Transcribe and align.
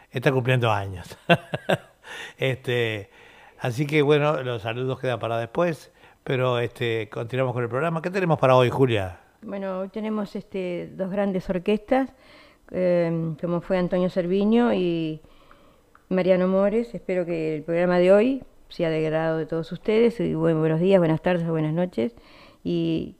está 0.09 0.31
cumpliendo 0.31 0.71
años. 0.71 1.15
este, 2.40 3.12
así 3.61 3.88
que 3.88 4.01
bueno, 4.01 4.43
los 4.43 4.63
saludos 4.63 4.99
quedan 4.99 5.20
para 5.20 5.38
después, 5.38 5.91
pero 6.23 6.59
este, 6.59 7.09
continuamos 7.09 7.53
con 7.53 7.63
el 7.63 7.70
programa. 7.70 8.01
¿Qué 8.01 8.09
tenemos 8.09 8.37
para 8.37 8.55
hoy, 8.55 8.70
Julia? 8.70 9.20
Bueno, 9.41 9.79
hoy 9.79 9.89
tenemos 9.89 10.35
este, 10.35 10.91
dos 10.95 11.09
grandes 11.09 11.49
orquestas, 11.49 12.09
eh, 12.71 13.34
como 13.41 13.61
fue 13.61 13.77
Antonio 13.77 14.09
Cerviño 14.09 14.73
y 14.73 15.21
Mariano 16.09 16.47
Mores. 16.47 16.93
Espero 16.93 17.26
que 17.26 17.55
el 17.55 17.63
programa 17.63 17.98
de 17.98 18.12
hoy 18.12 18.43
sea 18.70 18.89
de 18.89 19.01
grado 19.01 19.37
de 19.37 19.45
todos 19.45 19.71
ustedes. 19.71 20.20
Y 20.20 20.35
buenos 20.35 20.79
días, 20.79 20.99
buenas 20.99 21.21
tardes, 21.21 21.48
buenas 21.48 21.73
noches. 21.73 22.13
Y 22.63 23.15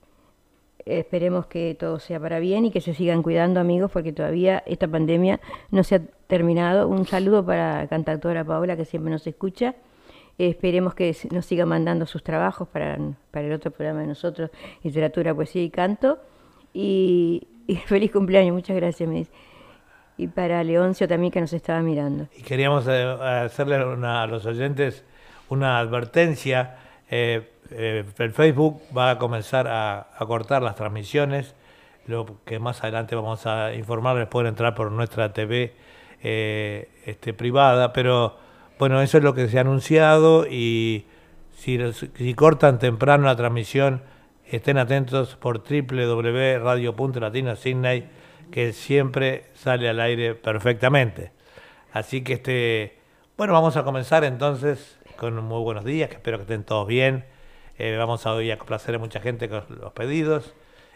esperemos 0.86 1.46
que 1.46 1.76
todo 1.80 2.00
sea 2.00 2.20
para 2.20 2.40
bien 2.40 2.66
y 2.66 2.72
que 2.72 2.82
se 2.82 2.94
sigan 2.94 3.24
cuidando, 3.24 3.60
amigos, 3.60 3.92
porque 3.92 4.14
todavía 4.14 4.64
esta 4.66 4.88
pandemia 4.88 5.40
no 5.70 5.84
se 5.84 5.96
ha 5.96 6.02
terminado. 6.28 6.88
Un 6.88 7.06
saludo 7.06 7.46
para 7.46 7.80
la 7.80 7.88
cantautora 7.88 8.44
Paola, 8.44 8.78
que 8.78 8.86
siempre 8.86 9.12
nos 9.12 9.26
escucha. 9.28 9.76
Esperemos 10.50 10.94
que 10.94 11.16
nos 11.32 11.46
siga 11.46 11.66
mandando 11.66 12.06
sus 12.06 12.24
trabajos 12.24 12.68
para, 12.68 12.98
para 13.32 13.48
el 13.48 13.54
otro 13.54 13.72
programa 13.72 14.02
de 14.02 14.08
nosotros, 14.08 14.50
Literatura, 14.84 15.34
Poesía 15.34 15.64
y 15.64 15.70
Canto. 15.70 16.20
Y, 16.74 17.48
feliz 17.86 18.12
cumpleaños, 18.12 18.54
muchas 18.54 18.76
gracias, 18.76 19.08
me 19.08 19.26
Y 20.18 20.28
para 20.28 20.64
Leoncio 20.64 21.08
también 21.08 21.32
que 21.32 21.42
nos 21.42 21.54
estaba 21.54 21.82
mirando. 21.82 22.28
Y 22.38 22.42
queríamos 22.42 22.88
eh, 22.88 23.04
hacerle 23.46 23.76
a 23.76 24.28
los 24.28 24.46
oyentes 24.46 25.04
una 25.50 25.80
advertencia. 25.80 26.78
Eh, 27.10 27.52
eh, 27.72 28.04
el 28.18 28.32
Facebook 28.32 28.82
va 28.96 29.12
a 29.12 29.18
comenzar 29.18 29.68
a, 29.68 30.08
cortar 30.28 30.62
las 30.62 30.76
transmisiones, 30.76 31.56
lo 32.06 32.26
que 32.46 32.60
más 32.60 32.84
adelante 32.84 33.16
vamos 33.16 33.46
a 33.46 33.74
informarles, 33.74 34.28
pueden 34.28 34.50
entrar 34.50 34.76
por 34.76 34.92
nuestra 34.92 35.32
TV 35.32 35.74
eh, 36.22 36.90
este, 37.06 37.34
privada, 37.34 37.94
pero 37.94 38.36
bueno, 38.82 39.00
eso 39.00 39.20
es 39.20 39.24
lo 39.24 39.36
que 39.36 39.48
se 39.48 39.60
ha 39.60 39.62
anunciado 39.62 40.48
y 40.50 41.06
si, 41.56 41.78
si 41.94 42.34
cortan 42.34 42.80
temprano 42.80 43.28
la 43.28 43.36
transmisión, 43.36 44.02
estén 44.48 44.80
atentos 44.80 45.36
por 45.36 45.62
www.radio.latino.sydney, 45.62 48.06
que 48.50 48.74
siempre 48.74 49.46
sale 49.54 49.88
al 49.88 50.00
aire 50.00 50.34
perfectamente. 50.34 51.32
Así 51.94 52.24
que 52.24 52.34
este, 52.34 52.98
bueno, 53.38 53.54
vamos 53.54 53.78
a 53.78 53.84
comenzar 53.84 54.24
entonces 54.24 54.98
con 55.16 55.36
muy 55.46 55.62
buenos 55.62 55.86
días, 55.86 56.10
que 56.10 56.16
espero 56.16 56.40
que 56.40 56.46
estén 56.46 56.64
todos 56.64 56.88
bien. 56.88 57.26
Eh, 57.78 57.96
vamos 58.00 58.26
a 58.26 58.34
hoy 58.34 58.50
a 58.50 58.58
complacer 58.58 58.96
a 58.96 58.98
mucha 58.98 59.20
gente 59.20 59.48
con 59.48 59.64
los 59.80 59.94
pedidos. 59.94 60.56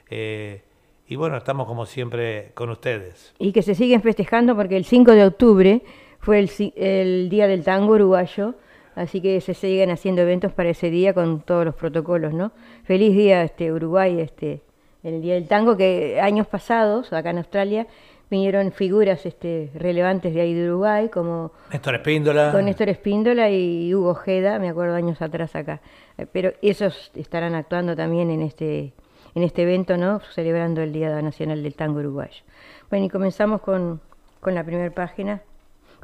Eh, 0.10 0.64
y 1.08 1.18
bueno, 1.18 1.38
estamos 1.38 1.68
como 1.68 1.86
siempre 1.86 2.50
con 2.56 2.72
ustedes. 2.72 3.36
Y 3.38 3.52
que 3.52 3.62
se 3.62 3.76
siguen 3.76 4.02
festejando 4.02 4.56
porque 4.56 4.76
el 4.76 4.86
5 4.86 5.12
de 5.12 5.24
octubre 5.24 5.84
fue 6.26 6.40
el, 6.40 7.30
Día 7.30 7.48
del 7.48 7.64
Tango 7.64 7.94
Uruguayo, 7.94 8.56
así 8.96 9.22
que 9.22 9.40
se 9.42 9.54
siguen 9.54 9.92
haciendo 9.92 10.24
eventos 10.24 10.52
para 10.52 10.70
ese 10.70 10.90
día 10.90 11.14
con 11.14 11.42
todos 11.42 11.66
los 11.66 11.76
protocolos, 11.76 12.34
¿no? 12.34 12.52
Feliz 12.84 13.16
día 13.16 13.44
este 13.44 13.72
Uruguay, 13.72 14.20
este 14.20 14.64
el 15.04 15.22
Día 15.22 15.36
del 15.36 15.48
Tango, 15.48 15.78
que 15.78 16.20
años 16.20 16.48
pasados, 16.48 17.14
acá 17.14 17.30
en 17.30 17.38
Australia, 17.38 17.86
vinieron 18.32 18.72
figuras 18.72 19.24
este, 19.28 19.70
relevantes 19.76 20.34
de 20.34 20.42
ahí 20.42 20.56
de 20.56 20.68
Uruguay, 20.68 21.10
como 21.10 21.52
Néstor 21.72 21.94
Espíndola. 21.94 22.52
Con 22.52 22.66
Néstor 22.66 22.90
Espíndola 22.90 23.52
y 23.52 23.94
Hugo 23.94 24.10
Ojeda, 24.10 24.58
me 24.58 24.70
acuerdo 24.70 24.96
años 24.96 25.22
atrás 25.22 25.56
acá. 25.56 25.80
Eh, 26.18 26.26
pero 26.26 26.54
esos 26.64 27.12
estarán 27.14 27.54
actuando 27.54 27.96
también 27.96 28.32
en 28.32 28.42
este, 28.42 28.94
en 29.36 29.44
este 29.44 29.62
evento, 29.62 29.96
¿no? 29.96 30.22
Celebrando 30.34 30.82
el 30.82 30.92
Día 30.92 31.22
Nacional 31.22 31.62
del 31.62 31.76
Tango 31.76 32.00
Uruguayo. 32.00 32.42
Bueno, 32.90 33.06
y 33.06 33.10
comenzamos 33.10 33.62
con, 33.62 34.02
con 34.40 34.56
la 34.56 34.64
primera 34.64 34.90
página, 34.90 35.44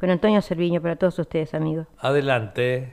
con 0.02 0.10
Antonio 0.10 0.42
Cerviño, 0.42 0.82
para 0.82 0.96
todos 0.96 1.16
ustedes, 1.20 1.54
amigos. 1.54 1.86
Adelante. 1.98 2.92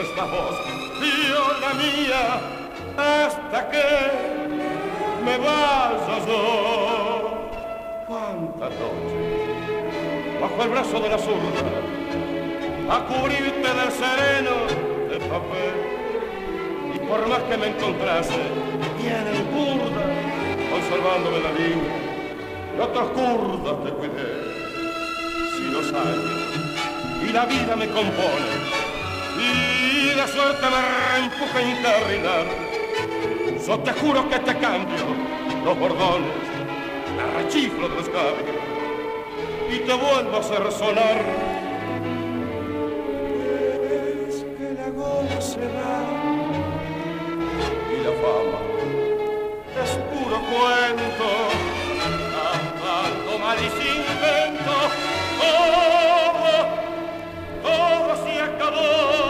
Esta 0.00 0.24
voz 0.24 0.56
yo 1.28 1.60
la 1.60 1.74
mía 1.74 2.40
hasta 2.96 3.70
que 3.70 3.84
me 5.24 5.38
vaya 5.38 6.26
yo. 6.26 7.50
Cuántas 8.06 8.70
noches 8.70 9.42
bajo 10.40 10.62
el 10.64 10.68
brazo 10.70 11.00
de 11.00 11.08
la 11.08 11.18
zurda 11.18 11.62
a 12.90 13.06
cubrirte 13.06 13.68
del 13.78 13.92
sereno 13.92 14.54
de 15.08 15.18
papel 15.28 15.74
y 16.94 16.98
por 16.98 17.28
más 17.28 17.38
que 17.44 17.56
me 17.56 17.68
encontrase 17.68 18.40
tienen 19.00 19.44
curda 19.54 20.04
conservándome 20.70 21.40
la 21.40 21.52
línea 21.52 21.96
y 22.76 22.80
otros 22.80 23.10
curdas 23.10 23.84
te 23.84 23.90
cuidé 23.90 24.30
si 25.56 25.70
los 25.70 25.86
años 25.92 26.32
y 27.24 27.32
la 27.32 27.46
vida 27.46 27.76
me 27.76 27.86
compone 27.86 28.82
si 30.02 30.14
la 30.16 30.26
suerte 30.26 30.66
me 30.74 30.80
reempuja 31.14 31.58
a 31.58 31.62
interrinar, 31.62 32.46
yo 33.66 33.78
te 33.80 33.92
juro 33.92 34.28
que 34.28 34.38
te 34.40 34.58
cambio 34.58 35.04
los 35.64 35.78
bordones, 35.78 36.42
la 37.16 37.38
rechiflo 37.38 37.88
de 37.88 37.94
los 37.94 38.08
cables 38.08 38.56
y 39.70 39.78
te 39.78 39.94
vuelvo 39.94 40.36
a 40.36 40.40
hacer 40.40 40.72
sonar. 40.72 41.18
Es 44.26 44.44
que 44.58 44.74
la 44.74 44.88
goza 44.90 45.60
y 47.92 47.96
la 48.06 48.12
fama 48.22 48.60
es 49.82 49.90
puro 50.10 50.38
cuento, 50.50 51.30
tanto 52.82 53.38
mal 53.38 53.58
y 53.58 53.68
todo, 55.46 56.56
todo 57.62 58.10
se 58.24 58.32
acabó. 58.40 59.21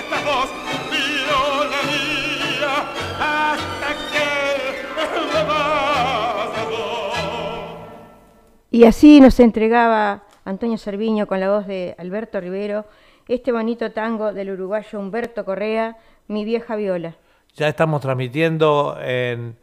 nuestras 0.00 0.24
dos, 0.24 0.50
viola 0.90 1.82
mía, 1.82 2.74
hasta 3.18 3.88
que 4.12 4.82
me 4.96 5.42
vas 5.44 6.50
Y 8.70 8.84
así 8.84 9.20
nos 9.20 9.38
entregaba 9.40 10.24
Antonio 10.44 10.78
Serviño 10.78 11.26
con 11.26 11.40
la 11.40 11.50
voz 11.50 11.66
de 11.66 11.94
Alberto 11.98 12.40
Rivero 12.40 12.86
este 13.28 13.52
bonito 13.52 13.92
tango 13.92 14.32
del 14.32 14.50
uruguayo 14.50 14.98
Humberto 14.98 15.44
Correa, 15.44 15.96
Mi 16.26 16.44
vieja 16.44 16.76
viola. 16.76 17.14
Ya 17.54 17.68
estamos 17.68 18.00
transmitiendo 18.00 18.96
en, 19.00 19.56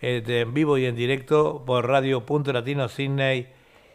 en 0.00 0.54
vivo 0.54 0.78
y 0.78 0.86
en 0.86 0.96
directo 0.96 1.62
por 1.64 1.86
Radio 1.86 2.24
Punto 2.24 2.52
Latino 2.52 2.88
Sydney 2.88 3.48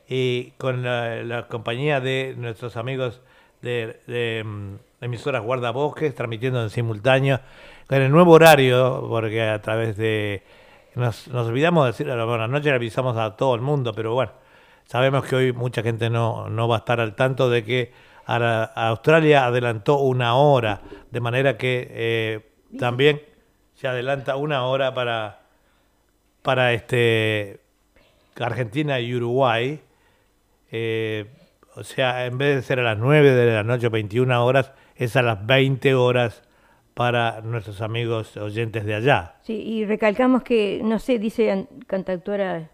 y 0.07 0.51
con 0.57 0.83
la, 0.83 1.47
compañía 1.49 1.99
de 1.99 2.35
nuestros 2.37 2.77
amigos 2.77 3.21
de 3.61 4.43
mm, 4.45 4.75
mm, 4.99 5.05
emisoras 5.05 5.43
Guardabosques, 5.43 6.13
transmitiendo 6.15 6.61
en 6.61 6.69
simultáneo, 6.69 7.39
con 7.87 8.01
el 8.01 8.11
nuevo 8.11 8.33
horario, 8.33 9.05
porque 9.09 9.41
a 9.41 9.61
través 9.61 9.97
de... 9.97 10.43
Nos, 10.95 11.27
olvidamos 11.27 11.85
de 11.85 11.91
decir, 11.91 12.07
bueno, 12.07 12.43
anoche 12.43 12.69
le 12.69 12.75
avisamos 12.75 13.15
a 13.17 13.35
todo 13.35 13.53
el 13.55 13.61
mundo, 13.61 13.93
pero 13.93 14.13
bueno, 14.13 14.31
sabemos 14.85 15.25
que 15.25 15.35
hoy 15.35 15.53
mucha 15.53 15.83
gente 15.83 16.09
no, 16.09 16.49
no 16.49 16.67
va 16.67 16.77
a 16.77 16.79
estar 16.79 16.99
al 16.99 17.15
tanto 17.15 17.49
de 17.49 17.63
que 17.63 17.91
Australia 18.27 19.45
adelantó 19.45 19.99
una 19.99 20.35
hora, 20.35 20.81
de 21.11 21.19
manera 21.21 21.57
que 21.57 21.87
eh, 21.89 22.51
también 22.77 23.21
se 23.75 23.87
adelanta 23.87 24.35
una 24.35 24.65
hora 24.65 24.93
para, 24.93 25.39
para 26.41 26.73
este, 26.73 27.61
Argentina 28.35 28.99
y 28.99 29.15
Uruguay. 29.15 29.79
Eh, 30.71 31.25
o 31.75 31.83
sea, 31.83 32.25
en 32.25 32.37
vez 32.37 32.55
de 32.55 32.61
ser 32.63 32.79
a 32.79 32.83
las 32.83 32.97
9 32.97 33.31
de 33.31 33.53
la 33.53 33.63
noche, 33.63 33.87
21 33.87 34.45
horas, 34.45 34.73
es 34.97 35.15
a 35.15 35.21
las 35.21 35.45
20 35.45 35.95
horas 35.95 36.43
para 36.93 37.41
nuestros 37.41 37.81
amigos 37.81 38.35
oyentes 38.37 38.83
de 38.83 38.95
allá. 38.95 39.35
Sí, 39.43 39.53
y 39.53 39.85
recalcamos 39.85 40.43
que, 40.43 40.81
no 40.83 40.97
sé, 40.97 41.19
dice 41.19 41.67
cantautora 41.85 42.69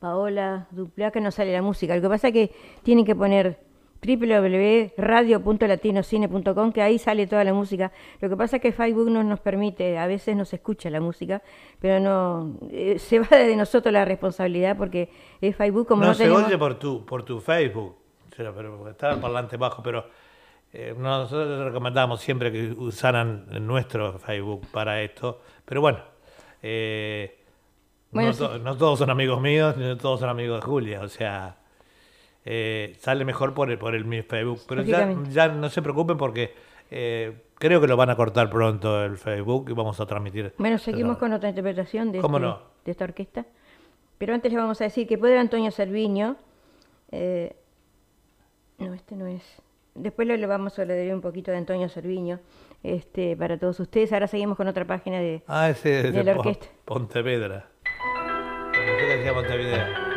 Paola 0.00 0.66
Duplá 0.70 1.10
que 1.10 1.20
no 1.20 1.30
sale 1.30 1.52
la 1.52 1.62
música. 1.62 1.96
Lo 1.96 2.02
que 2.02 2.08
pasa 2.08 2.28
es 2.28 2.34
que 2.34 2.52
tienen 2.82 3.06
que 3.06 3.16
poner 3.16 3.58
www.radio.latinocine.com, 4.06 6.72
que 6.72 6.82
ahí 6.82 6.98
sale 6.98 7.26
toda 7.26 7.42
la 7.42 7.54
música. 7.54 7.90
Lo 8.20 8.28
que 8.28 8.36
pasa 8.36 8.56
es 8.56 8.62
que 8.62 8.72
Facebook 8.72 9.10
no 9.10 9.24
nos 9.24 9.40
permite, 9.40 9.96
a 9.98 10.06
veces 10.06 10.36
no 10.36 10.44
se 10.44 10.56
escucha 10.56 10.90
la 10.90 11.00
música, 11.00 11.40
pero 11.80 11.98
no 12.00 12.58
eh, 12.70 12.98
se 12.98 13.20
va 13.20 13.34
de 13.36 13.56
nosotros 13.56 13.90
la 13.92 14.04
responsabilidad 14.04 14.76
porque 14.76 15.08
es 15.40 15.56
Facebook 15.56 15.88
como 15.88 16.02
no, 16.02 16.08
no 16.08 16.14
se 16.14 16.28
oye 16.30 16.58
por 16.58 16.78
tu, 16.78 17.04
por 17.04 17.24
tu 17.24 17.40
Facebook, 17.40 17.96
pero 18.36 18.88
está 18.88 19.12
el 19.12 19.20
parlante 19.20 19.56
bajo, 19.56 19.82
pero 19.82 20.04
eh, 20.72 20.94
nosotros 20.96 21.64
recomendamos 21.64 22.20
siempre 22.20 22.52
que 22.52 22.72
usaran 22.72 23.46
nuestro 23.66 24.18
Facebook 24.18 24.66
para 24.72 25.02
esto, 25.02 25.40
pero 25.64 25.80
bueno, 25.80 26.00
eh, 26.62 27.38
no, 28.12 28.58
no 28.58 28.76
todos 28.76 28.98
son 28.98 29.10
amigos 29.10 29.40
míos, 29.40 29.76
ni 29.76 29.96
todos 29.96 30.20
son 30.20 30.28
amigos 30.28 30.60
de 30.60 30.66
Julia, 30.66 31.00
o 31.00 31.08
sea... 31.08 31.56
Eh, 32.50 32.96
sale 33.00 33.26
mejor 33.26 33.52
por 33.52 33.70
el, 33.70 33.76
por 33.76 33.94
el 33.94 34.06
mi 34.06 34.22
Facebook. 34.22 34.60
Pero 34.66 34.80
ya, 34.80 35.14
ya 35.28 35.48
no 35.48 35.68
se 35.68 35.82
preocupen 35.82 36.16
porque 36.16 36.54
eh, 36.90 37.42
creo 37.56 37.78
que 37.78 37.86
lo 37.86 37.96
van 37.96 38.08
a 38.08 38.16
cortar 38.16 38.48
pronto 38.48 39.04
el 39.04 39.18
Facebook 39.18 39.68
y 39.68 39.74
vamos 39.74 40.00
a 40.00 40.06
transmitir. 40.06 40.54
Bueno, 40.56 40.78
seguimos 40.78 41.18
con 41.18 41.32
otra 41.34 41.50
interpretación 41.50 42.10
de, 42.10 42.20
este, 42.20 42.38
de 42.84 42.90
esta 42.90 43.04
orquesta. 43.04 43.44
Pero 44.16 44.32
antes 44.32 44.50
le 44.50 44.58
vamos 44.58 44.80
a 44.80 44.84
decir 44.84 45.06
que 45.06 45.18
puede 45.18 45.38
Antonio 45.38 45.70
Cerviño. 45.70 46.36
Eh, 47.12 47.54
no, 48.78 48.94
este 48.94 49.14
no 49.14 49.26
es. 49.26 49.42
Después 49.98 50.28
le, 50.28 50.46
vamos 50.46 50.78
a 50.78 50.84
leer 50.84 51.14
un 51.14 51.20
poquito 51.20 51.50
de 51.50 51.58
Antonio 51.58 51.88
Cerviño 51.88 52.40
este, 52.82 53.36
para 53.36 53.58
todos 53.58 53.78
ustedes. 53.80 54.12
Ahora 54.12 54.26
seguimos 54.26 54.56
con 54.56 54.68
otra 54.68 54.86
página 54.86 55.18
de, 55.18 55.42
ah, 55.46 55.70
ese 55.70 56.10
de, 56.10 56.24
la 56.24 56.32
orquesta. 56.32 56.66
Pontevedra. 56.84 57.68
¿Qué 58.72 59.04
decía 59.04 59.34
Pontevedra? 59.34 60.07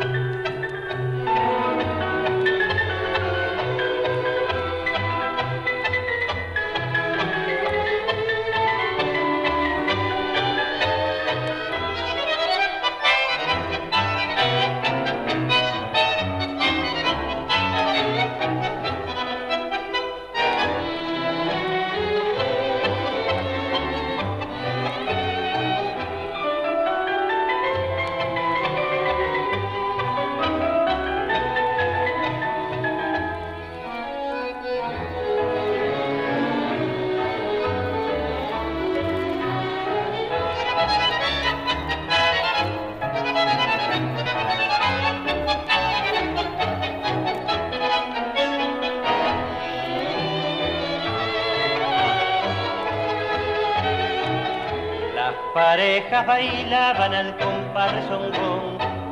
Al 57.00 57.36
compás 57.38 57.94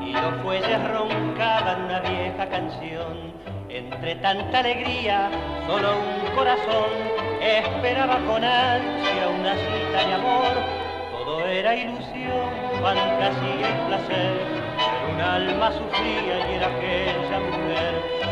y 0.03 0.13
los 0.13 0.43
fuelles 0.43 0.91
roncaban 0.91 1.85
una 1.85 2.01
vieja 2.01 2.47
canción. 2.47 3.33
Entre 3.71 4.17
tanta 4.17 4.59
alegría, 4.59 5.31
solo 5.67 5.93
un 5.97 6.37
corazón 6.37 6.91
esperaba 7.41 8.19
con 8.27 8.45
ansia 8.45 9.29
una 9.29 9.55
cita 9.55 10.07
de 10.07 10.15
amor. 10.15 11.25
Todo 11.25 11.47
era 11.47 11.75
ilusión, 11.75 12.51
fantasía 12.83 13.71
y 13.71 13.87
placer, 13.89 14.37
pero 14.77 15.15
un 15.15 15.21
alma 15.21 15.73
sufría 15.73 16.51
y 16.51 16.55
era 16.57 16.67
aquella 16.67 17.41
mujer 17.41 18.31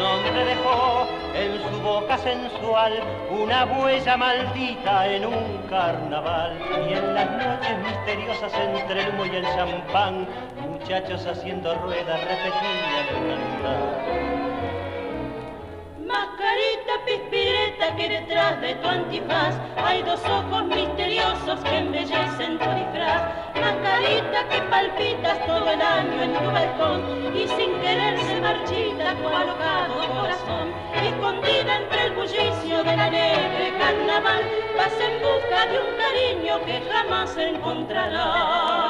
hombre 0.00 0.44
dejó 0.44 1.06
en 1.34 1.62
su 1.62 1.82
boca 1.82 2.16
sensual 2.18 2.92
una 3.30 3.64
huella 3.66 4.16
maldita 4.16 5.06
en 5.06 5.26
un 5.26 5.58
carnaval. 5.68 6.56
Y 6.88 6.92
en 6.94 7.14
las 7.14 7.30
noches 7.30 7.78
misteriosas 8.00 8.52
entre 8.54 9.02
el 9.02 9.08
humo 9.10 9.26
y 9.26 9.36
el 9.36 9.44
champán, 9.44 10.26
muchachos 10.68 11.26
haciendo 11.26 11.74
ruedas 11.74 12.20
repetían 12.20 12.78
el 12.98 13.14
cantar. 13.28 13.80
Mascarita 16.06 17.04
pispireta 17.06 17.96
que 17.96 18.08
detrás 18.08 18.60
de 18.60 18.74
tu 18.76 18.88
antifaz 18.88 19.54
hay 19.76 20.02
dos 20.02 20.20
ojos 20.24 20.64
misteriosos 20.64 21.60
que 21.60 21.78
embellecen 21.78 22.58
tu 22.58 22.70
disfraz. 22.70 23.49
Que 24.50 24.60
palpitas 24.62 25.46
todo 25.46 25.70
el 25.70 25.82
año 25.82 26.22
en 26.22 26.32
tu 26.32 26.50
balcón 26.50 27.36
y 27.36 27.46
sin 27.46 27.78
querer 27.80 28.18
se 28.18 28.40
marchita 28.40 29.14
tu 29.14 29.28
alocado 29.28 29.94
corazón. 30.14 30.72
Escondida 30.94 31.76
entre 31.76 32.06
el 32.06 32.12
bullicio 32.12 32.82
de 32.82 32.96
la 32.96 33.04
alegre 33.04 33.74
carnaval, 33.78 34.42
vas 34.76 34.98
en 34.98 35.20
busca 35.20 35.66
de 35.66 35.78
un 35.78 35.94
cariño 35.98 36.64
que 36.64 36.80
jamás 36.90 37.36
encontrarás. 37.36 38.80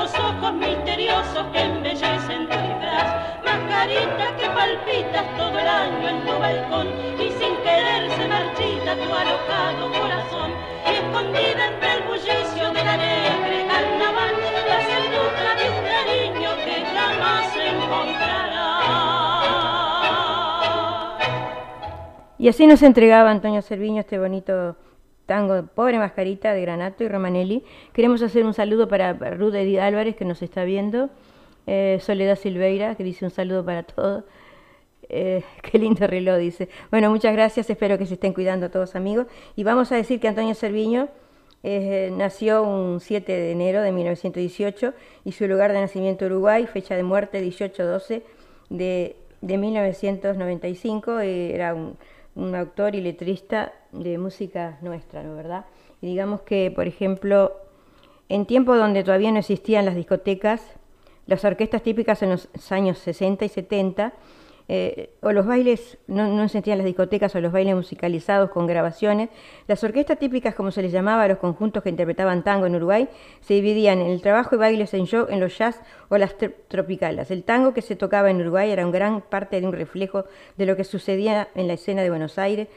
los 0.00 0.14
ojos 0.14 0.54
misteriosos 0.54 1.44
que 1.52 1.60
embellecen 1.60 2.48
tu 2.48 2.56
disfraz, 2.56 3.08
mascarita 3.44 4.34
que 4.38 4.48
palpitas 4.48 5.36
todo 5.36 5.58
el 5.58 5.68
año 5.68 6.08
en 6.08 6.24
tu 6.24 6.38
balcón. 6.38 6.88
Y 7.20 7.28
sin 7.32 7.54
querer 7.58 8.10
se 8.10 8.26
marchita 8.26 8.96
tu 8.96 9.12
alojado 9.12 9.92
corazón. 9.92 10.52
Y 10.86 10.94
escondida 10.94 11.66
entre 11.68 11.92
el 11.92 12.02
bullicio 12.04 12.70
del 12.72 12.88
alegre 12.88 13.66
carnaval 13.68 14.34
la 14.70 14.80
seducta 14.90 15.50
de 15.58 15.64
un 15.68 15.80
cariño 15.92 16.50
que 16.64 16.76
jamás 16.94 17.56
encontrará. 17.56 18.68
Y 22.38 22.48
así 22.48 22.66
nos 22.66 22.82
entregaba 22.82 23.30
Antonio 23.30 23.60
Serviño 23.60 24.00
este 24.00 24.18
bonito 24.18 24.76
tango 25.30 25.64
Pobre 25.76 25.96
Mascarita 25.96 26.52
de 26.52 26.60
Granato 26.60 27.04
y 27.04 27.08
Romanelli. 27.08 27.62
Queremos 27.92 28.20
hacer 28.20 28.44
un 28.44 28.52
saludo 28.52 28.88
para 28.88 29.12
Ruth 29.12 29.54
Edith 29.54 29.78
Álvarez 29.78 30.16
que 30.16 30.24
nos 30.24 30.42
está 30.42 30.64
viendo, 30.64 31.08
eh, 31.68 31.98
Soledad 32.00 32.34
Silveira 32.34 32.96
que 32.96 33.04
dice 33.04 33.24
un 33.24 33.30
saludo 33.30 33.64
para 33.64 33.84
todos. 33.84 34.24
Eh, 35.08 35.44
qué 35.62 35.78
lindo 35.78 36.04
reloj, 36.08 36.38
dice. 36.38 36.68
Bueno, 36.90 37.10
muchas 37.10 37.32
gracias, 37.32 37.70
espero 37.70 37.96
que 37.96 38.06
se 38.06 38.14
estén 38.14 38.32
cuidando 38.32 38.72
todos 38.72 38.96
amigos. 38.96 39.28
Y 39.54 39.62
vamos 39.62 39.92
a 39.92 39.94
decir 39.94 40.18
que 40.18 40.26
Antonio 40.26 40.56
Cerviño 40.56 41.06
eh, 41.62 42.12
nació 42.12 42.64
un 42.64 42.98
7 42.98 43.30
de 43.30 43.52
enero 43.52 43.82
de 43.82 43.92
1918 43.92 44.94
y 45.24 45.30
su 45.30 45.46
lugar 45.46 45.72
de 45.72 45.80
nacimiento 45.80 46.26
Uruguay, 46.26 46.66
fecha 46.66 46.96
de 46.96 47.04
muerte 47.04 47.40
18-12 47.40 48.24
de, 48.68 49.14
de 49.42 49.58
1995, 49.58 51.20
era 51.20 51.72
un 51.72 51.96
un 52.34 52.54
autor 52.54 52.94
y 52.94 53.00
letrista 53.00 53.72
de 53.92 54.18
música 54.18 54.78
nuestra, 54.82 55.22
¿no 55.22 55.34
verdad? 55.34 55.64
Y 56.00 56.06
digamos 56.06 56.42
que, 56.42 56.70
por 56.74 56.86
ejemplo, 56.86 57.52
en 58.28 58.46
tiempos 58.46 58.78
donde 58.78 59.02
todavía 59.04 59.32
no 59.32 59.38
existían 59.38 59.84
las 59.84 59.96
discotecas, 59.96 60.62
las 61.26 61.44
orquestas 61.44 61.82
típicas 61.82 62.22
en 62.22 62.30
los 62.30 62.48
años 62.72 62.98
60 62.98 63.44
y 63.44 63.48
70 63.48 64.12
eh, 64.72 65.10
o 65.20 65.32
los 65.32 65.46
bailes, 65.46 65.98
no, 66.06 66.28
no 66.28 66.44
existían 66.44 66.78
las 66.78 66.84
discotecas 66.84 67.34
o 67.34 67.40
los 67.40 67.50
bailes 67.50 67.74
musicalizados 67.74 68.50
con 68.50 68.68
grabaciones, 68.68 69.28
las 69.66 69.82
orquestas 69.82 70.20
típicas, 70.20 70.54
como 70.54 70.70
se 70.70 70.80
les 70.80 70.92
llamaba 70.92 71.24
a 71.24 71.28
los 71.28 71.38
conjuntos 71.38 71.82
que 71.82 71.88
interpretaban 71.88 72.44
tango 72.44 72.66
en 72.66 72.76
Uruguay, 72.76 73.08
se 73.40 73.54
dividían 73.54 74.00
en 74.00 74.12
el 74.12 74.22
trabajo 74.22 74.54
y 74.54 74.58
bailes 74.58 74.94
en 74.94 75.06
show, 75.06 75.26
en 75.28 75.40
los 75.40 75.58
jazz 75.58 75.80
o 76.08 76.16
las 76.18 76.36
tropicales. 76.68 77.32
El 77.32 77.42
tango 77.42 77.74
que 77.74 77.82
se 77.82 77.96
tocaba 77.96 78.30
en 78.30 78.40
Uruguay 78.40 78.70
era 78.70 78.86
un 78.86 78.92
gran 78.92 79.22
parte 79.22 79.60
de 79.60 79.66
un 79.66 79.72
reflejo 79.72 80.26
de 80.56 80.66
lo 80.66 80.76
que 80.76 80.84
sucedía 80.84 81.48
en 81.56 81.66
la 81.66 81.72
escena 81.72 82.02
de 82.02 82.10
Buenos 82.10 82.38
Aires, 82.38 82.68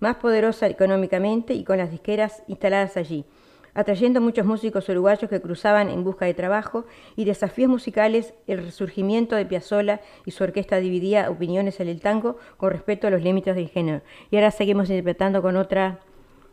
más 0.00 0.16
poderosa 0.16 0.68
económicamente 0.68 1.52
y 1.52 1.64
con 1.64 1.76
las 1.76 1.90
disqueras 1.90 2.42
instaladas 2.46 2.96
allí 2.96 3.26
atrayendo 3.74 4.20
muchos 4.20 4.46
músicos 4.46 4.88
uruguayos 4.88 5.28
que 5.30 5.40
cruzaban 5.40 5.88
en 5.88 6.04
busca 6.04 6.26
de 6.26 6.34
trabajo 6.34 6.84
y 7.16 7.24
desafíos 7.24 7.70
musicales, 7.70 8.34
el 8.46 8.64
resurgimiento 8.64 9.36
de 9.36 9.46
Piazzolla 9.46 10.00
y 10.26 10.30
su 10.32 10.44
orquesta 10.44 10.76
dividía 10.76 11.30
opiniones 11.30 11.80
en 11.80 11.88
el 11.88 12.00
tango 12.00 12.36
con 12.56 12.70
respecto 12.70 13.06
a 13.06 13.10
los 13.10 13.22
límites 13.22 13.54
del 13.54 13.68
género. 13.68 14.02
Y 14.30 14.36
ahora 14.36 14.50
seguimos 14.50 14.90
interpretando 14.90 15.42
con 15.42 15.56
otra 15.56 16.00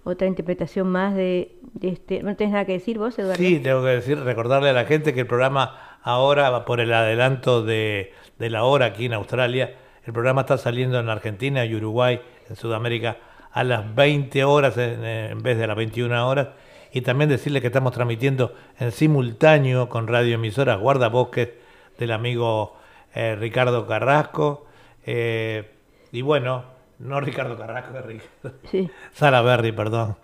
otra 0.06 0.28
interpretación 0.28 0.88
más 0.88 1.14
de, 1.14 1.58
este. 1.82 2.24
¿No 2.24 2.36
tenés 2.36 2.54
nada 2.54 2.66
que 2.66 2.72
decir 2.72 2.98
vos, 2.98 3.20
Eduardo? 3.20 3.36
Sí, 3.36 3.60
tengo 3.60 3.84
que 3.84 3.90
decir, 3.90 4.18
recordarle 4.18 4.70
a 4.70 4.74
la 4.74 4.86
gente 4.86 5.14
que 5.14 5.20
el 5.20 5.28
programa 5.28 6.00
ahora, 6.02 6.66
por 6.66 6.80
el 6.80 6.94
adelanto 6.94 7.64
de, 7.64 8.14
de 8.40 8.50
la 8.50 8.64
hora 8.64 8.88
aquí 8.88 9.06
en 9.06 9.14
Australia, 9.14 9.76
el 10.06 10.14
programa 10.14 10.42
está 10.42 10.58
saliendo 10.58 11.00
en 11.00 11.10
Argentina 11.10 11.66
y 11.66 11.76
Uruguay, 11.76 12.22
en 12.50 12.56
Sudamérica, 12.56 13.18
a 13.52 13.64
las 13.64 13.94
20 13.94 14.44
horas 14.46 14.78
en, 14.78 15.04
en 15.04 15.44
vez 15.44 15.58
de 15.58 15.68
las 15.68 15.76
21 15.76 16.28
horas 16.28 16.48
y 16.92 17.02
también 17.02 17.30
decirle 17.30 17.62
que 17.62 17.68
estamos 17.68 17.94
transmitiendo 17.94 18.54
en 18.80 18.92
simultáneo 18.92 19.90
con 19.90 20.08
radioemisoras 20.08 20.80
Guardabosques 20.80 21.50
del 21.98 22.12
amigo 22.12 22.76
eh, 23.14 23.36
Ricardo 23.36 23.86
Carrasco. 23.88 24.66
Eh, 25.06 25.72
y 26.12 26.22
bueno, 26.22 26.64
no 27.00 27.20
Ricardo 27.20 27.58
Carrasco, 27.58 28.00
Ricardo. 28.02 28.58
Sí. 28.72 28.90
Salaberry, 29.14 29.72
perdón. 29.72 30.18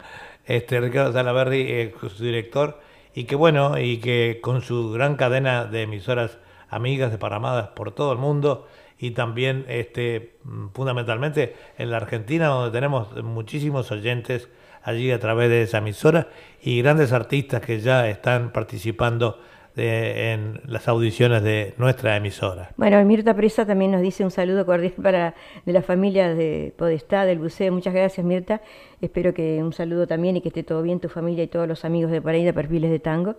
Este, 0.46 0.80
Ricardo 0.80 1.14
Salaberry, 1.14 1.62
eh, 1.62 1.94
su 2.00 2.24
director, 2.24 2.80
y 3.14 3.26
que 3.26 3.36
bueno, 3.36 3.80
y 3.80 3.98
que 3.98 4.40
con 4.42 4.62
su 4.62 4.92
gran 4.92 5.16
cadena 5.16 5.66
de 5.66 5.84
emisoras 5.84 6.38
amigas 6.70 7.12
de 7.12 7.18
Paramadas 7.18 7.70
por 7.70 7.92
todo 7.92 8.12
el 8.12 8.18
mundo 8.18 8.68
y 8.98 9.12
también 9.12 9.66
este 9.68 10.38
fundamentalmente 10.74 11.56
en 11.78 11.92
la 11.92 11.98
Argentina 11.98 12.48
donde 12.48 12.72
tenemos 12.72 13.14
muchísimos 13.24 13.92
oyentes 13.92 14.50
allí 14.86 15.12
a 15.12 15.20
través 15.20 15.50
de 15.50 15.64
esa 15.64 15.80
emisora 15.80 16.28
y 16.62 16.82
grandes 16.82 17.12
artistas 17.12 17.62
que 17.62 17.80
ya 17.80 18.08
están 18.08 18.52
participando 18.52 19.40
en 19.78 20.62
las 20.66 20.88
audiciones 20.88 21.44
de 21.44 21.74
nuestra 21.78 22.16
emisora. 22.16 22.72
Bueno, 22.78 23.04
Mirta 23.04 23.36
Presa 23.36 23.66
también 23.66 23.92
nos 23.92 24.02
dice 24.02 24.24
un 24.24 24.32
saludo 24.32 24.66
cordial 24.66 24.94
para 25.02 25.36
de 25.66 25.74
la 25.74 25.82
familia 25.82 26.34
de 26.34 26.74
Podestá, 26.78 27.26
del 27.26 27.40
buceo. 27.40 27.74
Muchas 27.74 27.94
gracias, 27.94 28.26
Mirta. 28.26 28.62
Espero 29.02 29.34
que 29.34 29.62
un 29.62 29.74
saludo 29.74 30.08
también 30.08 30.38
y 30.38 30.42
que 30.42 30.48
esté 30.48 30.64
todo 30.64 30.82
bien 30.82 31.00
tu 31.00 31.10
familia 31.10 31.44
y 31.44 31.48
todos 31.48 31.68
los 31.68 31.84
amigos 31.84 32.12
de 32.12 32.22
Paraíba 32.22 32.54
Perfiles 32.54 32.90
de 32.90 33.00
Tango. 33.00 33.36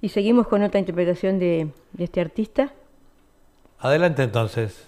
Y 0.00 0.10
seguimos 0.10 0.46
con 0.46 0.62
otra 0.62 0.78
interpretación 0.78 1.38
de, 1.38 1.68
este 1.98 2.20
artista. 2.20 2.72
Adelante 3.80 4.22
entonces. 4.22 4.86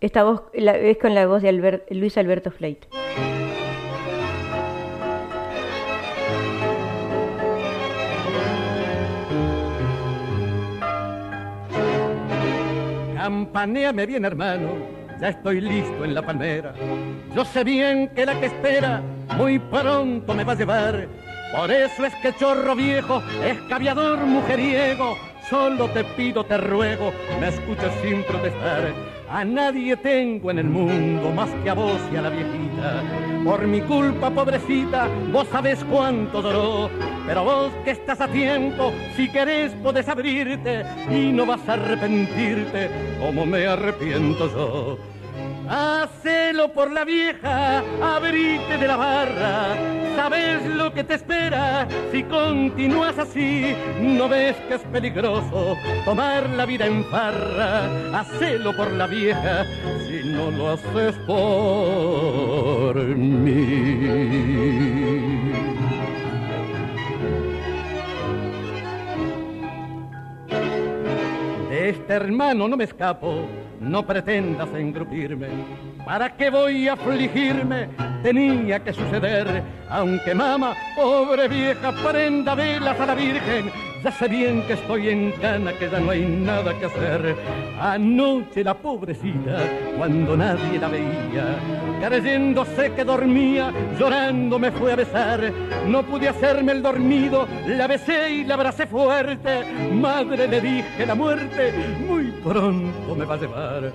Esta 0.00 0.24
voz 0.24 0.42
es 0.54 0.98
con 0.98 1.14
la 1.14 1.26
voz 1.26 1.42
de 1.42 1.82
Luis 1.90 2.16
Alberto 2.16 2.50
Fleit. 2.50 2.86
Campaneame 13.22 14.04
bien, 14.04 14.24
hermano, 14.24 14.70
ya 15.20 15.28
estoy 15.28 15.60
listo 15.60 16.04
en 16.04 16.12
la 16.12 16.22
palmera. 16.22 16.74
Yo 17.36 17.44
sé 17.44 17.62
bien 17.62 18.08
que 18.08 18.26
la 18.26 18.34
que 18.40 18.46
espera 18.46 19.00
muy 19.36 19.60
pronto 19.60 20.34
me 20.34 20.42
va 20.42 20.54
a 20.54 20.56
llevar. 20.56 21.06
Por 21.56 21.70
eso 21.70 22.04
es 22.04 22.12
que 22.16 22.34
chorro 22.34 22.74
viejo, 22.74 23.22
escaviador 23.44 24.18
mujeriego, 24.26 25.16
solo 25.48 25.88
te 25.90 26.02
pido, 26.02 26.44
te 26.44 26.58
ruego, 26.58 27.12
me 27.38 27.50
escuches 27.50 27.92
sin 28.02 28.24
protestar. 28.24 28.92
A 29.30 29.44
nadie 29.44 29.96
tengo 29.98 30.50
en 30.50 30.58
el 30.58 30.66
mundo 30.66 31.30
más 31.30 31.50
que 31.62 31.70
a 31.70 31.74
vos 31.74 32.00
y 32.12 32.16
a 32.16 32.22
la 32.22 32.28
viejita. 32.28 33.31
Por 33.44 33.66
mi 33.66 33.80
culpa, 33.80 34.30
pobrecita, 34.30 35.08
vos 35.32 35.48
sabés 35.48 35.82
cuánto 35.84 36.40
dolor. 36.40 36.90
Pero 37.26 37.44
vos 37.44 37.72
que 37.84 37.90
estás 37.90 38.20
a 38.20 38.28
tiempo, 38.28 38.92
si 39.16 39.30
querés 39.30 39.72
podés 39.82 40.08
abrirte 40.08 40.84
y 41.10 41.32
no 41.32 41.44
vas 41.44 41.68
a 41.68 41.74
arrepentirte 41.74 42.90
como 43.20 43.44
me 43.44 43.66
arrepiento 43.66 44.48
yo. 44.48 45.11
Hacelo 45.68 46.72
por 46.72 46.90
la 46.90 47.04
vieja, 47.04 47.82
abrite 48.02 48.78
de 48.78 48.86
la 48.86 48.96
barra. 48.96 49.76
Sabes 50.16 50.66
lo 50.66 50.92
que 50.92 51.04
te 51.04 51.14
espera 51.14 51.86
si 52.10 52.22
continúas 52.24 53.18
así. 53.18 53.74
No 54.00 54.28
ves 54.28 54.56
que 54.68 54.74
es 54.74 54.82
peligroso 54.82 55.76
tomar 56.04 56.48
la 56.50 56.66
vida 56.66 56.86
en 56.86 57.04
farra. 57.04 57.88
Hacelo 58.18 58.76
por 58.76 58.92
la 58.92 59.06
vieja 59.06 59.64
si 60.06 60.28
no 60.28 60.50
lo 60.50 60.70
haces 60.70 61.14
por 61.26 62.96
mí. 62.96 63.52
De 71.70 71.88
este 71.88 72.12
hermano 72.12 72.68
no 72.68 72.76
me 72.76 72.84
escapo 72.84 73.48
no 73.82 74.06
pretendas 74.06 74.68
engrupirme. 74.74 75.48
¿Para 76.04 76.36
qué 76.36 76.50
voy 76.50 76.88
a 76.88 76.94
afligirme? 76.94 77.88
Tenía 78.22 78.80
que 78.80 78.92
suceder, 78.92 79.62
aunque 79.90 80.34
mamá, 80.34 80.74
pobre 80.96 81.48
vieja, 81.48 81.92
prenda 81.92 82.54
velas 82.54 82.98
a 82.98 83.06
la 83.06 83.14
Virgen. 83.14 83.91
Ya 84.02 84.10
sé 84.10 84.26
bien 84.26 84.62
que 84.66 84.72
estoy 84.72 85.10
en 85.10 85.30
cana, 85.32 85.72
que 85.74 85.88
ya 85.88 86.00
no 86.00 86.10
hay 86.10 86.22
nada 86.22 86.76
que 86.76 86.86
hacer. 86.86 87.36
Anoche 87.80 88.64
la 88.64 88.74
pobrecita, 88.74 89.58
cuando 89.96 90.36
nadie 90.36 90.80
la 90.80 90.88
veía, 90.88 91.56
creyéndose 92.00 92.92
que 92.94 93.04
dormía, 93.04 93.72
llorando 93.96 94.58
me 94.58 94.72
fue 94.72 94.92
a 94.92 94.96
besar. 94.96 95.52
No 95.86 96.02
pude 96.02 96.28
hacerme 96.28 96.72
el 96.72 96.82
dormido, 96.82 97.46
la 97.68 97.86
besé 97.86 98.30
y 98.32 98.44
la 98.44 98.54
abracé 98.54 98.88
fuerte. 98.88 99.64
Madre, 99.92 100.48
le 100.48 100.60
dije 100.60 101.06
la 101.06 101.14
muerte, 101.14 101.72
muy 102.04 102.32
pronto 102.42 103.14
me 103.14 103.24
va 103.24 103.34
a 103.34 103.38
llevar. 103.38 103.92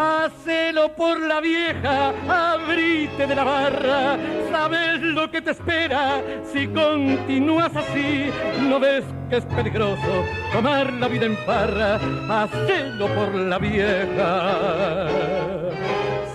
Hacelo 0.00 0.96
por 0.96 1.20
la 1.20 1.42
vieja, 1.42 2.14
abrite 2.26 3.26
de 3.26 3.34
la 3.34 3.44
barra, 3.44 4.16
sabes 4.50 5.02
lo 5.02 5.30
que 5.30 5.42
te 5.42 5.50
espera 5.50 6.22
si 6.50 6.66
continúas 6.68 7.76
así. 7.76 8.30
No 8.62 8.80
ves 8.80 9.04
que 9.28 9.36
es 9.36 9.44
peligroso 9.44 10.24
tomar 10.54 10.90
la 10.94 11.06
vida 11.06 11.26
en 11.26 11.36
parra, 11.44 12.00
hacelo 12.30 13.08
por 13.08 13.34
la 13.34 13.58
vieja. 13.58 15.08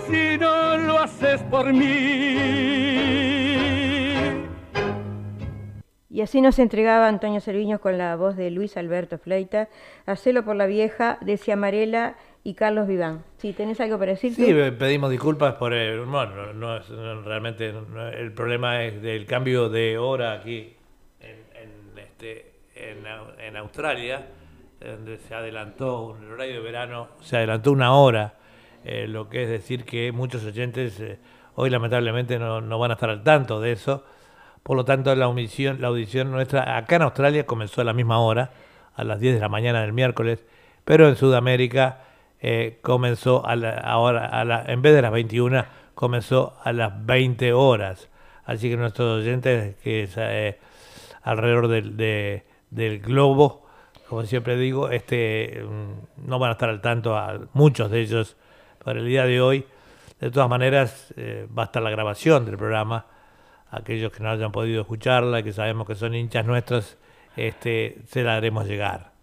Si 0.06 0.38
no 0.38 0.76
lo 0.76 1.00
haces 1.00 1.42
por 1.50 1.72
mí. 1.72 2.36
Y 6.08 6.22
así 6.22 6.40
nos 6.40 6.60
entregaba 6.60 7.08
Antonio 7.08 7.40
Serviños 7.40 7.80
con 7.80 7.98
la 7.98 8.14
voz 8.14 8.36
de 8.36 8.50
Luis 8.50 8.76
Alberto 8.76 9.18
Fleita, 9.18 9.68
Hacelo 10.06 10.44
por 10.46 10.56
la 10.56 10.64
vieja, 10.66 11.18
de 11.20 11.36
Ciamarela 11.36 12.14
y 12.46 12.54
Carlos 12.54 12.86
Viván. 12.86 13.24
Si 13.38 13.52
tenés 13.52 13.80
algo 13.80 13.98
para 13.98 14.12
decir. 14.12 14.32
Sí, 14.32 14.54
pedimos 14.78 15.10
disculpas 15.10 15.54
por 15.54 15.72
el, 15.72 16.04
bueno, 16.04 16.52
no, 16.52 16.76
es, 16.76 16.88
realmente 16.88 17.74
el 18.14 18.32
problema 18.32 18.84
es 18.84 19.02
del 19.02 19.26
cambio 19.26 19.68
de 19.68 19.98
hora 19.98 20.34
aquí 20.34 20.76
en, 21.20 21.98
este, 21.98 22.52
en, 22.76 23.56
Australia, 23.56 24.28
donde 24.78 25.18
se 25.18 25.34
adelantó 25.34 26.16
el 26.22 26.30
horario 26.30 26.54
de 26.54 26.60
verano, 26.60 27.08
se 27.20 27.36
adelantó 27.36 27.72
una 27.72 27.94
hora, 27.96 28.34
eh, 28.84 29.08
lo 29.08 29.28
que 29.28 29.42
es 29.42 29.48
decir 29.48 29.84
que 29.84 30.12
muchos 30.12 30.44
oyentes 30.44 31.00
eh, 31.00 31.18
Hoy 31.56 31.70
lamentablemente 31.70 32.38
no, 32.38 32.60
no 32.60 32.78
van 32.78 32.90
a 32.90 32.94
estar 32.94 33.08
al 33.08 33.24
tanto 33.24 33.60
de 33.60 33.72
eso. 33.72 34.04
Por 34.62 34.76
lo 34.76 34.84
tanto, 34.84 35.12
la 35.14 35.26
la 35.26 35.88
audición 35.88 36.30
nuestra 36.30 36.76
acá 36.76 36.96
en 36.96 37.02
Australia 37.02 37.46
comenzó 37.46 37.80
a 37.80 37.84
la 37.84 37.94
misma 37.94 38.20
hora, 38.20 38.50
a 38.94 39.02
las 39.04 39.18
10 39.18 39.36
de 39.36 39.40
la 39.40 39.48
mañana 39.48 39.80
del 39.80 39.94
miércoles, 39.94 40.44
pero 40.84 41.08
en 41.08 41.16
Sudamérica 41.16 42.05
eh, 42.40 42.78
comenzó 42.82 43.46
a 43.46 43.56
la, 43.56 43.78
ahora, 43.78 44.26
a 44.26 44.44
la, 44.44 44.64
en 44.66 44.82
vez 44.82 44.94
de 44.94 45.02
las 45.02 45.12
21, 45.12 45.64
comenzó 45.94 46.56
a 46.62 46.72
las 46.72 47.04
20 47.06 47.52
horas. 47.52 48.08
Así 48.44 48.70
que 48.70 48.76
nuestros 48.76 49.22
oyentes, 49.22 49.76
que 49.76 50.04
es 50.04 50.14
eh, 50.16 50.58
alrededor 51.22 51.68
del, 51.68 51.96
de, 51.96 52.44
del 52.70 53.00
globo, 53.00 53.66
como 54.08 54.22
siempre 54.24 54.56
digo, 54.56 54.90
este 54.90 55.64
mm, 55.64 56.28
no 56.28 56.38
van 56.38 56.50
a 56.50 56.52
estar 56.52 56.68
al 56.68 56.80
tanto 56.80 57.16
a 57.16 57.40
muchos 57.54 57.90
de 57.90 58.00
ellos 58.00 58.36
para 58.84 59.00
el 59.00 59.06
día 59.06 59.24
de 59.24 59.40
hoy. 59.40 59.66
De 60.20 60.30
todas 60.30 60.48
maneras, 60.48 61.12
eh, 61.16 61.46
va 61.56 61.64
a 61.64 61.66
estar 61.66 61.82
la 61.82 61.90
grabación 61.90 62.44
del 62.46 62.56
programa. 62.56 63.06
Aquellos 63.70 64.12
que 64.12 64.22
no 64.22 64.30
hayan 64.30 64.52
podido 64.52 64.82
escucharla, 64.82 65.42
que 65.42 65.52
sabemos 65.52 65.86
que 65.86 65.96
son 65.96 66.14
hinchas 66.14 66.46
nuestros, 66.46 66.96
este, 67.36 67.98
se 68.06 68.22
la 68.22 68.36
haremos 68.36 68.66
llegar. 68.66 69.15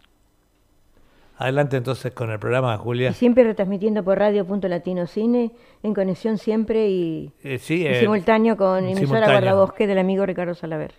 Adelante 1.44 1.76
entonces 1.76 2.14
con 2.14 2.32
el 2.32 2.40
programa, 2.40 2.78
Julia. 2.78 3.10
Y 3.10 3.14
siempre 3.14 3.44
retransmitiendo 3.44 4.02
por 4.02 4.18
Radio 4.18 4.46
Punto 4.46 4.70
Latino 4.70 5.08
Cine, 5.08 5.52
en 5.84 5.94
conexión 5.94 6.38
siempre 6.38 6.88
y, 6.88 7.34
Eh, 7.44 7.58
sí, 7.58 7.82
y 7.82 7.86
eh, 7.86 8.00
simultáneo 8.00 8.56
con 8.56 8.78
emisora 8.78 9.00
simultáneo. 9.00 9.32
Guardabosque 9.32 9.86
del 9.86 9.98
amigo 9.98 10.26
Ricardo 10.26 10.56
Salaver. 10.56 10.94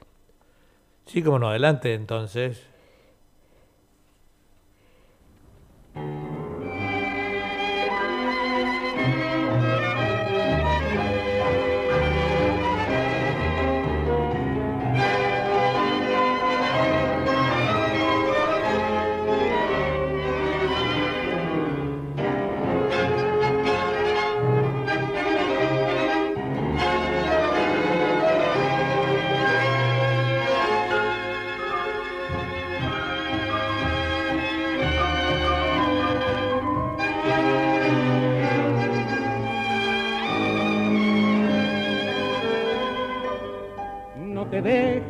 Sí, 1.06 1.22
como 1.22 1.38
no, 1.38 1.48
adelante 1.48 1.94
entonces. 1.94 2.62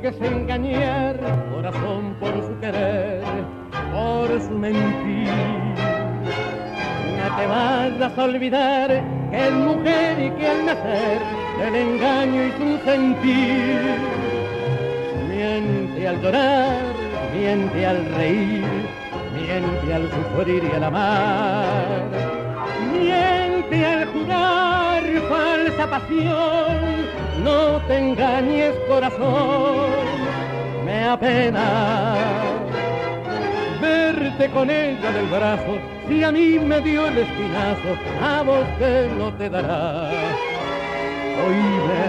Te 0.05 0.11
dejes 0.11 0.33
engañar, 0.33 1.17
corazón, 1.55 2.15
por 2.21 2.33
su 2.45 2.59
querer, 2.61 3.23
por 3.91 4.29
su 4.43 4.51
mentir. 4.51 5.29
No 7.17 7.37
te 7.37 7.47
vayas 7.47 8.19
a 8.19 8.25
olvidar 8.25 9.03
que 9.31 9.49
es 9.49 9.53
mujer 9.53 10.19
y 10.21 10.31
que 10.39 10.47
al 10.47 10.67
nacer 10.67 11.19
el 11.67 11.75
engaño 11.75 12.43
y 12.45 12.53
su 12.53 12.85
sentir. 12.85 13.81
Miente 15.29 16.09
al 16.09 16.21
llorar, 16.21 16.83
miente 17.35 17.87
al 17.87 18.05
reír, 18.15 18.65
miente 19.35 19.95
al 19.95 20.11
sufrir 20.11 20.65
y 20.71 20.77
al 20.77 20.85
amar. 20.85 21.87
Miente 22.93 23.34
al 23.73 24.07
jurar 24.07 25.03
falsa 25.29 25.91
pasión, 25.91 26.77
no 27.43 27.81
te 27.87 27.99
engañes 27.99 28.75
corazón, 28.89 29.91
me 30.85 31.05
apena 31.05 32.15
verte 33.81 34.49
con 34.51 34.71
ella 34.71 35.11
del 35.13 35.27
brazo, 35.27 35.79
si 36.09 36.25
a 36.25 36.33
mí 36.33 36.59
me 36.59 36.81
dio 36.81 37.07
el 37.07 37.19
espinazo, 37.19 37.97
a 38.23 38.43
vos 38.43 38.67
que 38.79 39.11
no 39.19 39.33
te 39.35 39.51
dará. 39.51 40.11
Oíme, 41.47 42.05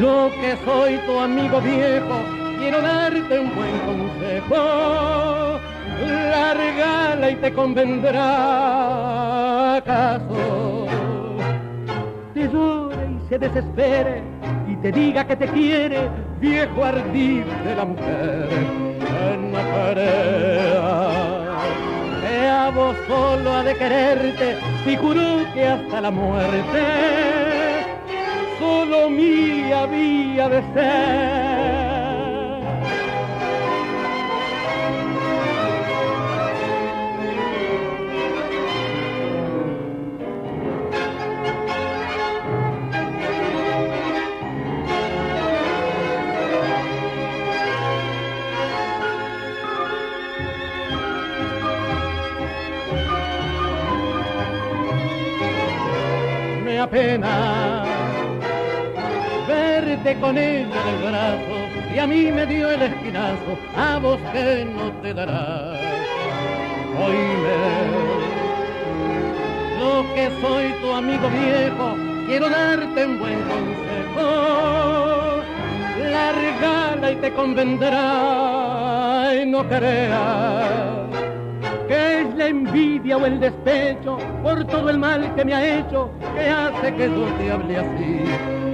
yo 0.00 0.30
que 0.40 0.56
soy 0.64 0.98
tu 1.06 1.18
amigo 1.18 1.60
viejo, 1.60 2.16
quiero 2.58 2.80
darte 2.82 3.38
un 3.38 3.54
buen 3.54 3.78
consejo. 3.80 5.60
Largala 6.06 7.30
y 7.30 7.36
te 7.36 7.52
convendrá 7.52 9.49
acaso. 9.80 10.86
Te 12.34 12.48
llore 12.48 13.08
y 13.10 13.28
se 13.28 13.38
desespere 13.38 14.22
y 14.68 14.76
te 14.76 14.92
diga 14.92 15.26
que 15.26 15.36
te 15.36 15.46
quiere, 15.48 16.08
viejo 16.40 16.84
ardid 16.84 17.44
de 17.64 17.74
la 17.74 17.84
mujer. 17.84 18.48
Que 18.48 19.36
no 19.36 19.58
crea 19.92 21.00
que 22.22 22.48
a 22.48 22.70
vos 22.70 22.96
solo 23.08 23.52
ha 23.52 23.62
de 23.64 23.74
quererte, 23.74 24.56
si 24.84 24.96
juró 24.96 25.44
que 25.54 25.66
hasta 25.66 26.00
la 26.00 26.10
muerte 26.10 26.80
solo 28.58 29.10
mía 29.10 29.82
había 29.82 30.48
de 30.48 30.62
ser. 30.74 31.49
Me 56.90 56.98
apena 56.98 57.84
verte 59.48 60.20
con 60.20 60.36
ella 60.38 60.66
en 60.66 60.88
el 60.88 60.98
brazo 61.10 61.56
y 61.94 61.98
a 61.98 62.06
mí 62.06 62.32
me 62.32 62.46
dio 62.46 62.70
el 62.70 62.80
esquinazo, 62.82 63.58
a 63.76 63.98
vos 63.98 64.18
que 64.32 64.64
no 64.64 64.90
te 65.02 65.12
dará. 65.12 65.72
Oíme, 67.02 67.58
lo 69.80 70.14
que 70.14 70.30
soy 70.40 70.72
tu 70.80 70.92
amigo 70.92 71.28
viejo, 71.28 71.96
quiero 72.26 72.48
darte 72.48 73.06
un 73.06 73.18
buen 73.18 73.42
consejo. 73.42 75.42
Largala 76.12 77.10
y 77.10 77.16
te 77.16 77.32
convendrá 77.32 79.34
y 79.42 79.46
no 79.46 79.68
creas 79.68 80.99
que 81.90 82.20
es 82.20 82.34
la 82.36 82.46
envidia 82.46 83.16
o 83.16 83.26
el 83.26 83.40
despecho 83.40 84.16
por 84.44 84.64
todo 84.66 84.90
el 84.90 84.98
mal 84.98 85.34
que 85.34 85.44
me 85.44 85.54
ha 85.54 85.78
hecho, 85.80 86.08
que 86.36 86.48
hace 86.48 86.94
que 86.94 87.06
yo 87.10 87.24
te 87.36 87.50
hable 87.50 87.76
así. 87.78 88.20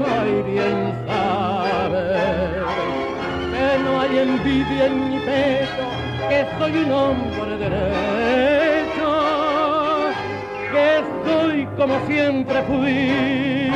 Ay, 0.07 0.43
bien 0.43 0.93
sabes 1.07 2.67
que 3.53 3.79
no 3.85 4.01
hay 4.03 4.19
envidia 4.19 4.85
en 4.85 5.09
mi 5.09 5.19
pecho, 5.21 5.87
que 6.29 6.47
soy 6.59 6.73
un 6.85 6.93
hombre 6.93 7.57
derecho, 7.57 9.09
que 10.73 11.03
soy 11.25 11.67
como 11.79 12.07
siempre 12.07 12.63
fui. 12.65 13.71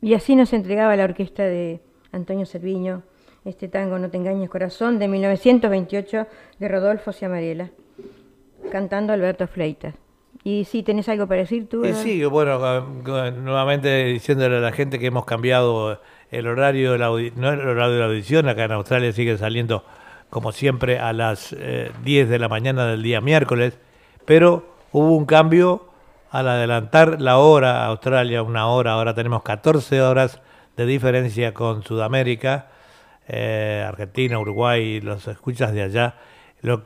Y 0.00 0.14
así 0.14 0.36
nos 0.36 0.54
entregaba 0.54 0.96
la 0.96 1.04
orquesta 1.04 1.42
de 1.42 1.82
Antonio 2.12 2.46
Cerviño 2.46 3.02
este 3.44 3.68
tango 3.68 3.98
No 3.98 4.10
te 4.10 4.16
engañes 4.16 4.48
corazón 4.50 4.98
de 4.98 5.08
1928 5.08 6.26
de 6.58 6.68
Rodolfo 6.68 7.12
Ciamarela, 7.12 7.70
cantando 8.70 9.12
Alberto 9.12 9.46
Fleitas. 9.46 9.94
Y 10.42 10.64
sí, 10.64 10.82
¿tenés 10.82 11.08
algo 11.08 11.26
para 11.26 11.40
decir 11.40 11.68
tú? 11.68 11.82
Sí, 11.94 12.24
bueno, 12.24 12.58
con- 12.58 13.02
con- 13.02 13.44
nuevamente 13.44 14.04
diciéndole 14.06 14.56
a 14.58 14.60
la 14.60 14.72
gente 14.72 14.98
que 14.98 15.06
hemos 15.06 15.24
cambiado 15.24 16.00
el 16.30 16.46
horario 16.46 16.92
de 16.92 16.98
la, 16.98 17.06
no 17.08 17.52
el 17.52 17.60
horario 17.68 17.92
de 17.94 17.98
la 18.00 18.06
audición, 18.06 18.48
acá 18.48 18.64
en 18.64 18.72
Australia 18.72 19.12
sigue 19.12 19.38
saliendo 19.38 19.84
como 20.30 20.50
siempre 20.52 20.98
a 20.98 21.12
las 21.12 21.54
eh, 21.58 21.92
10 22.02 22.28
de 22.28 22.38
la 22.38 22.48
mañana 22.48 22.86
del 22.86 23.02
día 23.02 23.20
miércoles, 23.20 23.78
pero 24.24 24.66
hubo 24.92 25.16
un 25.16 25.26
cambio 25.26 25.86
al 26.30 26.48
adelantar 26.48 27.20
la 27.22 27.38
hora 27.38 27.84
a 27.84 27.86
Australia, 27.86 28.42
una 28.42 28.66
hora, 28.66 28.92
ahora 28.92 29.14
tenemos 29.14 29.42
14 29.44 30.02
horas 30.02 30.40
de 30.76 30.84
diferencia 30.86 31.54
con 31.54 31.84
Sudamérica, 31.84 32.66
eh, 33.28 33.84
Argentina, 33.86 34.38
Uruguay, 34.38 35.00
los 35.00 35.26
escuchas 35.28 35.72
de 35.72 35.82
allá. 35.82 36.16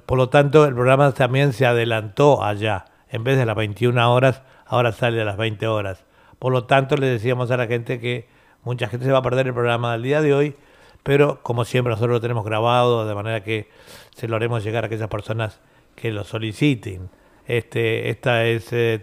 Por 0.06 0.18
lo 0.18 0.28
tanto, 0.28 0.64
el 0.64 0.74
programa 0.74 1.12
también 1.12 1.52
se 1.52 1.66
adelantó 1.66 2.42
allá. 2.42 2.86
En 3.10 3.24
vez 3.24 3.38
de 3.38 3.46
las 3.46 3.56
21 3.56 4.12
horas, 4.12 4.42
ahora 4.66 4.92
sale 4.92 5.20
a 5.22 5.24
las 5.24 5.36
20 5.36 5.66
horas. 5.66 6.04
Por 6.38 6.52
lo 6.52 6.64
tanto, 6.64 6.96
le 6.96 7.06
decíamos 7.06 7.50
a 7.50 7.56
la 7.56 7.66
gente 7.66 8.00
que 8.00 8.28
mucha 8.62 8.88
gente 8.88 9.06
se 9.06 9.12
va 9.12 9.18
a 9.18 9.22
perder 9.22 9.46
el 9.46 9.54
programa 9.54 9.92
del 9.92 10.02
día 10.02 10.20
de 10.20 10.34
hoy, 10.34 10.54
pero 11.02 11.42
como 11.42 11.64
siempre 11.64 11.90
nosotros 11.90 12.14
lo 12.14 12.20
tenemos 12.20 12.44
grabado, 12.44 13.06
de 13.06 13.14
manera 13.14 13.42
que 13.42 13.68
se 14.14 14.28
lo 14.28 14.36
haremos 14.36 14.64
llegar 14.64 14.84
a 14.84 14.86
aquellas 14.88 15.08
personas 15.08 15.60
que 15.94 16.12
lo 16.12 16.24
soliciten. 16.24 17.10
Este, 17.46 18.10
esta 18.10 18.44
es 18.44 18.72
eh, 18.72 19.02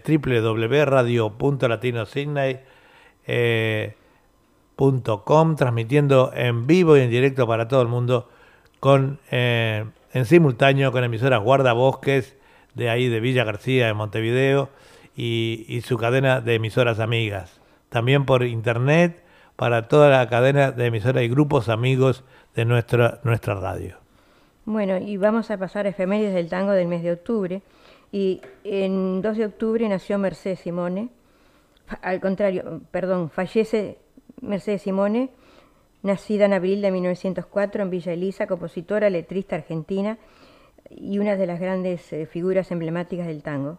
www.radio.latinosidney.com, 4.76 5.56
transmitiendo 5.56 6.32
en 6.34 6.66
vivo 6.66 6.96
y 6.96 7.00
en 7.00 7.10
directo 7.10 7.46
para 7.46 7.68
todo 7.68 7.82
el 7.82 7.88
mundo, 7.88 8.28
con 8.80 9.18
eh, 9.30 9.84
en 10.12 10.24
simultáneo 10.24 10.92
con 10.92 11.04
emisoras 11.04 11.42
Guardabosques, 11.42 12.36
de 12.74 12.90
ahí 12.90 13.08
de 13.08 13.20
Villa 13.20 13.44
García, 13.44 13.86
de 13.86 13.94
Montevideo, 13.94 14.68
y, 15.16 15.64
y 15.68 15.80
su 15.80 15.96
cadena 15.96 16.40
de 16.40 16.54
emisoras 16.54 17.00
amigas. 17.00 17.60
También 17.88 18.26
por 18.26 18.44
internet 18.44 19.22
para 19.56 19.88
toda 19.88 20.10
la 20.10 20.28
cadena 20.28 20.72
de 20.72 20.86
emisoras 20.86 21.22
y 21.22 21.28
grupos 21.28 21.70
amigos 21.70 22.24
de 22.54 22.66
nuestra, 22.66 23.20
nuestra 23.24 23.54
radio. 23.54 23.96
Bueno, 24.66 24.98
y 24.98 25.16
vamos 25.16 25.50
a 25.50 25.56
pasar 25.56 25.86
a 25.86 25.90
efemérides 25.90 26.34
del 26.34 26.48
tango 26.48 26.72
del 26.72 26.88
mes 26.88 27.02
de 27.02 27.12
octubre. 27.12 27.62
Y 28.12 28.40
en 28.64 29.22
2 29.22 29.36
de 29.36 29.46
octubre 29.46 29.88
nació 29.88 30.18
Mercedes 30.18 30.60
Simone. 30.60 31.08
Al 32.02 32.20
contrario, 32.20 32.80
perdón, 32.90 33.30
fallece 33.30 33.98
Mercedes 34.40 34.82
Simone, 34.82 35.30
nacida 36.02 36.44
en 36.44 36.52
abril 36.52 36.82
de 36.82 36.90
1904 36.90 37.82
en 37.82 37.90
Villa 37.90 38.12
Elisa, 38.12 38.46
compositora, 38.46 39.10
letrista 39.10 39.56
argentina 39.56 40.18
y 40.90 41.18
una 41.18 41.36
de 41.36 41.46
las 41.46 41.60
grandes 41.60 42.12
eh, 42.12 42.26
figuras 42.26 42.70
emblemáticas 42.70 43.26
del 43.26 43.42
tango. 43.42 43.78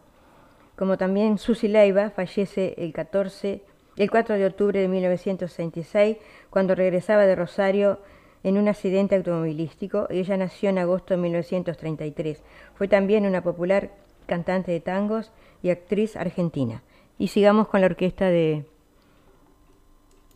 Como 0.75 0.97
también 0.97 1.37
Susi 1.37 1.67
Leiva 1.67 2.09
fallece 2.11 2.75
el 2.77 2.93
14 2.93 3.61
el 3.97 4.11
4 4.11 4.35
de 4.35 4.45
octubre 4.45 4.79
de 4.79 4.87
1966, 4.87 6.17
cuando 6.51 6.75
regresaba 6.75 7.25
de 7.25 7.35
Rosario 7.35 7.99
en 8.43 8.57
un 8.57 8.67
accidente 8.67 9.15
automovilístico. 9.15 10.07
Ella 10.09 10.37
nació 10.37 10.69
en 10.69 10.77
agosto 10.77 11.15
de 11.15 11.21
1933. 11.21 12.43
Fue 12.75 12.87
también 12.87 13.25
una 13.25 13.41
popular 13.41 13.91
cantante 14.27 14.71
de 14.71 14.79
tangos 14.79 15.31
y 15.63 15.71
actriz 15.71 16.15
argentina. 16.15 16.83
Y 17.17 17.29
sigamos 17.29 17.67
con 17.67 17.81
la 17.81 17.87
orquesta 17.87 18.29
de, 18.29 18.65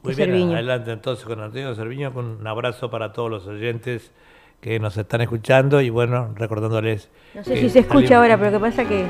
Muy 0.03 0.15
bien, 0.15 0.51
adelante 0.51 0.91
entonces 0.91 1.25
con 1.25 1.39
Antonio 1.39 1.75
Cerviño, 1.75 2.13
con 2.13 2.25
un 2.25 2.47
abrazo 2.47 2.89
para 2.89 3.13
todos 3.13 3.29
los 3.29 3.47
oyentes 3.47 4.11
que 4.59 4.79
nos 4.79 4.97
están 4.97 5.21
escuchando 5.21 5.81
y 5.81 5.89
bueno, 5.89 6.33
recordándoles... 6.35 7.09
No 7.33 7.43
sé 7.43 7.57
si 7.57 7.69
se 7.69 7.79
escucha 7.79 8.17
ahora, 8.17 8.37
pero 8.37 8.51
lo 8.51 8.57
que 8.57 8.61
pasa 8.61 8.87
que... 8.87 9.05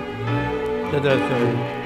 Yo 0.91 1.01
te 1.01 1.09
lo 1.09 1.80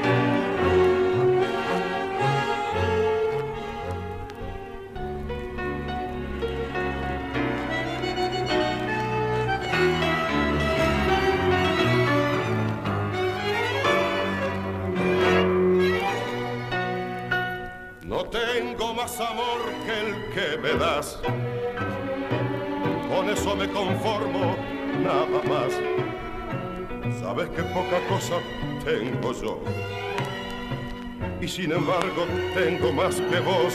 sin 31.55 31.71
embargo 31.71 32.25
tengo 32.53 32.91
más 32.91 33.15
que 33.15 33.39
vos. 33.39 33.73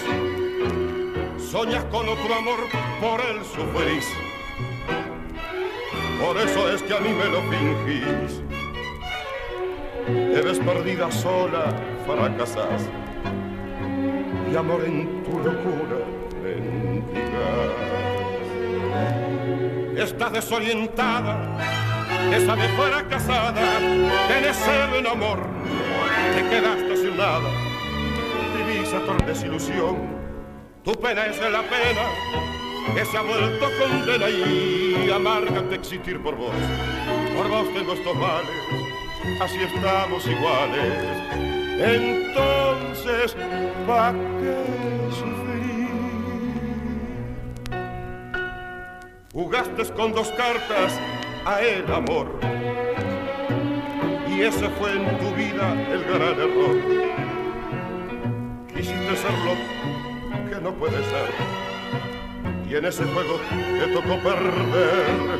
Soñas 1.50 1.82
con 1.84 2.06
otro 2.06 2.34
amor, 2.34 2.58
por 3.00 3.18
él 3.22 3.38
sufrís. 3.42 4.06
Por 6.22 6.36
eso 6.36 6.70
es 6.70 6.82
que 6.82 6.94
a 6.94 7.00
mí 7.00 7.08
me 7.08 7.24
lo 7.24 7.40
fingís. 7.50 8.42
Eres 10.36 10.58
perdida 10.58 11.10
sola, 11.10 11.74
fracasás 12.06 12.82
y 14.52 14.56
amor 14.56 14.84
en 14.84 15.22
tu 15.22 15.38
locura 15.38 16.04
mendigas. 16.42 17.70
Estás 19.96 20.32
desorientada, 20.32 21.58
esa 22.30 22.56
de 22.56 22.68
fuera 22.76 23.08
casada, 23.08 23.78
tenés 24.28 24.68
en 24.98 25.06
amor, 25.06 25.38
te 26.34 26.42
quedaste 26.48 26.96
sin 26.96 27.16
nada, 27.16 27.69
divisa 28.90 29.06
por 29.06 29.24
desilusión, 29.24 29.96
tu 30.84 30.92
pena 30.92 31.26
es 31.26 31.38
la 31.40 31.62
pena 31.62 32.94
que 32.94 33.04
se 33.04 33.16
ha 33.16 33.22
vuelto 33.22 33.66
condena 33.78 34.28
y 34.28 35.10
amarga 35.14 35.62
de 35.62 35.76
existir 35.76 36.20
por 36.20 36.34
vos. 36.36 36.54
Por 37.36 37.48
vos 37.48 37.72
tengo 37.74 37.92
estos 37.92 38.16
males, 38.16 38.50
así 39.40 39.58
estamos 39.58 40.26
iguales 40.26 41.40
entonces 41.82 43.34
¿pa' 43.86 44.12
qué 44.12 45.10
sufrir? 45.10 45.88
Jugaste 49.32 49.84
con 49.94 50.12
dos 50.12 50.28
cartas 50.32 51.00
a 51.46 51.62
el 51.62 51.90
amor 51.90 52.38
y 54.28 54.42
ese 54.42 54.68
fue 54.68 54.92
en 54.92 55.18
tu 55.18 55.34
vida 55.34 55.72
el 55.90 56.04
gran 56.04 56.38
error. 56.38 57.19
Quisiste 58.80 59.14
ser 59.14 59.32
lo 59.44 60.48
que 60.48 60.58
no 60.62 60.72
puede 60.72 61.04
ser 61.04 61.28
y 62.66 62.76
en 62.76 62.84
ese 62.86 63.04
juego 63.04 63.38
te 63.78 63.86
tocó 63.88 64.18
perder. 64.22 65.38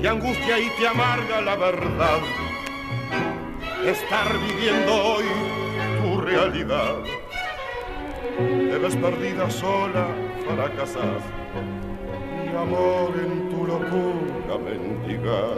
Te 0.00 0.08
angustia 0.08 0.58
y 0.58 0.68
te 0.80 0.88
amarga 0.88 1.40
la 1.40 1.54
verdad 1.54 2.18
estar 3.86 4.26
viviendo 4.48 4.92
hoy 4.92 5.26
tu 6.02 6.20
realidad. 6.22 6.96
Debes 8.36 8.96
perdida 8.96 9.48
sola, 9.48 10.08
fracasas, 10.44 11.22
y 12.44 12.56
amor 12.56 13.12
en 13.14 13.48
tu 13.48 13.64
locura 13.64 14.58
mendigas. 14.58 15.56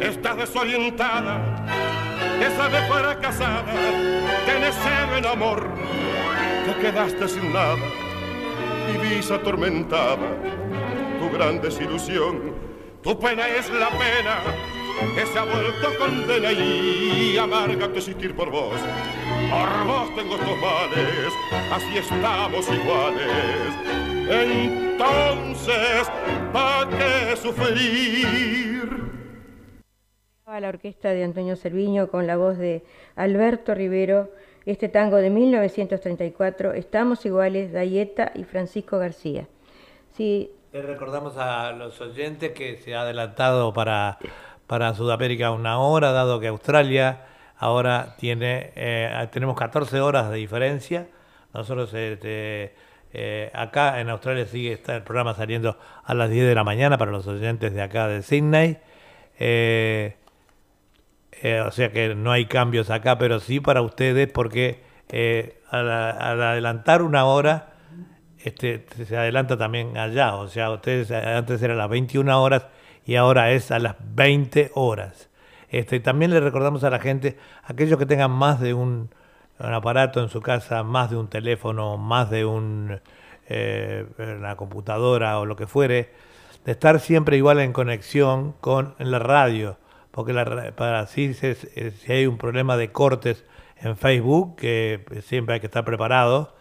Estás 0.00 0.38
desorientada, 0.38 1.53
esa 2.40 2.68
de 2.68 2.82
fuera 2.88 3.18
casada, 3.18 3.64
tienes 4.44 4.74
cero 4.82 5.16
en 5.16 5.26
amor, 5.26 5.68
te 6.66 6.80
quedaste 6.80 7.28
sin 7.28 7.52
nada, 7.52 7.76
y 8.92 8.98
vis 8.98 9.30
atormentada, 9.30 10.28
tu 11.18 11.30
gran 11.30 11.60
desilusión, 11.60 12.54
tu 13.02 13.18
pena 13.18 13.48
es 13.48 13.70
la 13.70 13.90
pena 13.90 14.40
que 15.14 15.26
se 15.26 15.38
ha 15.38 15.44
vuelto 15.44 15.98
condena 15.98 16.52
y 16.52 17.36
amarga 17.36 17.90
que 17.92 17.98
existir 17.98 18.34
por 18.34 18.50
vos. 18.50 18.74
Por 19.50 19.86
vos 19.86 20.14
tengo 20.14 20.36
estos 20.36 20.58
males, 20.58 21.32
así 21.72 21.98
estamos 21.98 22.66
iguales. 22.68 23.74
Entonces, 24.28 26.10
¿para 26.52 26.88
qué 26.88 27.36
sufrir? 27.36 28.73
La 30.46 30.68
orquesta 30.68 31.08
de 31.08 31.24
Antonio 31.24 31.56
Cerviño 31.56 32.08
con 32.08 32.26
la 32.26 32.36
voz 32.36 32.58
de 32.58 32.84
Alberto 33.16 33.74
Rivero, 33.74 34.30
este 34.66 34.90
tango 34.90 35.16
de 35.16 35.30
1934, 35.30 36.74
Estamos 36.74 37.24
iguales, 37.24 37.72
Dayeta 37.72 38.30
y 38.34 38.44
Francisco 38.44 38.98
García. 38.98 39.48
Sí. 40.12 40.50
Le 40.72 40.82
recordamos 40.82 41.36
a 41.38 41.72
los 41.72 41.98
oyentes 42.00 42.52
que 42.52 42.76
se 42.76 42.94
ha 42.94 43.00
adelantado 43.00 43.72
para 43.72 44.18
para 44.66 44.94
Sudamérica 44.94 45.50
una 45.50 45.78
hora, 45.78 46.12
dado 46.12 46.40
que 46.40 46.48
Australia 46.48 47.22
ahora 47.56 48.16
tiene, 48.18 48.72
eh, 48.76 49.28
tenemos 49.30 49.56
14 49.56 50.00
horas 50.00 50.30
de 50.30 50.36
diferencia. 50.36 51.08
Nosotros 51.52 51.92
este, 51.94 52.74
eh, 53.12 53.50
acá 53.54 54.00
en 54.00 54.10
Australia 54.10 54.44
sigue 54.46 54.72
está 54.72 54.96
el 54.96 55.02
programa 55.02 55.34
saliendo 55.34 55.78
a 56.04 56.14
las 56.14 56.30
10 56.30 56.48
de 56.48 56.54
la 56.54 56.64
mañana 56.64 56.98
para 56.98 57.10
los 57.10 57.26
oyentes 57.26 57.72
de 57.72 57.82
acá 57.82 58.08
de 58.08 58.22
Sydney. 58.22 58.78
Eh, 59.38 60.16
o 61.66 61.70
sea 61.70 61.92
que 61.92 62.14
no 62.14 62.32
hay 62.32 62.46
cambios 62.46 62.90
acá, 62.90 63.18
pero 63.18 63.40
sí 63.40 63.60
para 63.60 63.82
ustedes 63.82 64.30
porque 64.32 64.82
al, 65.70 65.90
al, 65.90 66.42
adelantar 66.42 67.02
una 67.02 67.24
hora, 67.24 67.74
este, 68.38 68.86
se 69.06 69.16
adelanta 69.16 69.56
también 69.56 69.96
allá. 69.96 70.34
O 70.36 70.48
sea, 70.48 70.70
ustedes 70.70 71.10
antes 71.10 71.62
eran 71.62 71.78
las 71.78 71.88
21 71.88 72.42
horas 72.42 72.66
y 73.04 73.16
ahora 73.16 73.52
es 73.52 73.70
a 73.70 73.78
las 73.78 73.96
20 74.00 74.72
horas. 74.74 75.30
Este, 75.68 75.98
también 76.00 76.30
le 76.30 76.40
recordamos 76.40 76.84
a 76.84 76.90
la 76.90 77.00
gente, 77.00 77.36
aquellos 77.64 77.98
que 77.98 78.06
tengan 78.06 78.30
más 78.30 78.60
de 78.60 78.74
un, 78.74 79.10
aparato 79.58 80.22
en 80.22 80.28
su 80.28 80.40
casa, 80.40 80.82
más 80.82 81.10
de 81.10 81.16
un 81.16 81.28
teléfono, 81.28 81.96
más 81.96 82.30
de 82.30 82.44
un, 82.44 83.00
eh, 83.48 84.06
una 84.18 84.56
computadora 84.56 85.38
o 85.38 85.46
lo 85.46 85.56
que 85.56 85.66
fuere, 85.66 86.12
de 86.64 86.72
estar 86.72 87.00
siempre 87.00 87.36
igual 87.36 87.60
en 87.60 87.72
conexión 87.72 88.52
con 88.60 88.94
la 88.98 89.18
radio, 89.18 89.76
porque 90.14 90.32
la, 90.32 90.72
para 90.76 91.08
si, 91.08 91.34
si 91.34 92.12
hay 92.12 92.26
un 92.26 92.38
problema 92.38 92.76
de 92.76 92.92
cortes 92.92 93.44
en 93.80 93.96
Facebook, 93.96 94.54
que 94.54 95.04
siempre 95.22 95.54
hay 95.54 95.60
que 95.60 95.66
estar 95.66 95.84
preparado, 95.84 96.54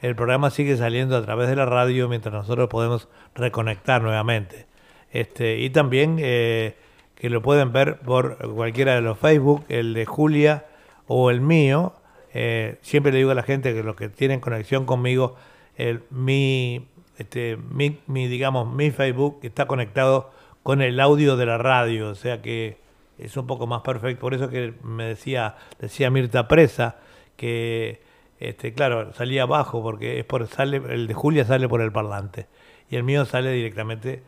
el 0.00 0.16
programa 0.16 0.48
sigue 0.48 0.76
saliendo 0.78 1.14
a 1.14 1.22
través 1.22 1.48
de 1.48 1.56
la 1.56 1.66
radio 1.66 2.08
mientras 2.08 2.32
nosotros 2.32 2.68
podemos 2.68 3.08
reconectar 3.34 4.00
nuevamente. 4.00 4.66
Este, 5.12 5.58
y 5.58 5.68
también 5.68 6.16
eh, 6.20 6.76
que 7.14 7.28
lo 7.28 7.42
pueden 7.42 7.70
ver 7.70 7.98
por 7.98 8.38
cualquiera 8.54 8.94
de 8.94 9.02
los 9.02 9.18
Facebook, 9.18 9.66
el 9.68 9.92
de 9.92 10.06
Julia 10.06 10.64
o 11.06 11.30
el 11.30 11.42
mío. 11.42 11.92
Eh, 12.32 12.78
siempre 12.80 13.12
le 13.12 13.18
digo 13.18 13.30
a 13.30 13.34
la 13.34 13.42
gente 13.42 13.74
que 13.74 13.82
los 13.82 13.94
que 13.94 14.08
tienen 14.08 14.40
conexión 14.40 14.86
conmigo, 14.86 15.36
el, 15.76 16.02
mi, 16.08 16.88
este, 17.18 17.58
mi, 17.58 17.98
mi, 18.06 18.26
digamos, 18.26 18.72
mi 18.72 18.90
Facebook 18.90 19.40
está 19.42 19.66
conectado 19.66 20.30
con 20.62 20.80
el 20.80 20.98
audio 20.98 21.36
de 21.36 21.44
la 21.44 21.58
radio, 21.58 22.08
o 22.08 22.14
sea 22.14 22.40
que 22.40 22.85
es 23.18 23.36
un 23.36 23.46
poco 23.46 23.66
más 23.66 23.82
perfecto. 23.82 24.20
Por 24.20 24.34
eso 24.34 24.48
que 24.48 24.74
me 24.82 25.04
decía, 25.04 25.56
decía 25.78 26.10
Mirta 26.10 26.48
Presa, 26.48 26.96
que 27.36 28.00
este, 28.38 28.74
claro, 28.74 29.12
salía 29.12 29.42
abajo, 29.42 29.82
porque 29.82 30.18
es 30.18 30.24
por, 30.24 30.46
sale, 30.46 30.82
el 30.88 31.06
de 31.06 31.14
Julia 31.14 31.44
sale 31.44 31.68
por 31.68 31.80
el 31.80 31.92
parlante. 31.92 32.46
Y 32.90 32.96
el 32.96 33.02
mío 33.02 33.24
sale 33.24 33.50
directamente 33.50 34.22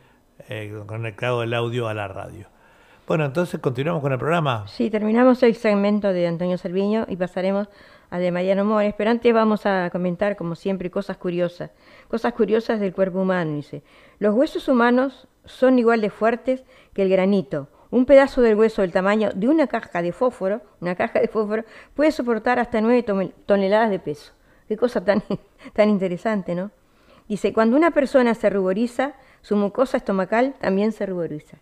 eh, 0.49 0.73
conectado 0.87 1.43
el 1.43 1.53
audio 1.53 1.87
a 1.87 1.93
la 1.93 2.07
radio. 2.07 2.47
Bueno, 3.07 3.25
entonces 3.25 3.59
continuamos 3.59 4.01
con 4.01 4.11
el 4.11 4.19
programa. 4.19 4.67
Sí, 4.67 4.89
terminamos 4.89 5.41
el 5.43 5.55
segmento 5.55 6.13
de 6.13 6.27
Antonio 6.27 6.57
Serviño 6.57 7.05
y 7.07 7.15
pasaremos 7.15 7.67
a 8.11 8.19
de 8.19 8.31
Mariano 8.31 8.65
Mores, 8.65 8.93
pero 8.97 9.11
antes 9.11 9.33
vamos 9.33 9.65
a 9.65 9.89
comentar, 9.91 10.35
como 10.35 10.55
siempre, 10.55 10.89
cosas 10.89 11.17
curiosas. 11.17 11.71
Cosas 12.07 12.33
curiosas 12.33 12.79
del 12.79 12.93
cuerpo 12.93 13.21
humano, 13.21 13.55
dice. 13.55 13.83
Los 14.19 14.35
huesos 14.35 14.67
humanos 14.67 15.27
son 15.45 15.79
igual 15.79 16.01
de 16.01 16.09
fuertes 16.09 16.63
que 16.93 17.03
el 17.03 17.09
granito. 17.09 17.67
Un 17.91 18.05
pedazo 18.05 18.41
del 18.41 18.55
hueso 18.55 18.81
del 18.81 18.91
tamaño 18.91 19.31
de 19.33 19.47
una 19.47 19.67
caja 19.67 20.01
de 20.01 20.11
fósforo, 20.11 20.61
una 20.79 20.95
caja 20.95 21.19
de 21.19 21.27
fósforo, 21.27 21.63
puede 21.95 22.11
soportar 22.11 22.59
hasta 22.59 22.81
9 22.81 23.03
toneladas 23.45 23.89
de 23.89 23.99
peso. 23.99 24.33
Qué 24.67 24.77
cosa 24.77 25.03
tan, 25.03 25.23
tan 25.73 25.89
interesante, 25.89 26.53
¿no? 26.53 26.71
Dice, 27.27 27.53
cuando 27.53 27.75
una 27.77 27.91
persona 27.91 28.33
se 28.35 28.49
ruboriza, 28.49 29.13
su 29.41 29.55
mucosa 29.55 29.97
estomacal 29.97 30.55
también 30.59 30.91
se 30.91 31.05
ruboriza. 31.05 31.57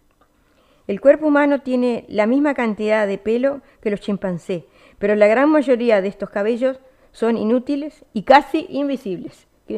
El 0.88 1.02
cuerpo 1.02 1.28
humano 1.28 1.60
tiene 1.60 2.06
la 2.08 2.28
misma 2.28 2.54
cantidad 2.54 3.06
de 3.06 3.18
pelo 3.18 3.62
que 3.82 3.92
los 3.92 4.00
chimpancés, 4.00 4.64
pero 5.00 5.16
la 5.16 5.28
gran 5.28 5.50
mayoría 5.50 6.02
de 6.02 6.08
estos 6.08 6.30
cabellos 6.30 6.80
son 7.12 7.38
inútiles 7.38 8.06
y 8.14 8.24
casi 8.24 8.68
invisibles. 8.70 9.48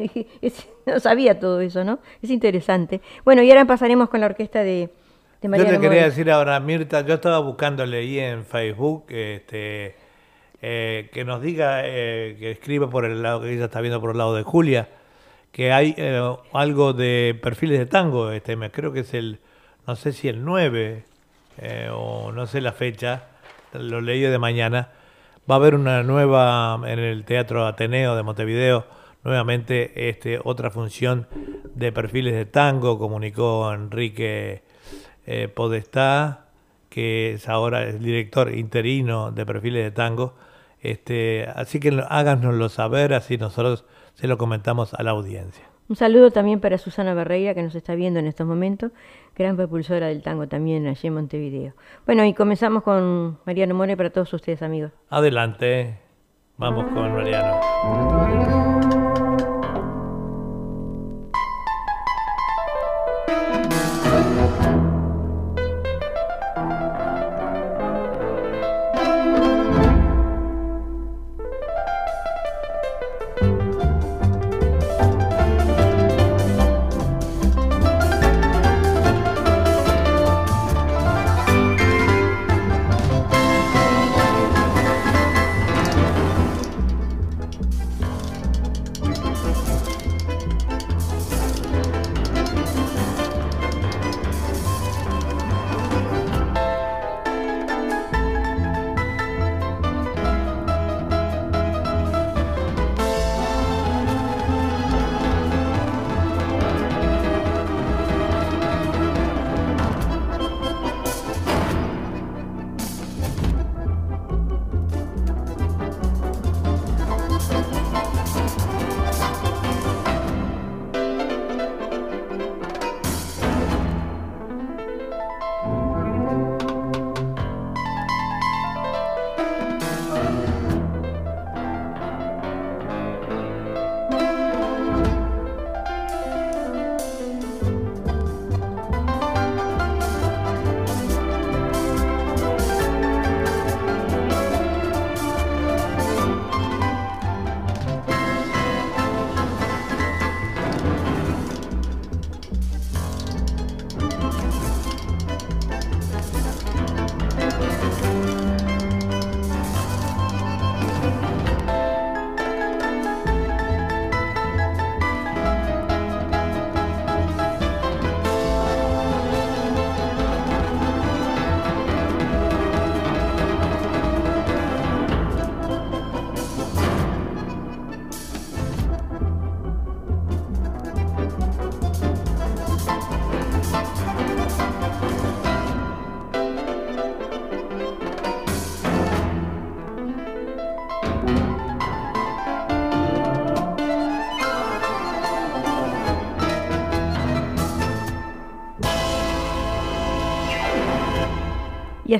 No 0.86 0.98
sabía 0.98 1.38
todo 1.38 1.60
eso, 1.60 1.84
¿no? 1.84 2.00
Es 2.20 2.30
interesante. 2.30 3.00
Bueno, 3.24 3.42
y 3.42 3.50
ahora 3.50 3.64
pasaremos 3.64 4.08
con 4.08 4.20
la 4.20 4.26
orquesta 4.26 4.64
de, 4.64 4.90
de 5.40 5.58
Yo 5.58 5.64
te 5.66 5.80
quería 5.80 6.04
decir 6.04 6.30
ahora, 6.30 6.60
Mirta, 6.60 7.00
yo 7.02 7.14
estaba 7.14 7.38
buscándole 7.38 7.98
ahí 7.98 8.18
en 8.18 8.44
Facebook, 8.44 9.06
este, 9.08 9.96
eh, 10.60 11.08
que 11.12 11.24
nos 11.24 11.40
diga, 11.40 11.82
eh, 11.84 12.36
que 12.38 12.50
escriba 12.50 12.90
por 12.90 13.04
el 13.04 13.22
lado, 13.22 13.40
que 13.42 13.52
ella 13.52 13.64
está 13.64 13.80
viendo 13.80 14.00
por 14.00 14.10
el 14.10 14.18
lado 14.18 14.34
de 14.34 14.42
Julia, 14.42 14.88
que 15.52 15.72
hay 15.72 15.94
eh, 15.96 16.20
algo 16.52 16.92
de 16.92 17.38
perfiles 17.42 17.78
de 17.78 17.86
tango, 17.86 18.30
este 18.30 18.56
mes, 18.56 18.70
creo 18.72 18.92
que 18.92 19.00
es 19.00 19.14
el, 19.14 19.38
no 19.86 19.96
sé 19.96 20.12
si 20.12 20.28
el 20.28 20.44
9 20.44 21.04
eh, 21.58 21.90
o 21.92 22.32
no 22.32 22.46
sé 22.46 22.60
la 22.60 22.72
fecha, 22.72 23.24
lo 23.72 24.00
leí 24.00 24.20
de 24.20 24.38
mañana, 24.38 24.90
va 25.50 25.54
a 25.54 25.58
haber 25.58 25.74
una 25.74 26.02
nueva 26.02 26.80
en 26.86 26.98
el 26.98 27.24
Teatro 27.24 27.66
Ateneo 27.66 28.14
de 28.14 28.22
Montevideo, 28.22 28.84
nuevamente 29.24 30.08
este, 30.08 30.38
otra 30.42 30.70
función 30.70 31.26
de 31.74 31.92
perfiles 31.92 32.34
de 32.34 32.46
tango, 32.46 32.98
comunicó 32.98 33.72
Enrique 33.72 34.62
eh, 35.30 35.46
Podestá, 35.46 36.46
que 36.88 37.34
es 37.34 37.48
ahora 37.48 37.84
el 37.84 38.00
director 38.00 38.52
interino 38.52 39.30
de 39.30 39.46
perfiles 39.46 39.84
de 39.84 39.92
tango, 39.92 40.34
este, 40.80 41.46
así 41.54 41.78
que 41.78 42.02
háganoslo 42.08 42.68
saber, 42.68 43.14
así 43.14 43.38
nosotros 43.38 43.84
se 44.14 44.26
lo 44.26 44.38
comentamos 44.38 44.92
a 44.92 45.04
la 45.04 45.12
audiencia. 45.12 45.64
Un 45.88 45.94
saludo 45.94 46.32
también 46.32 46.58
para 46.58 46.78
Susana 46.78 47.14
Barreira, 47.14 47.54
que 47.54 47.62
nos 47.62 47.76
está 47.76 47.94
viendo 47.94 48.18
en 48.18 48.26
estos 48.26 48.44
momentos, 48.44 48.90
gran 49.36 49.56
propulsora 49.56 50.08
del 50.08 50.20
tango 50.22 50.48
también 50.48 50.88
allí 50.88 51.06
en 51.06 51.14
Montevideo. 51.14 51.74
Bueno, 52.06 52.24
y 52.24 52.34
comenzamos 52.34 52.82
con 52.82 53.38
Mariano 53.46 53.76
More 53.76 53.96
para 53.96 54.10
todos 54.10 54.32
ustedes, 54.32 54.62
amigos. 54.62 54.90
Adelante, 55.10 55.96
vamos 56.56 56.86
con 56.92 57.14
Mariano. 57.14 59.09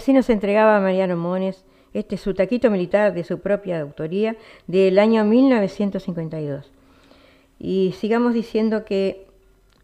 Así 0.01 0.15
nos 0.15 0.31
entregaba 0.31 0.81
Mariano 0.81 1.19
Mones 1.19 1.63
este 1.93 2.17
su 2.17 2.33
taquito 2.33 2.71
militar 2.71 3.13
de 3.13 3.23
su 3.23 3.41
propia 3.41 3.83
autoría 3.83 4.35
del 4.67 4.99
año 4.99 5.27
1952. 5.27 6.73
Y 7.59 7.93
sigamos 7.99 8.33
diciendo 8.33 8.87
que 8.87 9.27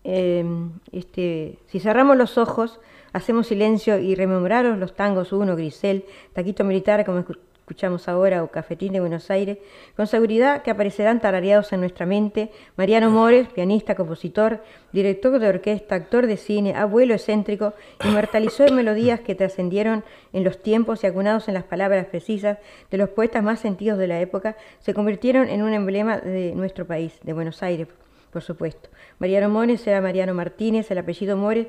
em, 0.04 0.70
este, 0.90 1.58
si 1.66 1.80
cerramos 1.80 2.16
los 2.16 2.38
ojos, 2.38 2.80
hacemos 3.12 3.48
silencio 3.48 3.98
y 3.98 4.14
rememoramos 4.14 4.78
los 4.78 4.94
tangos 4.94 5.34
1, 5.34 5.54
Grisel, 5.54 6.06
Taquito 6.32 6.64
Militar, 6.64 7.04
como, 7.04 7.22
escuchamos 7.66 8.06
ahora, 8.06 8.44
o 8.44 8.52
Cafetín 8.52 8.92
de 8.92 9.00
Buenos 9.00 9.28
Aires, 9.28 9.58
con 9.96 10.06
seguridad 10.06 10.62
que 10.62 10.70
aparecerán 10.70 11.20
tarareados 11.20 11.72
en 11.72 11.80
nuestra 11.80 12.06
mente 12.06 12.52
Mariano 12.76 13.10
Mores, 13.10 13.48
pianista, 13.48 13.96
compositor, 13.96 14.62
director 14.92 15.40
de 15.40 15.48
orquesta, 15.48 15.96
actor 15.96 16.28
de 16.28 16.36
cine, 16.36 16.76
abuelo 16.76 17.14
excéntrico, 17.14 17.74
inmortalizó 18.04 18.64
en 18.68 18.76
melodías 18.76 19.18
que 19.18 19.34
trascendieron 19.34 20.04
en 20.32 20.44
los 20.44 20.62
tiempos 20.62 21.02
y 21.02 21.08
acunados 21.08 21.48
en 21.48 21.54
las 21.54 21.64
palabras 21.64 22.06
precisas 22.06 22.58
de 22.88 22.98
los 22.98 23.08
poetas 23.08 23.42
más 23.42 23.58
sentidos 23.58 23.98
de 23.98 24.06
la 24.06 24.20
época, 24.20 24.56
se 24.78 24.94
convirtieron 24.94 25.48
en 25.48 25.64
un 25.64 25.74
emblema 25.74 26.18
de 26.18 26.54
nuestro 26.54 26.86
país, 26.86 27.18
de 27.24 27.32
Buenos 27.32 27.64
Aires, 27.64 27.88
por 28.30 28.42
supuesto. 28.42 28.90
Mariano 29.18 29.48
Mores 29.48 29.84
era 29.88 30.00
Mariano 30.00 30.34
Martínez, 30.34 30.88
el 30.92 30.98
apellido 30.98 31.36
Mores 31.36 31.66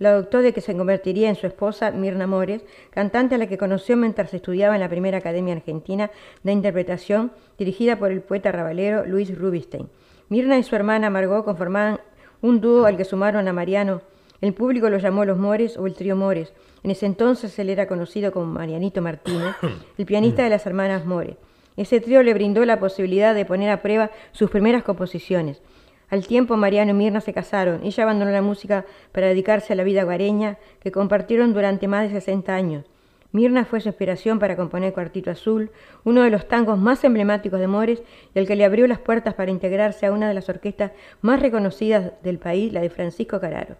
la 0.00 0.10
adoptó 0.10 0.42
de 0.42 0.52
que 0.52 0.62
se 0.62 0.76
convertiría 0.76 1.28
en 1.28 1.36
su 1.36 1.46
esposa 1.46 1.92
Mirna 1.92 2.26
Mores, 2.26 2.64
cantante 2.90 3.36
a 3.36 3.38
la 3.38 3.46
que 3.46 3.58
conoció 3.58 3.96
mientras 3.96 4.34
estudiaba 4.34 4.74
en 4.74 4.80
la 4.80 4.88
primera 4.88 5.18
Academia 5.18 5.54
Argentina 5.54 6.10
de 6.42 6.52
Interpretación, 6.52 7.30
dirigida 7.58 7.98
por 7.98 8.10
el 8.10 8.22
poeta 8.22 8.50
rabalero 8.50 9.04
Luis 9.04 9.36
Rubinstein. 9.38 9.88
Mirna 10.30 10.58
y 10.58 10.62
su 10.62 10.74
hermana 10.74 11.10
Margot 11.10 11.44
conformaban 11.44 12.00
un 12.40 12.60
dúo 12.60 12.86
al 12.86 12.96
que 12.96 13.04
sumaron 13.04 13.46
a 13.46 13.52
Mariano. 13.52 14.00
El 14.40 14.54
público 14.54 14.88
lo 14.88 14.96
llamó 14.96 15.26
Los 15.26 15.38
Mores 15.38 15.76
o 15.76 15.86
el 15.86 15.94
Trío 15.94 16.16
Mores. 16.16 16.54
En 16.82 16.90
ese 16.90 17.04
entonces 17.04 17.58
él 17.58 17.68
era 17.68 17.86
conocido 17.86 18.32
como 18.32 18.46
Marianito 18.46 19.02
Martínez, 19.02 19.54
el 19.98 20.06
pianista 20.06 20.42
de 20.42 20.50
las 20.50 20.64
hermanas 20.64 21.04
Mores. 21.04 21.36
Ese 21.76 22.00
trío 22.00 22.22
le 22.22 22.34
brindó 22.34 22.64
la 22.64 22.80
posibilidad 22.80 23.34
de 23.34 23.44
poner 23.44 23.70
a 23.70 23.82
prueba 23.82 24.10
sus 24.32 24.50
primeras 24.50 24.82
composiciones. 24.82 25.60
Al 26.10 26.26
tiempo 26.26 26.56
Mariano 26.56 26.90
y 26.90 26.94
Mirna 26.94 27.20
se 27.20 27.32
casaron. 27.32 27.84
Ella 27.84 28.02
abandonó 28.02 28.32
la 28.32 28.42
música 28.42 28.84
para 29.12 29.28
dedicarse 29.28 29.72
a 29.72 29.76
la 29.76 29.84
vida 29.84 30.02
guareña 30.02 30.58
que 30.80 30.90
compartieron 30.90 31.54
durante 31.54 31.86
más 31.86 32.02
de 32.02 32.20
60 32.20 32.52
años. 32.52 32.84
Mirna 33.32 33.64
fue 33.64 33.80
su 33.80 33.88
inspiración 33.88 34.40
para 34.40 34.56
componer 34.56 34.92
Cuartito 34.92 35.30
Azul, 35.30 35.70
uno 36.02 36.22
de 36.22 36.30
los 36.30 36.48
tangos 36.48 36.80
más 36.80 37.04
emblemáticos 37.04 37.60
de 37.60 37.68
Mores 37.68 38.02
y 38.34 38.38
el 38.40 38.48
que 38.48 38.56
le 38.56 38.64
abrió 38.64 38.88
las 38.88 38.98
puertas 38.98 39.34
para 39.34 39.52
integrarse 39.52 40.04
a 40.06 40.12
una 40.12 40.26
de 40.26 40.34
las 40.34 40.48
orquestas 40.48 40.90
más 41.20 41.40
reconocidas 41.40 42.12
del 42.24 42.38
país, 42.40 42.72
la 42.72 42.80
de 42.80 42.90
Francisco 42.90 43.40
Cararo. 43.40 43.76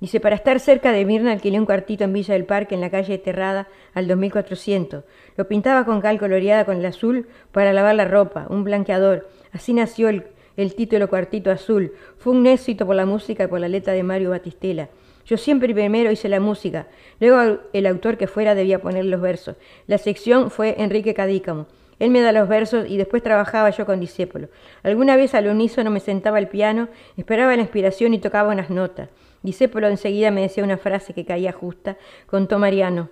Dice, 0.00 0.18
para 0.18 0.34
estar 0.34 0.58
cerca 0.58 0.90
de 0.90 1.04
Mirna 1.04 1.30
alquilé 1.30 1.60
un 1.60 1.66
cuartito 1.66 2.02
en 2.02 2.12
Villa 2.12 2.34
del 2.34 2.46
Parque, 2.46 2.74
en 2.74 2.80
la 2.80 2.90
calle 2.90 3.16
Terrada, 3.16 3.68
al 3.94 4.08
2400. 4.08 5.04
Lo 5.36 5.46
pintaba 5.46 5.86
con 5.86 6.00
cal 6.00 6.18
coloreada 6.18 6.64
con 6.64 6.78
el 6.78 6.84
azul 6.84 7.28
para 7.52 7.72
lavar 7.72 7.94
la 7.94 8.06
ropa, 8.06 8.46
un 8.50 8.64
blanqueador. 8.64 9.28
Así 9.52 9.72
nació 9.72 10.08
el 10.08 10.24
el 10.56 10.74
título 10.74 11.08
Cuartito 11.08 11.50
Azul. 11.50 11.92
Fue 12.18 12.32
un 12.32 12.46
éxito 12.46 12.86
por 12.86 12.96
la 12.96 13.06
música 13.06 13.44
y 13.44 13.46
por 13.46 13.60
la 13.60 13.68
letra 13.68 13.92
de 13.92 14.02
Mario 14.02 14.30
Batistela. 14.30 14.88
Yo 15.26 15.38
siempre 15.38 15.72
primero 15.72 16.10
hice 16.10 16.28
la 16.28 16.38
música, 16.38 16.86
luego 17.18 17.60
el 17.72 17.86
autor 17.86 18.18
que 18.18 18.26
fuera 18.26 18.54
debía 18.54 18.82
poner 18.82 19.06
los 19.06 19.20
versos. 19.20 19.56
La 19.86 19.96
sección 19.96 20.50
fue 20.50 20.74
Enrique 20.78 21.14
Cadícamo. 21.14 21.66
Él 21.98 22.10
me 22.10 22.20
da 22.20 22.32
los 22.32 22.48
versos 22.48 22.86
y 22.88 22.96
después 22.98 23.22
trabajaba 23.22 23.70
yo 23.70 23.86
con 23.86 24.00
discípulos. 24.00 24.50
Alguna 24.82 25.16
vez 25.16 25.34
al 25.34 25.46
unísono 25.46 25.90
me 25.90 26.00
sentaba 26.00 26.38
al 26.38 26.48
piano, 26.48 26.88
esperaba 27.16 27.56
la 27.56 27.62
inspiración 27.62 28.12
y 28.12 28.18
tocaba 28.18 28.52
unas 28.52 28.68
notas. 28.68 29.08
Discípulo 29.42 29.88
enseguida 29.88 30.30
me 30.30 30.42
decía 30.42 30.64
una 30.64 30.76
frase 30.76 31.14
que 31.14 31.24
caía 31.24 31.52
justa, 31.52 31.96
contó 32.26 32.58
Mariano. 32.58 33.08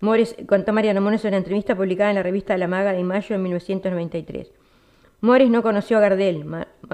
Mores, 0.00 0.36
contó 0.46 0.72
Mariano 0.72 1.00
Mores 1.00 1.24
en 1.24 1.28
una 1.28 1.38
entrevista 1.38 1.74
publicada 1.74 2.10
en 2.10 2.16
la 2.16 2.22
revista 2.22 2.56
La 2.56 2.68
Maga 2.68 2.92
de 2.92 3.02
mayo 3.02 3.34
de 3.36 3.38
1993. 3.42 4.52
Mores 5.20 5.50
no 5.50 5.62
conoció 5.62 5.98
a 5.98 6.00
Gardel. 6.00 6.44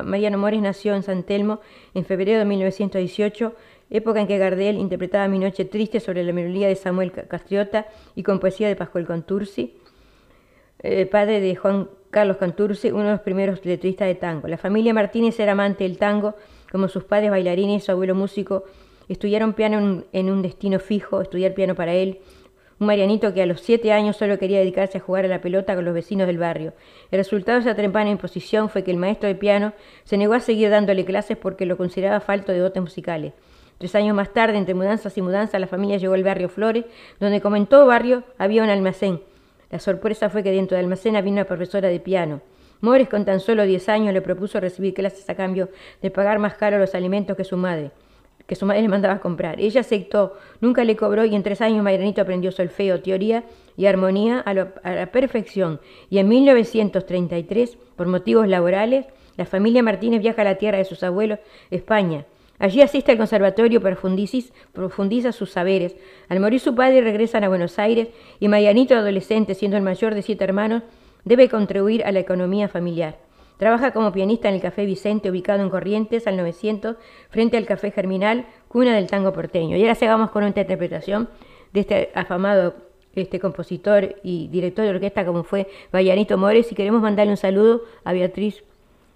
Mariano 0.02 0.38
Mores 0.38 0.62
nació 0.62 0.94
en 0.94 1.02
San 1.02 1.24
Telmo 1.24 1.60
en 1.92 2.06
febrero 2.06 2.38
de 2.38 2.46
1918, 2.46 3.54
época 3.90 4.20
en 4.20 4.26
que 4.26 4.38
Gardel 4.38 4.78
interpretaba 4.78 5.28
Mi 5.28 5.38
Noche 5.38 5.66
Triste 5.66 6.00
sobre 6.00 6.24
la 6.24 6.32
melodía 6.32 6.68
de 6.68 6.76
Samuel 6.76 7.12
Castriota 7.12 7.87
y 8.14 8.22
con 8.22 8.40
poesía 8.40 8.68
de 8.68 8.76
Pascual 8.76 9.06
Contursi, 9.06 9.76
eh, 10.78 11.04
padre 11.04 11.40
de 11.40 11.54
Juan 11.54 11.90
Carlos 12.10 12.38
Contursi, 12.38 12.90
uno 12.90 13.04
de 13.04 13.10
los 13.10 13.20
primeros 13.20 13.62
letristas 13.64 14.08
de 14.08 14.14
tango. 14.14 14.48
La 14.48 14.56
familia 14.56 14.94
Martínez 14.94 15.38
era 15.38 15.52
amante 15.52 15.84
del 15.84 15.98
tango, 15.98 16.34
como 16.72 16.88
sus 16.88 17.04
padres 17.04 17.30
bailarines 17.30 17.82
y 17.82 17.84
su 17.84 17.92
abuelo 17.92 18.14
músico. 18.14 18.64
Estudiaron 19.06 19.52
piano 19.52 20.02
en 20.12 20.30
un 20.30 20.40
destino 20.40 20.78
fijo, 20.78 21.20
estudiar 21.20 21.52
piano 21.52 21.74
para 21.74 21.92
él 21.92 22.20
un 22.84 22.88
Marianito 22.88 23.32
que 23.32 23.40
a 23.40 23.46
los 23.46 23.62
siete 23.62 23.92
años 23.92 24.18
solo 24.18 24.38
quería 24.38 24.58
dedicarse 24.58 24.98
a 24.98 25.00
jugar 25.00 25.24
a 25.24 25.28
la 25.28 25.40
pelota 25.40 25.74
con 25.74 25.86
los 25.86 25.94
vecinos 25.94 26.26
del 26.26 26.36
barrio. 26.36 26.74
El 27.10 27.16
resultado 27.16 27.56
de 27.56 27.62
esa 27.62 27.74
trempana 27.74 28.10
imposición 28.10 28.68
fue 28.68 28.84
que 28.84 28.90
el 28.90 28.98
maestro 28.98 29.26
de 29.26 29.34
piano 29.34 29.72
se 30.04 30.18
negó 30.18 30.34
a 30.34 30.40
seguir 30.40 30.68
dándole 30.68 31.06
clases 31.06 31.38
porque 31.38 31.64
lo 31.64 31.78
consideraba 31.78 32.20
falto 32.20 32.52
de 32.52 32.58
dotes 32.58 32.82
musicales. 32.82 33.32
Tres 33.78 33.94
años 33.94 34.14
más 34.14 34.34
tarde, 34.34 34.58
entre 34.58 34.74
mudanzas 34.74 35.16
y 35.16 35.22
mudanzas, 35.22 35.58
la 35.62 35.66
familia 35.66 35.96
llegó 35.96 36.12
al 36.12 36.22
barrio 36.24 36.50
Flores, 36.50 36.84
donde 37.18 37.40
como 37.40 37.56
en 37.56 37.66
todo 37.66 37.86
barrio 37.86 38.22
había 38.36 38.62
un 38.62 38.68
almacén. 38.68 39.22
La 39.70 39.78
sorpresa 39.78 40.28
fue 40.28 40.42
que 40.42 40.52
dentro 40.52 40.76
del 40.76 40.84
almacén 40.84 41.16
había 41.16 41.32
una 41.32 41.44
profesora 41.44 41.88
de 41.88 42.00
piano. 42.00 42.42
Mores, 42.82 43.08
con 43.08 43.24
tan 43.24 43.40
solo 43.40 43.64
diez 43.64 43.88
años, 43.88 44.12
le 44.12 44.20
propuso 44.20 44.60
recibir 44.60 44.92
clases 44.92 45.28
a 45.30 45.34
cambio 45.34 45.70
de 46.02 46.10
pagar 46.10 46.38
más 46.38 46.54
caro 46.54 46.78
los 46.78 46.94
alimentos 46.94 47.34
que 47.34 47.44
su 47.44 47.56
madre 47.56 47.92
que 48.46 48.54
su 48.54 48.66
madre 48.66 48.83
le 48.83 48.88
mandaba 48.88 49.14
a 49.14 49.20
comprar. 49.20 49.61
Ella 49.61 49.80
aceptó, 49.80 50.35
nunca 50.61 50.85
le 50.85 50.96
cobró 50.96 51.24
y 51.24 51.35
en 51.35 51.42
tres 51.42 51.61
años 51.61 51.83
Marianito 51.83 52.20
aprendió 52.20 52.52
solfeo, 52.52 53.00
teoría 53.00 53.44
y 53.76 53.87
armonía 53.87 54.40
a, 54.40 54.54
la 54.54 55.07
perfección. 55.12 55.80
Y 56.11 56.18
en 56.18 56.28
1933, 56.28 57.78
por 57.96 58.07
motivos 58.07 58.46
laborales, 58.48 59.07
la 59.37 59.46
familia 59.46 59.83
Martínez 59.83 60.20
viaja 60.20 60.42
a 60.42 60.44
la 60.44 60.57
tierra 60.57 60.78
de 60.78 60.85
sus 60.85 61.02
abuelos, 61.02 61.38
España. 61.70 62.26
Allí 62.59 62.83
asiste 62.83 63.11
al 63.11 63.18
conservatorio, 63.18 63.80
profundiza 63.80 65.33
sus 65.33 65.50
saberes. 65.50 65.96
Al 66.28 66.38
morir 66.38 66.61
su 66.61 66.74
padre 66.74 67.00
regresan 67.00 67.42
a 67.42 67.48
Buenos 67.48 67.78
Aires 67.78 68.09
y 68.38 68.48
Marianito, 68.48 68.94
adolescente, 68.94 69.54
siendo 69.54 69.76
el 69.76 69.83
mayor 69.83 70.14
de 70.14 70.22
siete 70.22 70.44
hermanos, 70.44 70.83
debe 71.24 71.48
contribuir 71.48 72.04
a 72.04 72.12
la 72.12 72.20
economía 72.20 72.68
familiar. 72.68 73.23
Trabaja 73.56 73.92
como 73.92 74.12
pianista 74.12 74.48
en 74.48 74.56
el 74.56 74.60
Café 74.60 74.84
Vicente, 74.84 75.30
ubicado 75.30 75.62
en 75.62 75.70
Corrientes, 75.70 76.26
al 76.26 76.36
900, 76.36 76.96
frente 77.30 77.56
al 77.56 77.66
Café 77.66 77.90
Germinal, 77.90 78.46
cuna 78.68 78.94
del 78.94 79.06
tango 79.06 79.32
porteño. 79.32 79.76
Y 79.76 79.82
ahora 79.82 79.94
sigamos 79.94 80.30
con 80.30 80.42
una 80.42 80.48
interpretación 80.48 81.28
de 81.72 81.80
este 81.80 82.10
afamado 82.14 82.74
este 83.14 83.38
compositor 83.38 84.16
y 84.22 84.48
director 84.48 84.84
de 84.84 84.90
orquesta 84.90 85.24
como 85.24 85.44
fue 85.44 85.68
Vallanito 85.92 86.36
Mores 86.36 86.70
y 86.72 86.74
queremos 86.74 87.00
mandarle 87.00 87.30
un 87.30 87.36
saludo 87.36 87.82
a 88.04 88.12
Beatriz 88.12 88.64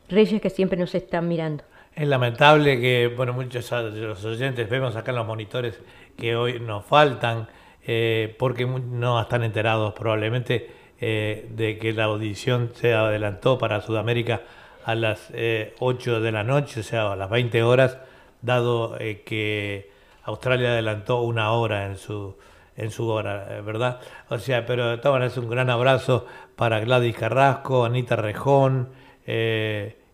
Reyes 0.08 0.40
que 0.40 0.50
siempre 0.50 0.78
nos 0.78 0.94
están 0.94 1.28
mirando. 1.28 1.64
Es 1.94 2.06
lamentable 2.06 2.80
que, 2.80 3.12
bueno, 3.14 3.32
muchos 3.32 3.68
de 3.70 4.00
los 4.00 4.24
oyentes 4.24 4.68
vemos 4.68 4.94
acá 4.94 5.10
en 5.10 5.16
los 5.16 5.26
monitores 5.26 5.80
que 6.16 6.36
hoy 6.36 6.60
nos 6.60 6.84
faltan 6.84 7.48
eh, 7.84 8.36
porque 8.38 8.66
no 8.66 9.20
están 9.20 9.42
enterados 9.42 9.94
probablemente 9.94 10.70
eh, 11.00 11.46
de 11.50 11.78
que 11.78 11.92
la 11.92 12.04
audición 12.04 12.72
se 12.74 12.92
adelantó 12.92 13.56
para 13.56 13.80
Sudamérica 13.80 14.42
a 14.84 14.96
las 14.96 15.30
8 15.30 16.16
eh, 16.16 16.20
de 16.20 16.32
la 16.32 16.42
noche, 16.42 16.80
o 16.80 16.82
sea, 16.82 17.12
a 17.12 17.16
las 17.16 17.30
20 17.30 17.62
horas, 17.62 17.98
dado 18.42 18.96
eh, 18.98 19.22
que 19.24 19.92
Australia 20.24 20.70
adelantó 20.70 21.22
una 21.22 21.52
hora 21.52 21.86
en 21.86 21.96
su 21.96 22.36
en 22.76 22.90
su 22.92 23.08
hora, 23.08 23.60
¿verdad? 23.64 24.00
O 24.28 24.38
sea, 24.38 24.64
pero 24.64 24.88
de 24.90 24.98
todas 24.98 25.14
maneras 25.14 25.36
un 25.36 25.50
gran 25.50 25.68
abrazo 25.68 26.26
para 26.54 26.78
Gladys 26.78 27.16
Carrasco, 27.16 27.84
Anita 27.84 28.14
Rejón 28.14 28.90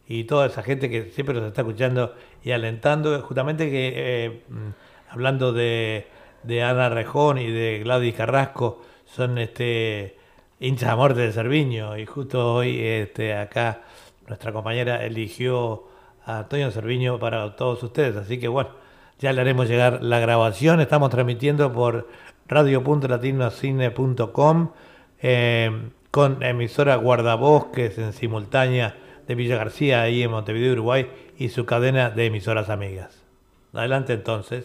y 0.08 0.24
toda 0.24 0.46
esa 0.46 0.62
gente 0.62 0.88
que 0.88 1.10
siempre 1.10 1.34
nos 1.34 1.44
está 1.44 1.60
escuchando 1.60 2.14
y 2.42 2.52
alentando, 2.52 3.20
justamente 3.20 3.70
que 3.70 4.42
mm, 4.48 4.68
hablando 5.10 5.52
de, 5.52 6.06
de 6.42 6.62
Ana 6.62 6.88
Rejón 6.88 7.36
y 7.38 7.50
de 7.50 7.80
Gladys 7.80 8.14
Carrasco, 8.14 8.82
son 9.04 9.36
este 9.36 10.16
hinchas 10.64 10.90
a 10.90 10.96
muerte 10.96 11.20
de 11.20 11.30
Cerviño 11.32 11.96
y 11.98 12.06
justo 12.06 12.54
hoy 12.54 12.80
este, 12.80 13.34
acá 13.34 13.82
nuestra 14.26 14.50
compañera 14.52 15.04
eligió 15.04 15.84
a 16.24 16.38
Antonio 16.38 16.70
Cerviño 16.70 17.18
para 17.18 17.54
todos 17.56 17.82
ustedes, 17.82 18.16
así 18.16 18.38
que 18.38 18.48
bueno, 18.48 18.70
ya 19.18 19.30
le 19.32 19.42
haremos 19.42 19.68
llegar 19.68 20.02
la 20.02 20.20
grabación, 20.20 20.80
estamos 20.80 21.10
transmitiendo 21.10 21.72
por 21.72 22.08
radio.latinocine.com 22.48 24.70
eh, 25.20 25.90
con 26.10 26.42
emisora 26.42 26.96
Guardabosques 26.96 27.98
en 27.98 28.12
simultánea 28.12 28.96
de 29.26 29.34
Villa 29.34 29.56
García, 29.56 30.02
ahí 30.02 30.22
en 30.22 30.30
Montevideo, 30.30 30.72
Uruguay, 30.72 31.10
y 31.38 31.48
su 31.48 31.64
cadena 31.66 32.10
de 32.10 32.26
emisoras 32.26 32.70
amigas. 32.70 33.20
Adelante 33.72 34.12
entonces. 34.12 34.64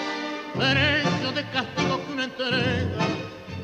Precio 0.61 1.31
de 1.31 1.43
castigo 1.49 2.05
que 2.05 2.13
una 2.13 2.25
entrega 2.25 3.07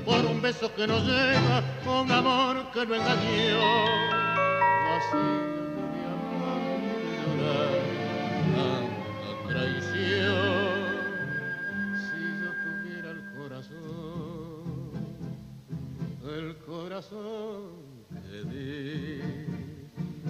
por 0.04 0.26
un 0.26 0.42
beso 0.42 0.74
que 0.74 0.88
no 0.88 0.98
llega, 0.98 1.64
un 1.86 2.12
amor 2.12 2.72
que 2.74 2.86
lo 2.88 2.96
engañó. 2.96 3.86
Así 4.96 5.28
y 5.86 6.10
de 6.98 7.12
llorar 7.22 7.76
tanta 8.58 9.32
traición. 9.48 10.88
Si 12.04 12.20
yo 12.42 12.50
tuviera 12.66 13.10
el 13.12 13.22
corazón, 13.38 14.92
el 16.26 16.58
corazón 16.66 17.62
que 18.24 18.38
di, 18.50 19.22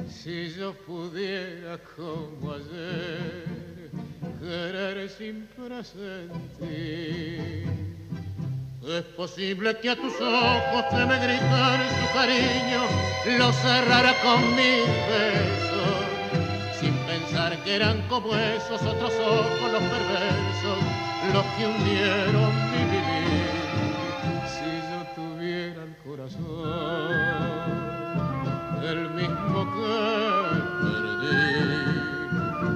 si 0.10 0.36
yo 0.54 0.74
pudiera 0.74 1.78
como 1.96 2.47
es 8.98 9.04
posible 9.16 9.78
que 9.80 9.92
a 9.92 9.96
tus 9.96 10.20
ojos 10.20 10.86
que 10.90 11.06
me 11.06 11.20
gritan 11.20 11.80
su 12.00 12.14
cariño 12.18 12.82
lo 13.38 13.54
cerrara 13.54 14.14
con 14.24 14.42
mis 14.56 14.88
besos, 15.08 16.02
sin 16.80 16.96
pensar 17.06 17.56
que 17.64 17.76
eran 17.76 18.02
como 18.08 18.34
esos 18.36 18.82
otros 18.82 19.14
ojos 19.20 19.72
los 19.72 19.84
perversos, 19.84 20.80
los 21.32 21.46
que 21.46 21.68
hundieron 21.68 22.56
mi 22.72 22.84
vivir. 22.96 23.52
Si 24.50 24.70
yo 24.90 25.00
tuviera 25.14 25.84
el 25.84 25.96
corazón, 26.04 27.12
el 28.84 29.10
mismo 29.12 29.60
que 29.76 29.94
perdí, 30.82 31.46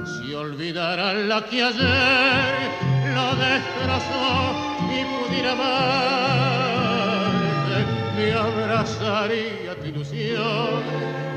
si 0.06 0.36
olvidara 0.36 1.14
la 1.14 1.44
que 1.46 1.64
ayer 1.64 2.91
lo 3.14 3.36
destrozó 3.36 4.56
y 4.90 5.04
pudiera 5.06 5.52
amarte, 5.52 6.92
me 8.16 8.28
abrazaría 8.34 9.72
tu 9.76 9.86
ilusión 9.88 11.31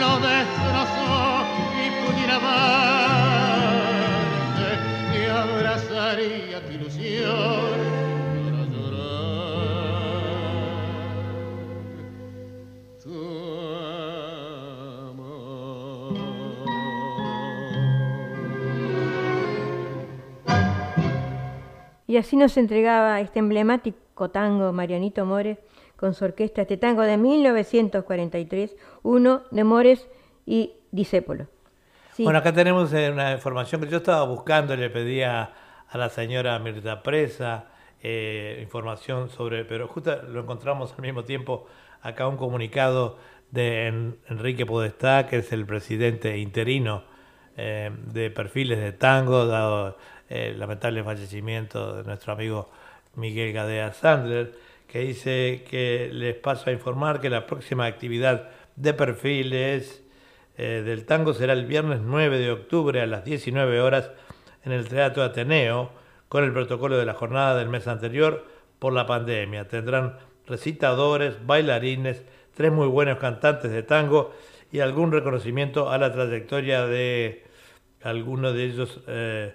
lo 0.00 0.18
destrozó 0.18 1.44
y 1.80 1.86
pudiera 2.02 2.36
amarte, 2.36 3.48
me 5.12 5.22
abrazaría 5.30 6.56
tu 6.66 6.70
ilusión 6.72 7.59
Y 22.10 22.16
así 22.16 22.36
nos 22.36 22.56
entregaba 22.56 23.20
este 23.20 23.38
emblemático 23.38 24.30
tango 24.30 24.72
Marianito 24.72 25.24
Mores 25.24 25.58
con 25.94 26.12
su 26.12 26.24
orquesta, 26.24 26.62
este 26.62 26.76
tango 26.76 27.02
de 27.02 27.16
1943, 27.16 28.74
uno 29.04 29.42
de 29.52 29.62
Mores 29.62 30.08
y 30.44 30.72
Disépolo. 30.90 31.46
Bueno, 32.18 32.40
acá 32.40 32.52
tenemos 32.52 32.92
eh, 32.92 33.10
una 33.12 33.30
información 33.32 33.80
que 33.80 33.86
yo 33.88 33.98
estaba 33.98 34.24
buscando 34.24 34.74
le 34.74 34.90
pedía 34.90 35.52
a 35.88 35.98
la 35.98 36.08
señora 36.08 36.58
Mirta 36.58 37.00
Presa 37.04 37.66
eh, 38.02 38.58
información 38.60 39.28
sobre, 39.28 39.64
pero 39.64 39.86
justo 39.86 40.20
lo 40.22 40.40
encontramos 40.40 40.92
al 40.92 41.02
mismo 41.02 41.22
tiempo 41.22 41.68
acá 42.02 42.26
un 42.26 42.36
comunicado 42.36 43.18
de 43.52 43.86
En- 43.86 44.18
Enrique 44.28 44.66
Podestá, 44.66 45.28
que 45.28 45.36
es 45.36 45.52
el 45.52 45.64
presidente 45.64 46.38
interino 46.38 47.04
eh, 47.56 47.90
de 48.12 48.30
Perfiles 48.32 48.80
de 48.80 48.90
Tango, 48.92 49.46
dado 49.46 49.96
el 50.30 50.58
lamentable 50.58 51.04
fallecimiento 51.04 51.96
de 51.96 52.04
nuestro 52.04 52.32
amigo 52.32 52.70
Miguel 53.16 53.52
Gadea 53.52 53.92
Sandler, 53.92 54.54
que 54.86 55.00
dice 55.00 55.64
que 55.68 56.08
les 56.12 56.36
paso 56.36 56.70
a 56.70 56.72
informar 56.72 57.20
que 57.20 57.28
la 57.28 57.46
próxima 57.46 57.84
actividad 57.84 58.48
de 58.76 58.94
Perfiles 58.94 60.02
eh, 60.56 60.82
del 60.84 61.04
tango 61.04 61.34
será 61.34 61.52
el 61.52 61.66
viernes 61.66 62.00
9 62.02 62.38
de 62.38 62.50
octubre 62.50 63.00
a 63.00 63.06
las 63.06 63.24
19 63.24 63.80
horas 63.80 64.10
en 64.64 64.72
el 64.72 64.88
Teatro 64.88 65.22
Ateneo, 65.22 65.90
con 66.28 66.44
el 66.44 66.52
protocolo 66.52 66.96
de 66.96 67.06
la 67.06 67.14
jornada 67.14 67.56
del 67.56 67.68
mes 67.68 67.86
anterior 67.88 68.46
por 68.78 68.92
la 68.92 69.06
pandemia. 69.06 69.68
Tendrán 69.68 70.16
recitadores, 70.46 71.44
bailarines, 71.44 72.22
tres 72.54 72.72
muy 72.72 72.86
buenos 72.86 73.18
cantantes 73.18 73.70
de 73.70 73.82
tango 73.82 74.32
y 74.70 74.80
algún 74.80 75.12
reconocimiento 75.12 75.90
a 75.90 75.98
la 75.98 76.12
trayectoria 76.12 76.86
de 76.86 77.44
algunos 78.02 78.54
de 78.54 78.64
ellos, 78.64 79.00
eh, 79.06 79.54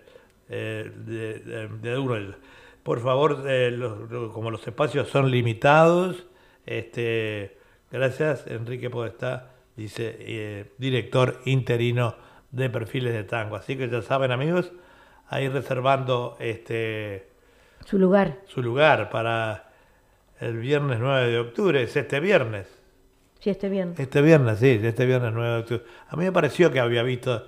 eh, 0.50 0.92
de, 0.96 1.40
de- 1.40 1.68
de 1.68 1.94
ellos. 1.94 2.36
Por 2.84 3.00
favor, 3.02 3.44
eh, 3.48 3.72
los- 3.72 4.32
como 4.32 4.52
los 4.52 4.66
espacios 4.68 5.10
son 5.10 5.32
limitados, 5.32 6.26
este, 6.66 7.58
gracias 7.92 8.46
Enrique 8.48 8.90
Podestá, 8.90 9.52
dice 9.76 10.16
eh, 10.20 10.66
director 10.78 11.42
interino 11.46 12.16
de 12.52 12.70
perfiles 12.70 13.14
de 13.14 13.24
tango. 13.24 13.56
Así 13.56 13.76
que 13.76 13.90
ya 13.90 14.02
saben 14.02 14.32
amigos, 14.32 14.72
ahí 15.28 15.48
reservando 15.50 16.38
este 16.40 17.28
su 17.86 17.98
lugar. 18.00 18.38
su 18.48 18.62
lugar 18.62 19.10
para 19.10 19.70
el 20.40 20.58
viernes 20.58 21.00
9 21.00 21.28
de 21.28 21.40
octubre, 21.40 21.82
es 21.84 21.96
este 21.96 22.20
viernes. 22.20 22.68
Sí, 23.40 23.50
este 23.52 23.70
bien. 23.70 23.94
Este 23.98 24.22
viernes, 24.22 24.60
sí, 24.60 24.80
este 24.82 25.06
viernes 25.06 25.32
9 25.34 25.50
de 25.54 25.60
octubre. 25.60 25.84
A 26.08 26.16
mí 26.16 26.24
me 26.26 26.32
pareció 26.32 26.72
que 26.72 26.80
había 26.80 27.04
visto, 27.04 27.46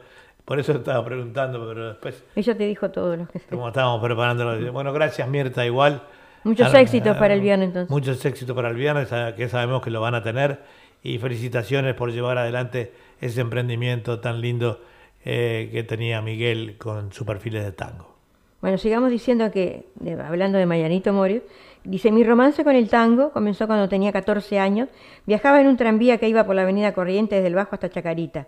por 0.47 0.59
eso 0.59 0.71
estaba 0.71 1.03
preguntando, 1.03 1.67
pero 1.67 1.89
después, 1.89 2.23
Ella 2.35 2.57
te 2.57 2.63
dijo 2.65 2.89
todo 2.89 3.17
lo 3.17 3.27
que 3.27 3.39
sé. 3.39 3.47
como 3.49 3.67
estábamos 3.67 4.01
preparándolo, 4.01 4.71
bueno, 4.71 4.93
gracias 4.93 5.27
Mirta, 5.27 5.65
igual. 5.65 6.01
Muchos 6.45 6.73
Ah, 6.73 6.79
éxitos 6.79 7.17
ah, 7.17 7.19
para 7.19 7.33
el 7.33 7.41
viernes, 7.41 7.67
entonces. 7.67 7.89
Muchos 7.91 8.23
éxitos 8.25 8.55
para 8.55 8.69
el 8.69 8.75
viernes, 8.77 9.11
ah, 9.11 9.33
que 9.35 9.49
sabemos 9.49 9.81
que 9.81 9.89
lo 9.91 9.99
van 9.99 10.15
a 10.15 10.23
tener, 10.23 10.61
y 11.03 11.17
felicitaciones 11.17 11.93
por 11.95 12.11
llevar 12.13 12.37
adelante 12.37 12.93
ese 13.19 13.41
emprendimiento 13.41 14.19
tan 14.21 14.39
lindo 14.39 14.79
eh, 15.25 15.69
que 15.73 15.83
tenía 15.83 16.21
Miguel 16.21 16.77
con 16.77 17.11
sus 17.11 17.27
perfiles 17.27 17.65
de 17.65 17.73
tango. 17.73 18.15
Bueno, 18.61 18.77
sigamos 18.77 19.11
diciendo 19.11 19.51
que, 19.51 19.87
de- 19.95 20.13
hablando 20.21 20.57
de 20.57 20.65
Marianito 20.65 21.11
Morio, 21.11 21.41
dice, 21.83 22.11
mi 22.11 22.23
romance 22.23 22.63
con 22.63 22.75
el 22.75 22.89
tango 22.89 23.31
comenzó 23.31 23.67
cuando 23.67 23.89
tenía 23.89 24.11
14 24.13 24.57
años, 24.59 24.87
viajaba 25.25 25.59
en 25.59 25.67
un 25.67 25.75
tranvía 25.77 26.17
que 26.17 26.29
iba 26.29 26.45
por 26.45 26.55
la 26.55 26.61
avenida 26.63 26.93
Corrientes 26.93 27.37
desde 27.37 27.47
el 27.49 27.55
Bajo 27.55 27.75
hasta 27.75 27.89
Chacarita. 27.89 28.47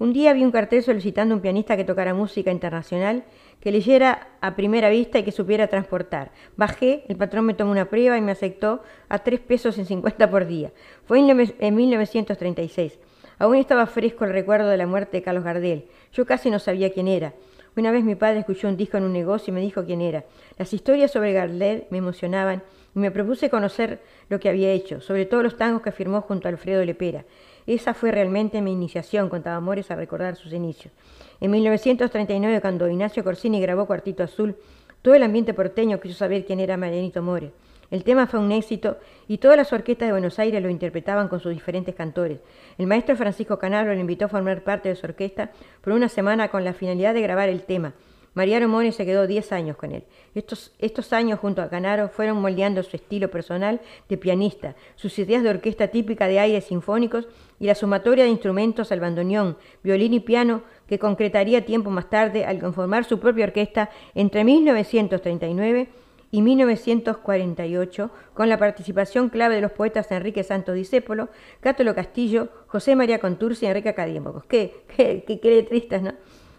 Un 0.00 0.14
día 0.14 0.32
vi 0.32 0.44
un 0.44 0.50
cartel 0.50 0.82
solicitando 0.82 1.34
a 1.34 1.36
un 1.36 1.42
pianista 1.42 1.76
que 1.76 1.84
tocara 1.84 2.14
música 2.14 2.50
internacional, 2.50 3.22
que 3.60 3.70
leyera 3.70 4.28
a 4.40 4.56
primera 4.56 4.88
vista 4.88 5.18
y 5.18 5.24
que 5.24 5.30
supiera 5.30 5.66
transportar. 5.68 6.30
Bajé, 6.56 7.04
el 7.08 7.16
patrón 7.16 7.44
me 7.44 7.52
tomó 7.52 7.70
una 7.70 7.84
prueba 7.90 8.16
y 8.16 8.22
me 8.22 8.32
aceptó 8.32 8.82
a 9.10 9.18
3 9.18 9.40
pesos 9.40 9.76
en 9.76 9.84
50 9.84 10.30
por 10.30 10.46
día. 10.46 10.72
Fue 11.04 11.18
en 11.18 11.28
nove- 11.28 11.54
en 11.58 11.74
1936. 11.74 12.98
Aún 13.38 13.56
estaba 13.56 13.84
fresco 13.86 14.24
el 14.24 14.32
recuerdo 14.32 14.68
de 14.70 14.78
la 14.78 14.86
muerte 14.86 15.18
de 15.18 15.22
Carlos 15.22 15.44
Gardel. 15.44 15.84
Yo 16.14 16.24
casi 16.24 16.50
no 16.50 16.58
sabía 16.58 16.90
quién 16.94 17.06
era. 17.06 17.34
Una 17.76 17.90
vez 17.90 18.02
mi 18.02 18.14
padre 18.14 18.40
escuchó 18.40 18.68
un 18.68 18.78
disco 18.78 18.96
en 18.96 19.04
un 19.04 19.12
negocio 19.12 19.50
y 19.50 19.54
me 19.54 19.60
dijo 19.60 19.84
quién 19.84 20.00
era. 20.00 20.24
Las 20.56 20.72
historias 20.72 21.10
sobre 21.10 21.34
Gardel 21.34 21.84
me 21.90 21.98
emocionaban 21.98 22.62
y 22.94 22.98
me 22.98 23.10
propuse 23.10 23.50
conocer 23.50 24.00
lo 24.30 24.40
que 24.40 24.48
había 24.48 24.72
hecho, 24.72 25.02
sobre 25.02 25.26
todo 25.26 25.42
los 25.42 25.58
tangos 25.58 25.82
que 25.82 25.92
firmó 25.92 26.22
junto 26.22 26.48
a 26.48 26.50
Alfredo 26.50 26.84
Lepera. 26.84 27.24
Esa 27.66 27.94
fue 27.94 28.10
realmente 28.10 28.60
mi 28.62 28.72
iniciación, 28.72 29.28
contaba 29.28 29.56
Amores 29.56 29.90
a 29.90 29.96
recordar 29.96 30.36
sus 30.36 30.52
inicios. 30.52 30.92
En 31.40 31.50
1939, 31.50 32.60
cuando 32.60 32.88
Ignacio 32.88 33.24
Corsini 33.24 33.60
grabó 33.60 33.86
Cuartito 33.86 34.22
Azul, 34.22 34.56
todo 35.02 35.14
el 35.14 35.22
ambiente 35.22 35.54
porteño 35.54 36.00
quiso 36.00 36.14
saber 36.14 36.44
quién 36.44 36.60
era 36.60 36.76
Marianito 36.76 37.22
More. 37.22 37.52
El 37.90 38.04
tema 38.04 38.26
fue 38.26 38.38
un 38.38 38.52
éxito 38.52 38.98
y 39.26 39.38
todas 39.38 39.56
las 39.56 39.72
orquestas 39.72 40.06
de 40.06 40.12
Buenos 40.12 40.38
Aires 40.38 40.62
lo 40.62 40.68
interpretaban 40.68 41.28
con 41.28 41.40
sus 41.40 41.52
diferentes 41.52 41.94
cantores. 41.94 42.38
El 42.78 42.86
maestro 42.86 43.16
Francisco 43.16 43.58
Canaro 43.58 43.92
lo 43.92 44.00
invitó 44.00 44.26
a 44.26 44.28
formar 44.28 44.62
parte 44.62 44.88
de 44.88 44.96
su 44.96 45.06
orquesta 45.06 45.50
por 45.80 45.92
una 45.92 46.08
semana 46.08 46.48
con 46.48 46.62
la 46.62 46.72
finalidad 46.72 47.14
de 47.14 47.22
grabar 47.22 47.48
el 47.48 47.64
tema. 47.64 47.94
Mariano 48.34 48.68
More 48.68 48.92
se 48.92 49.04
quedó 49.04 49.26
10 49.26 49.52
años 49.52 49.76
con 49.76 49.92
él. 49.92 50.04
Estos, 50.34 50.72
estos 50.78 51.12
años 51.12 51.40
junto 51.40 51.62
a 51.62 51.68
Canaro 51.68 52.08
fueron 52.08 52.40
moldeando 52.40 52.82
su 52.82 52.96
estilo 52.96 53.30
personal 53.30 53.80
de 54.08 54.16
pianista, 54.16 54.76
sus 54.94 55.18
ideas 55.18 55.42
de 55.42 55.50
orquesta 55.50 55.88
típica 55.88 56.28
de 56.28 56.38
aires 56.38 56.64
sinfónicos 56.64 57.26
y 57.58 57.66
la 57.66 57.74
sumatoria 57.74 58.24
de 58.24 58.30
instrumentos 58.30 58.92
al 58.92 59.00
bandoneón, 59.00 59.56
violín 59.82 60.14
y 60.14 60.20
piano 60.20 60.62
que 60.86 60.98
concretaría 60.98 61.64
tiempo 61.64 61.90
más 61.90 62.08
tarde 62.08 62.44
al 62.44 62.60
conformar 62.60 63.04
su 63.04 63.18
propia 63.18 63.46
orquesta 63.46 63.90
entre 64.14 64.44
1939 64.44 65.88
y 66.32 66.42
1948, 66.42 68.10
con 68.34 68.48
la 68.48 68.58
participación 68.58 69.30
clave 69.30 69.56
de 69.56 69.60
los 69.62 69.72
poetas 69.72 70.10
Enrique 70.12 70.44
Santos 70.44 70.76
Discépolo, 70.76 71.28
Cátolo 71.60 71.94
Castillo, 71.94 72.48
José 72.68 72.94
María 72.94 73.18
Contursi 73.18 73.66
y 73.66 73.68
Enrique 73.68 73.88
Académicos. 73.88 74.44
Qué, 74.44 74.84
qué, 74.96 75.24
qué, 75.26 75.40
qué 75.40 75.50
letristas, 75.50 76.02
¿no? 76.02 76.12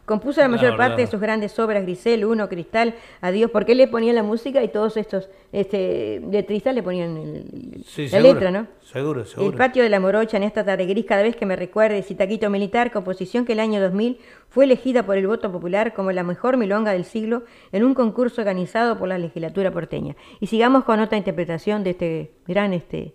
Compuso 0.05 0.41
la 0.41 0.47
mayor 0.49 0.75
parte 0.77 1.01
de 1.01 1.07
sus 1.07 1.21
grandes 1.21 1.57
obras, 1.59 1.83
Grisel, 1.83 2.25
Uno, 2.25 2.49
Cristal, 2.49 2.95
Adiós, 3.21 3.49
porque 3.51 3.73
él 3.73 3.77
le 3.77 3.87
ponía 3.87 4.11
la 4.13 4.23
música 4.23 4.61
y 4.63 4.67
todos 4.67 4.97
estos 4.97 5.29
este, 5.51 6.21
letristas 6.29 6.73
le 6.75 6.83
ponían 6.83 7.15
el- 7.17 7.83
Sí, 7.85 8.03
la 8.03 8.09
seguro, 8.09 8.33
letra, 8.33 8.51
¿no? 8.51 8.67
Seguro, 8.81 9.25
seguro. 9.25 9.51
El 9.51 9.57
patio 9.57 9.83
de 9.83 9.89
la 9.89 9.99
Morocha 9.99 10.37
en 10.37 10.43
esta 10.43 10.65
tarde 10.65 10.85
gris, 10.85 11.05
cada 11.05 11.21
vez 11.21 11.35
que 11.35 11.45
me 11.45 11.55
recuerde, 11.55 12.01
Citaquito 12.03 12.49
Militar, 12.49 12.91
composición 12.91 13.45
que 13.45 13.53
el 13.53 13.59
año 13.59 13.79
2000 13.79 14.17
fue 14.49 14.65
elegida 14.65 15.03
por 15.03 15.17
el 15.17 15.27
voto 15.27 15.51
popular 15.51 15.93
como 15.93 16.11
la 16.11 16.23
mejor 16.23 16.57
milonga 16.57 16.91
del 16.93 17.05
siglo 17.05 17.43
en 17.71 17.83
un 17.83 17.93
concurso 17.93 18.41
organizado 18.41 18.97
por 18.97 19.07
la 19.07 19.17
legislatura 19.17 19.71
porteña. 19.71 20.15
Y 20.39 20.47
sigamos 20.47 20.83
con 20.83 20.99
otra 20.99 21.17
interpretación 21.17 21.83
de 21.83 21.89
este 21.91 22.31
gran 22.47 22.73
este, 22.73 23.13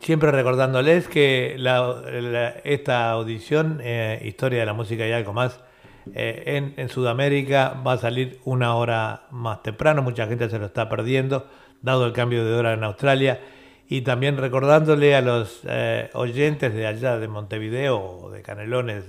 Siempre 0.00 0.30
recordándoles 0.30 1.08
que 1.08 1.56
la- 1.58 2.00
la- 2.20 2.50
esta 2.62 3.10
audición, 3.10 3.80
eh, 3.82 4.20
Historia 4.24 4.60
de 4.60 4.66
la 4.66 4.72
Música 4.72 5.04
y 5.06 5.10
algo 5.10 5.32
más, 5.32 5.60
eh, 6.14 6.42
en, 6.46 6.74
en 6.76 6.88
Sudamérica 6.88 7.80
va 7.86 7.92
a 7.94 7.98
salir 7.98 8.38
una 8.44 8.74
hora 8.74 9.22
más 9.30 9.62
temprano, 9.62 10.02
mucha 10.02 10.26
gente 10.26 10.48
se 10.50 10.58
lo 10.58 10.66
está 10.66 10.88
perdiendo, 10.88 11.46
dado 11.82 12.06
el 12.06 12.12
cambio 12.12 12.44
de 12.44 12.54
hora 12.54 12.72
en 12.74 12.84
Australia. 12.84 13.40
Y 13.88 14.02
también 14.02 14.36
recordándole 14.36 15.14
a 15.16 15.22
los 15.22 15.62
eh, 15.66 16.10
oyentes 16.12 16.74
de 16.74 16.86
allá 16.86 17.18
de 17.18 17.26
Montevideo 17.26 17.98
o 17.98 18.30
de 18.30 18.42
Canelones, 18.42 19.04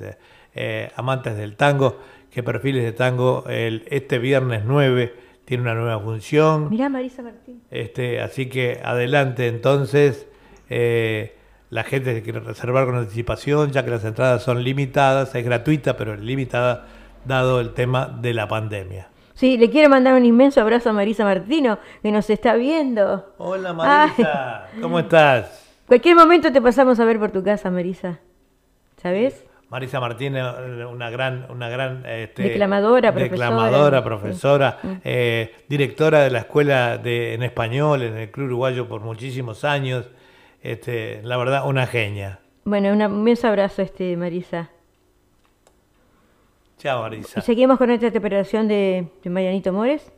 eh, 0.56 0.89
amantes 0.95 1.36
del 1.36 1.56
tango, 1.58 2.00
que 2.32 2.43
Perfiles 2.43 2.84
de 2.84 2.93
Tango 2.93 3.43
el, 3.50 3.84
este 3.89 4.20
viernes 4.20 4.64
9 4.66 5.14
tiene 5.45 5.64
una 5.64 5.74
nueva 5.74 6.00
función. 6.00 6.70
Mirá 6.70 6.88
Marisa 6.88 7.22
Martín. 7.24 7.62
Este, 7.72 8.22
así 8.22 8.47
que 8.47 8.80
adelante 8.84 9.47
entonces. 9.47 10.28
eh, 10.70 11.36
la 11.70 11.84
gente 11.84 12.13
que 12.15 12.24
quiere 12.24 12.39
reservar 12.39 12.86
con 12.86 12.95
anticipación, 12.95 13.72
ya 13.72 13.84
que 13.86 13.91
las 13.91 14.03
entradas 14.03 14.43
son 14.43 14.63
limitadas, 14.63 15.34
es 15.36 15.45
gratuita, 15.45 15.95
pero 15.97 16.13
es 16.13 16.20
limitada, 16.22 16.88
dado 17.26 17.59
el 17.59 17.74
tema 17.74 18.07
de 18.07 18.34
la 18.34 18.47
pandemia. 18.47 19.09
Sí, 19.34 19.57
le 19.57 19.70
quiero 19.70 19.89
mandar 19.89 20.15
un 20.15 20.26
inmenso 20.26 20.59
abrazo 20.61 20.89
a 20.89 20.93
Marisa 20.93 21.24
Martino, 21.24 21.78
que 22.01 22.11
nos 22.11 22.30
está 22.30 22.55
viendo. 22.55 23.34
Hola 23.38 23.72
Marisa, 23.74 24.67
¿cómo 24.82 24.99
estás? 24.99 25.67
Cualquier 25.88 26.15
momento 26.15 26.51
te 26.51 26.61
pasamos 26.61 26.99
a 26.99 27.05
ver 27.05 27.20
por 27.20 27.32
tu 27.32 27.43
casa, 27.43 27.70
Marisa. 27.72 28.20
¿Sabes? 29.01 29.45
Marisa 29.70 29.99
Martínez, 29.99 30.43
una 30.91 31.09
gran, 31.09 31.45
una 31.49 31.70
gran 31.70 32.03
este, 32.05 32.41
Declamadora, 32.43 33.11
profesora. 33.13 33.32
declamadora, 33.45 34.03
profesora, 34.03 34.80
Mm. 34.82 34.88
eh, 35.03 35.55
directora 35.70 36.22
de 36.22 36.32
la 36.32 36.39
escuela 36.39 36.97
de, 36.97 37.36
en 37.36 37.43
español 37.43 38.01
en 38.01 38.17
el 38.17 38.32
Club 38.32 38.47
Uruguayo 38.47 38.88
por 38.89 39.01
muchísimos 39.01 39.63
años. 39.63 40.09
Este, 40.62 41.22
la 41.24 41.38
verdad, 41.38 41.68
una 41.68 41.88
genia. 41.88 42.39
Bueno, 42.66 42.91
un 42.91 43.01
inmenso 43.01 43.47
abrazo, 43.47 43.82
este, 43.82 44.16
Marisa. 44.18 44.70
Chao, 46.78 46.99
Y 46.99 47.01
Marisa. 47.01 47.41
seguimos 47.41 47.78
con 47.78 47.91
interpretación 47.91 48.68
de, 48.68 49.07
de 49.24 49.30
Marianito 49.30 49.74
Mores. 49.74 50.12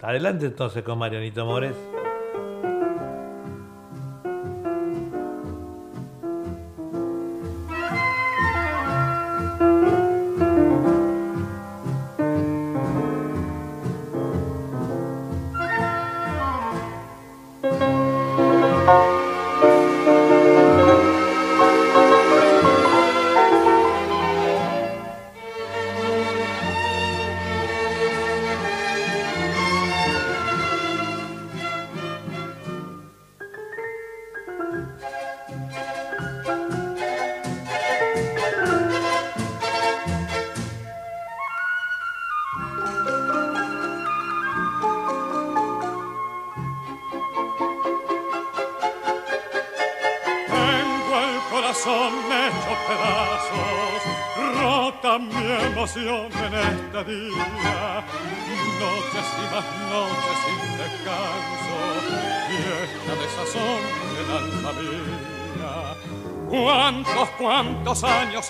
Adelante 0.00 0.46
entonces 0.46 0.82
con 0.82 0.98
Marianito 0.98 1.44
Mores. 1.44 1.74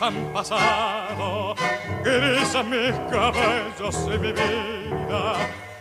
Han 0.00 0.32
pasado, 0.32 1.54
grises 2.02 2.64
mis 2.64 2.94
cabellos 3.10 3.96
y 4.06 4.18
mi 4.18 4.32
vida. 4.32 5.34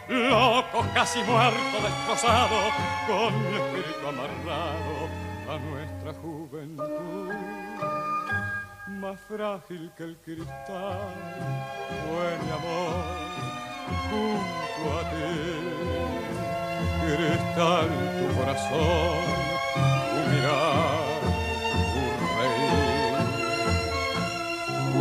Loco, 0.09 0.85
casi 0.93 1.21
muerto, 1.23 1.77
destrozado, 1.83 2.71
con 3.07 3.31
mi 3.43 3.55
espíritu 3.57 4.07
amarrado 4.07 5.07
a 5.47 5.57
nuestra 5.59 6.13
juventud. 6.21 7.33
Más 8.87 9.19
frágil 9.21 9.91
que 9.95 10.03
el 10.03 10.17
cristal, 10.17 11.13
fue 12.05 12.37
mi 12.43 12.51
amor 12.51 13.29
junto 14.09 14.83
a 14.97 15.01
ti. 15.11 15.31
Cristal, 17.05 17.89
tu 18.19 18.25
corazón, 18.39 19.23
tu 20.09 20.19
mirar, 20.31 20.98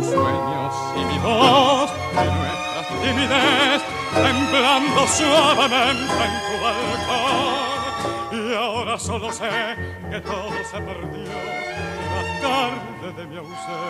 sueños 0.09 0.73
y 0.95 1.05
mi 1.05 1.19
voz 1.19 1.91
y 2.13 2.27
nuestras 2.37 2.87
timidez 3.01 3.81
temblando 4.13 5.07
suavemente 5.07 6.23
en 6.27 6.35
tu 6.45 6.55
balcón 6.63 7.69
y 8.31 8.55
ahora 8.55 8.97
solo 8.97 9.31
sé 9.31 9.75
que 10.09 10.19
todo 10.21 10.51
se 10.71 10.79
perdió 10.81 11.33
la 12.15 12.23
tarde 12.41 13.13
de 13.17 13.27
mi 13.27 13.37
ausencia. 13.37 13.89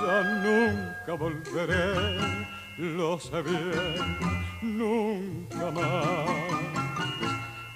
Ya 0.00 0.22
nunca 0.44 1.12
volveré 1.18 2.44
lo 2.78 3.18
sé 3.18 3.42
bien 3.42 4.18
nunca 4.62 5.70
más. 5.70 6.26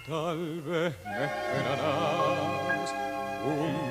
Tal 0.07 0.61
vez 0.63 0.95
me 1.05 1.25
esperarás 1.25 2.95
junto 3.45 3.88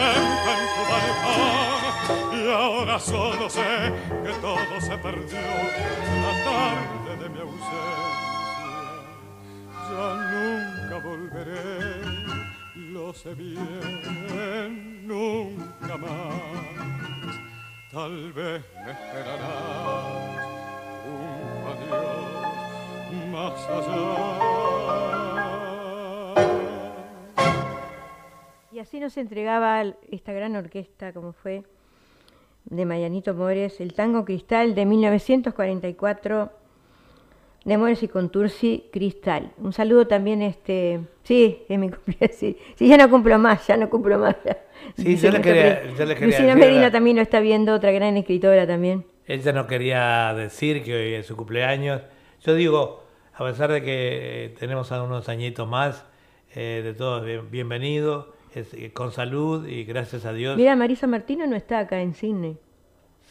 en 0.00 0.62
tu 0.74 0.82
balcón. 0.90 1.84
Y 2.32 2.50
ahora 2.50 2.98
solo 2.98 3.48
sé 3.48 3.92
que 4.24 4.32
todo 4.40 4.80
se 4.80 4.98
perdió 4.98 5.40
la 6.24 6.32
tarde 6.44 7.16
de 7.22 7.28
mi 7.30 7.40
ausencia. 7.40 8.24
Ya 9.90 10.08
nunca 10.32 10.96
volveré, 11.06 12.02
lo 12.74 13.14
sé 13.14 13.34
bien, 13.34 15.06
nunca 15.06 15.96
más. 15.96 16.34
Tal 17.92 18.32
vez 18.32 18.64
me 18.84 18.90
esperarás 18.90 20.04
un 21.06 21.22
adiós 21.70 22.34
más 23.30 23.60
allá. 23.68 24.43
Así 28.84 29.00
nos 29.00 29.16
entregaba 29.16 29.82
esta 30.10 30.32
gran 30.34 30.54
orquesta 30.56 31.12
como 31.14 31.32
fue 31.32 31.62
de 32.66 32.84
Marianito 32.84 33.32
Mores, 33.34 33.80
el 33.80 33.94
tango 33.94 34.26
Cristal 34.26 34.74
de 34.74 34.84
1944 34.84 36.52
de 37.64 37.78
Mores 37.78 38.02
y 38.02 38.08
Contursi 38.08 38.90
Cristal. 38.92 39.52
Un 39.56 39.72
saludo 39.72 40.06
también, 40.06 40.42
este, 40.42 41.00
sí, 41.22 41.62
es 41.66 41.78
mi 41.78 41.88
cumpleaños, 41.94 42.36
sí, 42.36 42.58
sí, 42.74 42.86
ya 42.88 42.98
no 42.98 43.08
cumplo 43.08 43.38
más, 43.38 43.66
ya 43.66 43.78
no 43.78 43.88
cumplo 43.88 44.18
más. 44.18 44.36
ya. 44.44 44.58
Sí, 44.98 45.16
yo 45.22 45.30
le 45.30 45.40
quería- 45.40 45.82
yo 45.96 46.04
le 46.04 46.14
quería 46.14 46.26
Lucina 46.38 46.54
Medina 46.54 46.90
también 46.90 47.16
lo 47.16 47.22
está 47.22 47.40
viendo, 47.40 47.72
otra 47.72 47.90
gran 47.90 48.18
escritora 48.18 48.66
también. 48.66 49.06
Ella 49.26 49.52
no 49.54 49.66
quería 49.66 50.34
decir 50.34 50.84
que 50.84 50.94
hoy 50.94 51.14
es 51.14 51.24
su 51.26 51.36
cumpleaños. 51.36 52.02
Yo 52.42 52.54
digo, 52.54 53.02
a 53.32 53.44
pesar 53.44 53.72
de 53.72 53.80
que 53.82 54.44
eh, 54.44 54.48
tenemos 54.58 54.90
unos 54.90 55.30
añitos 55.30 55.66
más, 55.66 56.04
eh, 56.54 56.82
de 56.84 56.92
todos 56.92 57.24
bien- 57.24 57.50
bienvenido, 57.50 58.33
es, 58.60 58.74
eh, 58.74 58.92
con 58.92 59.12
salud 59.12 59.66
y 59.66 59.84
gracias 59.84 60.24
a 60.24 60.32
Dios. 60.32 60.56
Mira, 60.56 60.76
Marisa 60.76 61.06
Martino 61.06 61.46
no 61.46 61.56
está 61.56 61.78
acá 61.80 62.00
en 62.00 62.14
Sydney. 62.14 62.56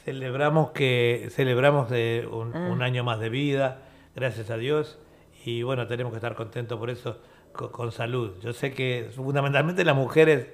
Celebramos 0.03 0.71
que 0.71 1.28
celebramos 1.32 1.89
de 1.89 2.28
un, 2.30 2.53
Ah. 2.55 2.69
un 2.71 2.82
año 2.82 3.03
más 3.03 3.19
de 3.19 3.30
vida, 3.30 3.82
gracias 4.15 4.49
a 4.49 4.57
Dios, 4.57 4.99
y 5.45 5.63
bueno, 5.63 5.88
tenemos 5.88 6.11
que 6.11 6.17
estar 6.17 6.36
contentos 6.36 6.78
por 6.78 6.89
eso, 6.89 7.19
co- 7.53 7.71
con, 7.71 7.91
salud. 7.91 8.32
Yo 8.41 8.51
sé 8.53 8.74
que 8.74 9.09
fundamentalmente 9.15 9.86
las 9.86 9.95
mujeres, 9.95 10.47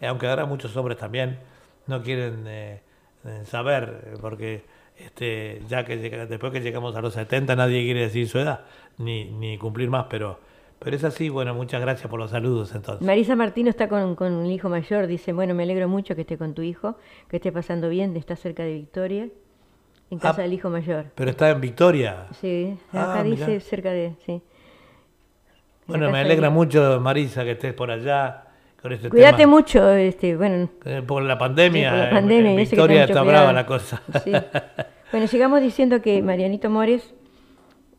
eh, 0.00 0.06
aunque 0.06 0.28
ahora 0.28 0.46
muchos 0.46 0.76
hombres 0.76 0.98
también, 0.98 1.38
no 1.88 2.02
quieren 2.02 2.44
eh, 2.46 2.80
eh, 3.24 3.42
saber, 3.44 4.02
eh, 4.06 4.14
porque 4.20 4.62
este, 4.98 5.62
ya 5.68 5.84
que 5.84 5.96
después 5.96 6.52
que 6.52 6.60
llegamos 6.60 6.94
a 6.94 7.00
los 7.00 7.14
70 7.14 7.56
nadie 7.56 7.82
quiere 7.84 8.00
decir 8.02 8.28
su 8.28 8.38
edad, 8.38 8.60
ni, 8.98 9.24
ni 9.24 9.58
cumplir 9.58 9.90
más, 9.90 10.06
pero, 10.08 10.38
pero 10.82 10.96
es 10.96 11.04
así, 11.04 11.28
bueno, 11.28 11.54
muchas 11.54 11.80
gracias 11.80 12.08
por 12.10 12.18
los 12.18 12.30
saludos 12.30 12.74
entonces. 12.74 13.06
Marisa 13.06 13.36
Martino 13.36 13.70
está 13.70 13.88
con, 13.88 14.14
con 14.16 14.32
un 14.32 14.46
hijo 14.46 14.68
mayor, 14.68 15.06
dice, 15.06 15.32
bueno, 15.32 15.54
me 15.54 15.62
alegro 15.62 15.88
mucho 15.88 16.14
que 16.14 16.22
esté 16.22 16.36
con 16.38 16.54
tu 16.54 16.62
hijo, 16.62 16.96
que 17.28 17.36
esté 17.36 17.52
pasando 17.52 17.88
bien, 17.88 18.16
está 18.16 18.36
cerca 18.36 18.62
de 18.64 18.74
Victoria, 18.74 19.28
en 20.10 20.18
casa 20.18 20.40
Ah. 20.40 20.42
del 20.42 20.52
hijo 20.52 20.68
mayor. 20.70 21.06
Pero 21.14 21.30
está 21.30 21.50
en 21.50 21.60
Victoria. 21.60 22.26
Sí, 22.40 22.76
Ah, 22.92 23.12
acá 23.14 23.22
dice 23.24 23.46
mirá. 23.46 23.60
cerca 23.60 23.90
de, 23.90 24.12
sí. 24.26 24.32
En 24.32 24.42
Bueno, 25.86 26.06
me 26.06 26.12
casa 26.12 26.24
alegra 26.24 26.48
de- 26.48 26.54
mucho, 26.54 27.00
Marisa, 27.00 27.44
que 27.44 27.52
estés 27.52 27.72
por 27.74 27.90
allá 27.90 28.44
con 28.80 28.92
este 28.92 29.08
Cuídate 29.08 29.36
tema. 29.38 29.50
mucho, 29.52 29.88
este, 29.92 30.36
bueno, 30.36 30.68
Eh, 30.84 31.02
Por 31.06 31.22
la 31.22 31.38
pandemia, 31.38 31.88
Sí, 31.90 31.90
por 31.90 31.98
la 31.98 32.08
en- 32.08 32.14
pandemia, 32.14 32.50
en 32.50 32.56
que 32.56 32.62
Victoria 32.64 33.00
mucho 33.02 33.12
está 33.12 33.22
brava 33.22 33.52
la 33.52 33.66
cosa. 33.66 34.02
Sí. 34.24 34.32
Bueno, 35.12 35.26
llegamos 35.26 35.60
diciendo 35.60 36.00
que 36.02 36.22
Marianito 36.22 36.70
Mores 36.70 37.14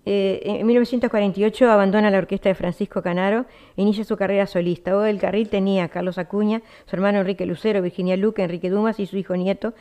eh, 0.05 0.41
en 0.43 0.67
1948 0.67 1.71
abandona 1.71 2.11
la 2.11 2.17
orquesta 2.17 2.49
de 2.49 2.55
Francisco 2.55 3.01
Canaro 3.01 3.45
e 3.77 3.81
inicia 3.81 4.03
su 4.03 4.17
carrera 4.17 4.47
solista. 4.47 4.97
O 4.97 5.03
el 5.03 5.19
carril 5.19 5.49
tenía 5.49 5.85
a 5.85 5.89
Carlos 5.89 6.17
Acuña, 6.17 6.61
su 6.85 6.95
hermano 6.95 7.19
Enrique 7.19 7.45
Lucero, 7.45 7.81
Virginia 7.81 8.17
Luque, 8.17 8.43
Enrique 8.43 8.69
Dumas 8.69 8.99
y 8.99 9.05
su 9.05 9.17
hijo 9.17 9.35
nieto 9.35 9.73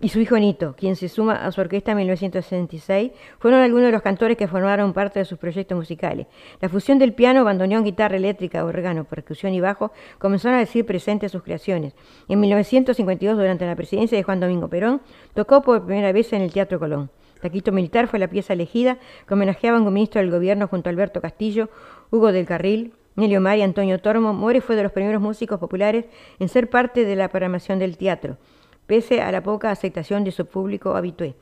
y 0.00 0.08
su 0.10 0.20
hijo 0.20 0.38
Nito, 0.38 0.74
quien 0.76 0.96
se 0.96 1.08
suma 1.08 1.44
a 1.44 1.50
su 1.50 1.60
orquesta 1.60 1.90
en 1.92 1.98
1966, 1.98 3.12
fueron 3.38 3.60
algunos 3.60 3.86
de 3.86 3.92
los 3.92 4.02
cantores 4.02 4.36
que 4.36 4.46
formaron 4.46 4.92
parte 4.92 5.18
de 5.18 5.24
sus 5.24 5.38
proyectos 5.38 5.76
musicales. 5.76 6.26
La 6.60 6.68
fusión 6.68 6.98
del 6.98 7.14
piano, 7.14 7.44
bandoneón, 7.44 7.84
guitarra 7.84 8.16
eléctrica, 8.16 8.64
órgano, 8.64 9.04
percusión 9.04 9.54
y 9.54 9.60
bajo 9.60 9.90
comenzaron 10.18 10.56
a 10.56 10.60
decir 10.60 10.86
presente 10.86 11.26
en 11.26 11.30
sus 11.30 11.42
creaciones. 11.42 11.94
En 12.28 12.38
1952, 12.40 13.36
durante 13.36 13.66
la 13.66 13.74
presidencia 13.74 14.16
de 14.16 14.22
Juan 14.22 14.40
Domingo 14.40 14.68
Perón, 14.68 15.00
tocó 15.34 15.62
por 15.62 15.84
primera 15.84 16.12
vez 16.12 16.32
en 16.32 16.42
el 16.42 16.52
Teatro 16.52 16.78
Colón. 16.78 17.10
Taquito 17.40 17.72
Militar 17.72 18.08
fue 18.08 18.18
la 18.18 18.28
pieza 18.28 18.52
elegida 18.52 18.98
que 19.26 19.34
homenajeaba 19.34 19.78
a 19.78 19.80
un 19.80 19.92
ministro 19.92 20.20
del 20.20 20.30
gobierno 20.30 20.68
junto 20.68 20.88
a 20.88 20.92
Alberto 20.92 21.20
Castillo, 21.20 21.70
Hugo 22.10 22.32
del 22.32 22.46
Carril, 22.46 22.92
Nelio 23.16 23.40
Mar 23.40 23.58
y 23.58 23.62
Antonio 23.62 24.00
Tormo. 24.00 24.32
Mores 24.32 24.64
fue 24.64 24.76
de 24.76 24.82
los 24.82 24.92
primeros 24.92 25.20
músicos 25.20 25.58
populares 25.58 26.06
en 26.38 26.48
ser 26.48 26.70
parte 26.70 27.04
de 27.04 27.16
la 27.16 27.28
programación 27.28 27.78
del 27.78 27.96
teatro, 27.96 28.36
pese 28.86 29.20
a 29.22 29.32
la 29.32 29.42
poca 29.42 29.70
aceptación 29.70 30.24
de 30.24 30.30
su 30.30 30.46
público 30.46 30.94
habitué. 30.94 31.34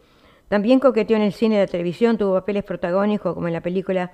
También 0.49 0.79
coqueteó 0.79 1.17
en 1.17 1.23
el 1.23 1.33
cine 1.33 1.57
y 1.57 1.59
la 1.59 1.67
televisión, 1.67 2.19
tuvo 2.19 2.35
papeles 2.35 2.65
protagónicos 2.65 3.35
como 3.35 3.49
en 3.49 3.53
la 3.53 3.61
película 3.61 4.13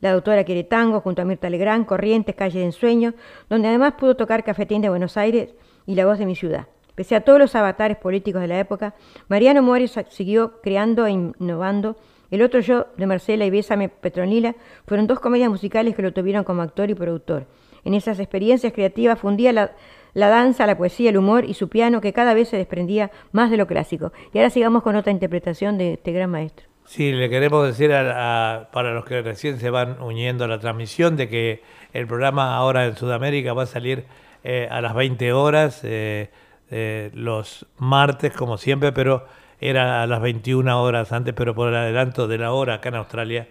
La 0.00 0.12
doctora 0.12 0.44
quiere 0.44 0.64
tango 0.64 1.00
junto 1.00 1.22
a 1.22 1.24
Mirta 1.24 1.50
Legrand, 1.50 1.86
Corrientes, 1.86 2.34
Calle 2.34 2.60
de 2.60 2.66
Ensueño, 2.66 3.14
donde 3.48 3.68
además 3.68 3.94
pudo 3.98 4.14
tocar 4.14 4.44
Cafetín 4.44 4.80
de 4.80 4.88
Buenos 4.88 5.16
Aires 5.16 5.54
y 5.86 5.94
La 5.94 6.06
voz 6.06 6.18
de 6.18 6.26
mi 6.26 6.36
ciudad. 6.36 6.68
Pese 6.94 7.14
a 7.16 7.20
todos 7.22 7.38
los 7.38 7.54
avatares 7.54 7.96
políticos 7.96 8.40
de 8.42 8.48
la 8.48 8.58
época, 8.58 8.94
Mariano 9.28 9.62
Mores 9.62 9.94
siguió 10.10 10.60
creando 10.62 11.06
e 11.06 11.10
innovando. 11.12 11.96
El 12.30 12.42
otro 12.42 12.60
yo 12.60 12.86
de 12.96 13.06
Marcela 13.06 13.44
y 13.44 13.50
Bésame 13.50 13.88
Petronila 13.88 14.54
fueron 14.86 15.06
dos 15.06 15.18
comedias 15.20 15.50
musicales 15.50 15.96
que 15.96 16.02
lo 16.02 16.12
tuvieron 16.12 16.44
como 16.44 16.62
actor 16.62 16.90
y 16.90 16.94
productor. 16.94 17.46
En 17.84 17.94
esas 17.94 18.20
experiencias 18.20 18.72
creativas 18.72 19.18
fundía 19.18 19.52
la, 19.52 19.72
la 20.14 20.28
danza, 20.28 20.66
la 20.66 20.76
poesía, 20.76 21.10
el 21.10 21.16
humor 21.16 21.44
y 21.44 21.54
su 21.54 21.68
piano 21.68 22.00
que 22.00 22.12
cada 22.12 22.34
vez 22.34 22.48
se 22.48 22.56
desprendía 22.56 23.10
más 23.32 23.50
de 23.50 23.56
lo 23.56 23.66
clásico. 23.66 24.12
Y 24.32 24.38
ahora 24.38 24.50
sigamos 24.50 24.82
con 24.82 24.94
otra 24.96 25.10
interpretación 25.12 25.78
de 25.78 25.94
este 25.94 26.12
gran 26.12 26.30
maestro. 26.30 26.66
Sí, 26.84 27.12
le 27.12 27.30
queremos 27.30 27.66
decir 27.66 27.92
a, 27.92 28.54
a- 28.58 28.70
para 28.70 28.92
los 28.92 29.04
que 29.04 29.22
recién 29.22 29.58
se 29.58 29.70
van 29.70 30.00
uniendo 30.02 30.44
a 30.44 30.48
la 30.48 30.58
transmisión 30.58 31.16
de 31.16 31.28
que 31.28 31.62
el 31.92 32.06
programa 32.06 32.54
ahora 32.56 32.86
en 32.86 32.96
Sudamérica 32.96 33.54
va 33.54 33.62
a 33.62 33.66
salir 33.66 34.04
eh, 34.44 34.68
a 34.70 34.80
las 34.80 34.94
20 34.94 35.32
horas, 35.32 35.80
eh, 35.84 36.30
eh, 36.70 37.10
los 37.14 37.66
martes 37.78 38.32
como 38.32 38.58
siempre, 38.58 38.92
pero 38.92 39.26
era 39.60 40.02
a 40.02 40.06
las 40.06 40.20
21 40.20 40.82
horas 40.82 41.12
antes, 41.12 41.34
pero 41.34 41.54
por 41.54 41.68
el 41.68 41.76
adelanto 41.76 42.28
de 42.28 42.38
la 42.38 42.52
hora 42.52 42.74
acá 42.74 42.88
en 42.88 42.94
Australia, 42.96 43.48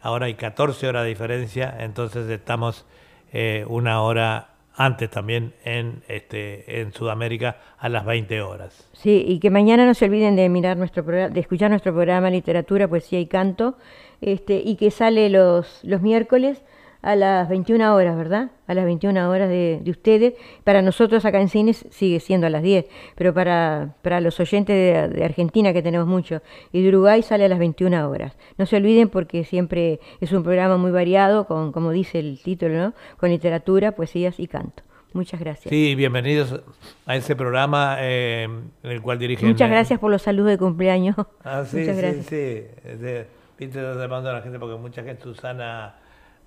ahora 0.00 0.26
hay 0.26 0.34
14 0.34 0.88
horas 0.88 1.04
de 1.04 1.10
diferencia, 1.10 1.74
entonces 1.78 2.28
estamos 2.28 2.84
eh, 3.32 3.64
una 3.68 4.02
hora 4.02 4.48
antes 4.74 5.10
también 5.10 5.52
en, 5.64 6.02
este, 6.08 6.80
en 6.80 6.92
Sudamérica 6.92 7.58
a 7.78 7.88
las 7.88 8.04
20 8.04 8.40
horas. 8.40 8.88
Sí, 8.92 9.24
y 9.26 9.38
que 9.38 9.50
mañana 9.50 9.84
no 9.84 9.94
se 9.94 10.06
olviden 10.06 10.34
de 10.34 10.48
mirar 10.48 10.76
nuestro 10.76 11.02
de 11.02 11.40
escuchar 11.40 11.70
nuestro 11.70 11.92
programa 11.92 12.30
Literatura, 12.30 12.88
Poesía 12.88 13.20
y 13.20 13.26
Canto, 13.26 13.76
este, 14.20 14.62
y 14.64 14.76
que 14.76 14.90
sale 14.90 15.28
los, 15.28 15.80
los 15.84 16.00
miércoles 16.00 16.62
a 17.02 17.16
las 17.16 17.48
21 17.48 17.94
horas, 17.94 18.16
¿verdad? 18.16 18.52
A 18.68 18.74
las 18.74 18.84
21 18.84 19.28
horas 19.28 19.48
de, 19.48 19.80
de 19.82 19.90
ustedes. 19.90 20.34
Para 20.64 20.82
nosotros 20.82 21.24
acá 21.24 21.40
en 21.40 21.48
Cines 21.48 21.84
sigue 21.90 22.20
siendo 22.20 22.46
a 22.46 22.50
las 22.50 22.62
10, 22.62 22.86
pero 23.16 23.34
para, 23.34 23.96
para 24.02 24.20
los 24.20 24.38
oyentes 24.38 24.74
de, 24.74 25.08
de 25.16 25.24
Argentina, 25.24 25.72
que 25.72 25.82
tenemos 25.82 26.06
muchos, 26.06 26.42
y 26.72 26.82
de 26.82 26.88
Uruguay 26.88 27.22
sale 27.22 27.44
a 27.44 27.48
las 27.48 27.58
21 27.58 28.08
horas. 28.08 28.36
No 28.56 28.66
se 28.66 28.76
olviden 28.76 29.08
porque 29.08 29.44
siempre 29.44 30.00
es 30.20 30.32
un 30.32 30.44
programa 30.44 30.76
muy 30.76 30.92
variado, 30.92 31.46
con, 31.46 31.72
como 31.72 31.90
dice 31.90 32.20
el 32.20 32.40
título, 32.42 32.74
¿no? 32.74 32.94
Con 33.18 33.30
literatura, 33.30 33.92
poesías 33.92 34.38
y 34.38 34.46
canto. 34.46 34.84
Muchas 35.12 35.40
gracias. 35.40 35.68
Sí, 35.68 35.94
bienvenidos 35.94 36.62
a 37.04 37.16
ese 37.16 37.36
programa 37.36 37.96
eh, 38.00 38.44
en 38.44 38.90
el 38.90 39.02
cual 39.02 39.18
dirigen. 39.18 39.46
Muchas 39.48 39.68
gracias 39.68 39.98
por 39.98 40.10
los 40.10 40.22
saludos 40.22 40.52
de 40.52 40.58
cumpleaños. 40.58 41.16
Ah, 41.44 41.64
sí, 41.66 41.78
Muchas 41.78 41.96
sí, 41.96 42.00
gracias. 42.02 42.26
sí. 42.26 42.36
De, 42.36 43.26
viste, 43.58 43.78
te 43.78 44.08
mando 44.08 44.30
a 44.30 44.34
la 44.34 44.40
gente 44.40 44.58
porque 44.58 44.76
mucha 44.80 45.02
gente, 45.02 45.22
Susana, 45.22 45.96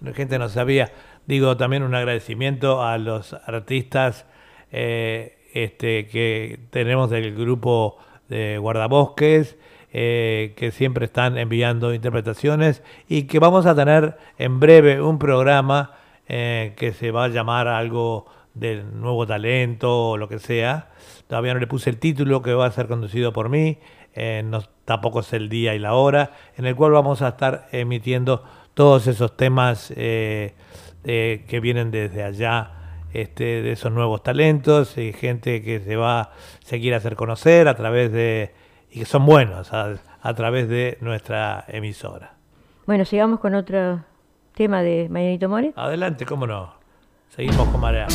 la 0.02 0.14
gente 0.14 0.38
no 0.39 0.50
sabía. 0.50 0.91
Digo 1.26 1.58
también 1.58 1.84
un 1.84 1.96
agradecimiento 1.96 2.84
a 2.84 2.98
los 2.98 3.34
artistas 3.34 4.26
eh, 4.72 5.38
este, 5.54 6.08
que 6.08 6.60
tenemos 6.70 7.10
del 7.10 7.36
grupo 7.36 7.98
de 8.30 8.58
guardabosques. 8.58 9.58
eh, 9.98 10.54
que 10.58 10.72
siempre 10.72 11.06
están 11.06 11.38
enviando 11.38 11.93
interpretaciones 11.93 12.84
y 13.08 13.24
que 13.28 13.39
vamos 13.39 13.66
a 13.66 13.74
tener 13.76 14.18
en 14.38 14.60
breve 14.60 15.02
un 15.02 15.18
programa 15.18 15.93
eh, 16.28 16.74
que 16.76 16.91
se 16.91 17.12
va 17.12 17.24
a 17.24 17.28
llamar 17.30 17.70
algo 17.70 18.26
del 18.54 19.00
nuevo 19.00 19.26
talento 19.26 20.10
o 20.10 20.18
lo 20.18 20.28
que 20.28 20.39
sea. 20.39 20.89
Todavía 21.30 21.54
no 21.54 21.62
le 21.62 21.68
puse 21.68 21.89
el 21.89 21.98
título 21.98 22.41
que 22.41 22.54
va 22.54 22.66
a 22.66 22.72
ser 22.72 22.88
conducido 22.88 23.32
por 23.32 23.48
mí, 23.48 23.78
no, 24.43 24.64
tampoco 24.84 25.22
es 25.22 25.32
el 25.32 25.48
día 25.48 25.76
y 25.76 25.80
la 25.80 25.93
hora, 25.93 26.32
en 26.58 26.66
el 26.66 26.76
cual 26.76 26.91
vamos 26.91 27.22
a 27.22 27.30
estar 27.30 27.70
emitiendo 27.72 28.43
todos 28.76 29.07
esos 29.07 29.36
temas 29.36 29.91
eh, 29.95 30.53
eh, 31.03 31.45
que 31.47 31.59
vienen 31.59 31.89
desde 31.89 32.23
allá, 32.23 32.71
este, 33.13 33.63
de 33.63 33.71
esos 33.71 33.91
nuevos 33.91 34.21
talentos 34.21 34.97
y 34.97 35.13
gente 35.13 35.63
que 35.63 35.80
se 35.80 35.95
va 35.95 36.34
se 36.63 36.80
quiere 36.80 36.97
hacer 36.97 37.15
conocer 37.15 37.67
a 37.67 37.76
través 37.76 38.11
de, 38.11 38.53
y 38.91 38.99
que 38.99 39.05
son 39.05 39.26
buenos, 39.26 39.73
a, 39.73 39.95
a 40.21 40.34
través 40.34 40.67
de 40.69 40.97
nuestra 41.01 41.65
emisora. 41.67 42.34
Bueno, 42.86 43.05
sigamos 43.05 43.39
con 43.39 43.55
otro 43.55 44.03
tema 44.53 44.84
de 44.84 45.07
Marianito 45.09 45.49
Mores. 45.49 45.73
Adelante, 45.76 46.26
cómo 46.26 46.45
no. 46.45 46.76
Seguimos 47.30 47.67
con 47.69 47.82
Marea. 47.82 48.07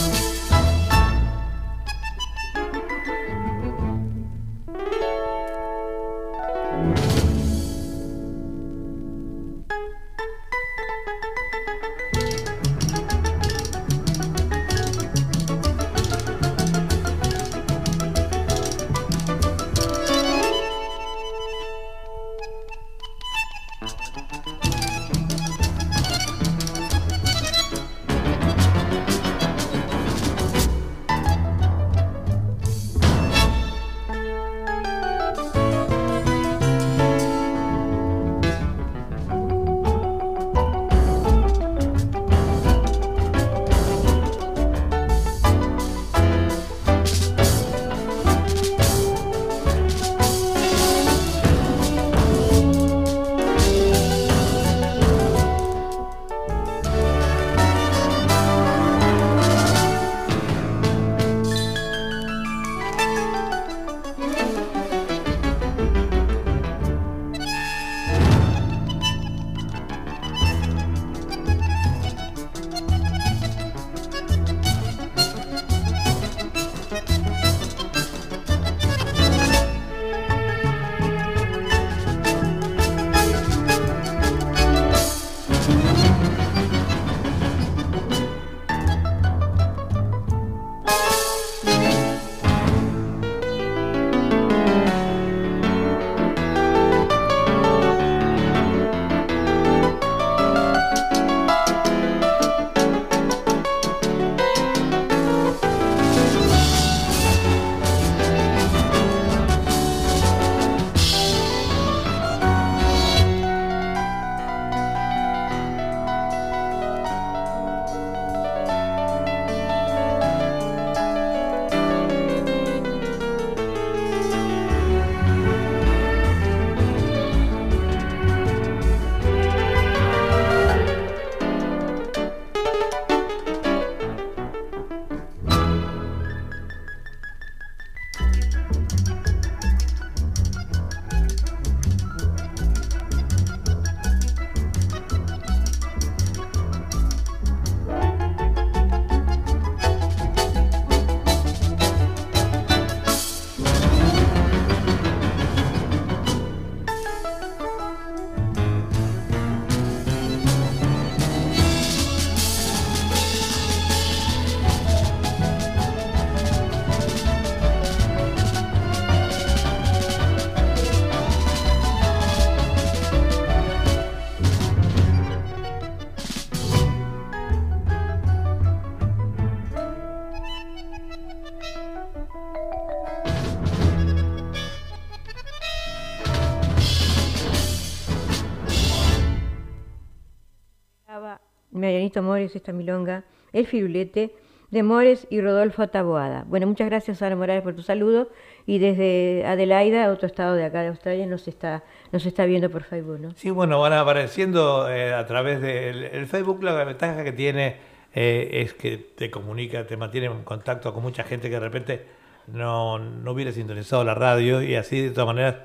Marianito 192.11 192.22
Mores, 192.22 192.56
esta 192.56 192.72
milonga, 192.72 193.24
El 193.52 193.66
Firulete, 193.66 194.34
de 194.70 194.82
Mores 194.82 195.26
y 195.30 195.40
Rodolfo 195.40 195.88
Taboada. 195.88 196.44
Bueno, 196.46 196.66
muchas 196.66 196.88
gracias, 196.88 197.18
Sara 197.18 197.36
Morales, 197.36 197.62
por 197.62 197.74
tu 197.74 197.82
saludo. 197.82 198.28
Y 198.66 198.78
desde 198.78 199.44
Adelaida, 199.46 200.11
otro 200.11 200.26
estado 200.26 200.54
de 200.54 200.64
acá 200.64 200.82
de 200.82 200.88
Australia, 200.88 201.26
nos 201.26 201.48
está, 201.48 201.82
nos 202.12 202.24
está 202.26 202.46
viendo 202.46 202.70
por 202.70 202.84
Facebook. 202.84 203.32
Sí, 203.36 203.50
bueno, 203.50 203.80
van 203.80 203.92
apareciendo 203.92 204.90
eh, 204.90 205.12
a 205.12 205.26
través 205.26 205.61
del 205.61 206.04
el 206.04 206.26
Facebook. 206.26 206.62
La 206.62 206.84
ventaja 206.84 207.24
que 207.24 207.32
tiene 207.32 207.76
eh, 208.14 208.62
es 208.64 208.74
que 208.74 208.96
te 208.98 209.30
comunica, 209.30 209.86
te 209.86 209.96
mantiene 209.96 210.26
en 210.26 210.44
contacto 210.44 210.92
con 210.92 211.02
mucha 211.02 211.24
gente 211.24 211.48
que 211.48 211.54
de 211.54 211.61
repente 211.61 212.06
no, 212.46 212.98
no 212.98 213.32
hubiera 213.32 213.52
sintonizado 213.52 214.04
la 214.04 214.14
radio 214.14 214.62
y 214.62 214.76
así 214.76 215.00
de 215.00 215.11
todas 215.11 215.26
maneras. 215.26 215.56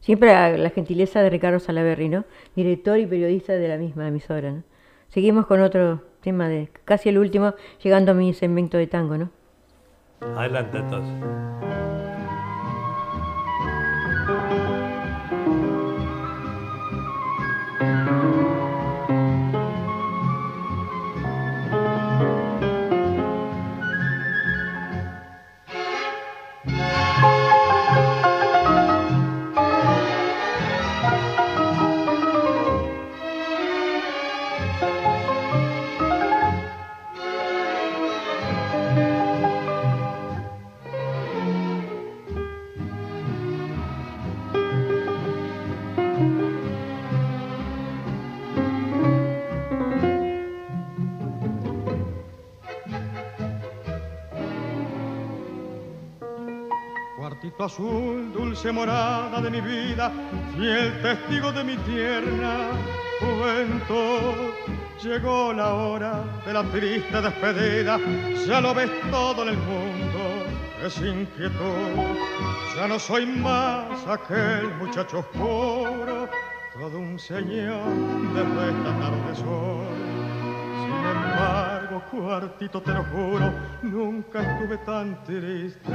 Siempre 0.06 0.60
la 0.60 0.70
gentileza 0.70 1.24
de 1.24 1.32
Ricardo 1.32 1.60
Salaverri, 1.60 2.10
¿no? 2.10 2.26
Director 2.56 3.00
y 3.00 3.08
periodista 3.08 3.54
de 3.54 3.68
la 3.68 3.78
misma 3.78 4.08
emisora, 4.08 4.52
¿no? 4.52 4.64
Seguimos 5.10 5.48
con 5.48 5.62
otro 5.62 6.04
tema 6.22 6.48
de 6.48 6.70
casi 6.86 7.10
el 7.10 7.18
último, 7.18 7.56
llegando 7.82 8.12
a 8.12 8.14
mi 8.14 8.32
segmento 8.36 8.78
de 8.78 8.86
tango, 8.86 9.18
¿no? 9.18 9.32
Adelante 10.22 10.78
entonces. 10.78 11.85
Cuartito 57.58 57.64
azul, 57.64 58.34
dulce 58.34 58.72
morada 58.72 59.40
de 59.42 59.50
mi 59.50 59.62
vida, 59.62 60.12
fiel 60.58 61.02
testigo 61.02 61.54
de 61.54 61.64
mi 61.64 61.78
tierna 61.78 62.72
juventud. 63.20 64.52
Llegó 65.02 65.54
la 65.54 65.74
hora 65.74 66.42
de 66.46 66.54
la 66.54 66.64
triste 66.64 67.22
despedida, 67.22 67.98
ya 68.46 68.60
lo 68.60 68.74
ves 68.74 68.90
todo 69.10 69.44
en 69.44 69.50
el 69.50 69.58
mundo, 69.58 70.46
es 70.84 70.98
inquietud. 70.98 72.18
Ya 72.76 72.88
no 72.88 73.00
soy 73.00 73.26
más 73.26 74.06
aquel 74.06 74.74
muchacho 74.76 75.20
oscuro, 75.20 76.28
todo 76.74 76.98
un 76.98 77.18
señor 77.18 77.88
desde 78.34 78.70
esta 78.70 79.00
tarde 79.00 79.36
sol. 79.36 79.88
Sin 80.82 81.06
embargo, 81.06 82.04
cuartito, 82.12 82.82
te 82.82 82.92
lo 82.92 83.04
juro, 83.06 83.54
nunca 83.82 84.42
estuve 84.42 84.78
tan 84.80 85.24
triste 85.24 85.94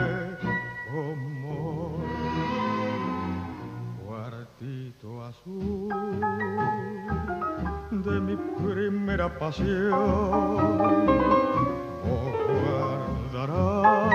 como. 0.91 2.01
Cuartito 4.07 5.09
azul 5.24 5.88
de 7.91 8.20
mi 8.20 8.36
primera 8.36 9.28
pasión, 9.38 10.76
vos 12.05 12.34
guardarás 13.32 14.14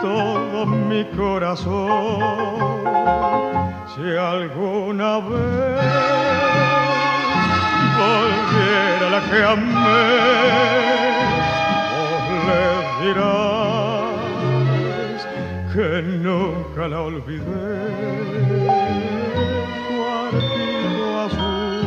todo 0.00 0.66
mi 0.66 1.04
corazón. 1.16 2.20
Si 3.94 4.06
alguna 4.16 5.18
vez 5.18 5.82
volviera 7.98 9.06
la 9.10 9.20
que 9.30 9.40
amé, 9.54 10.04
vos 11.92 12.24
le 12.46 12.62
dirás 13.06 13.43
nunca 16.04 16.88
la 16.88 17.00
olvidé. 17.00 17.44
Cuartito 19.88 21.20
azul, 21.26 21.80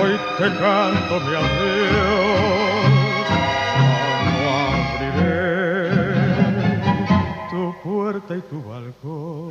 hoy 0.00 0.14
te 0.38 0.48
canto 0.58 1.14
mi 1.20 1.34
adiós. 1.42 2.84
No 4.38 4.48
abriré 4.72 5.90
tu 7.50 7.62
puerta 7.82 8.32
y 8.36 8.40
tu 8.42 8.58
balcón. 8.62 9.48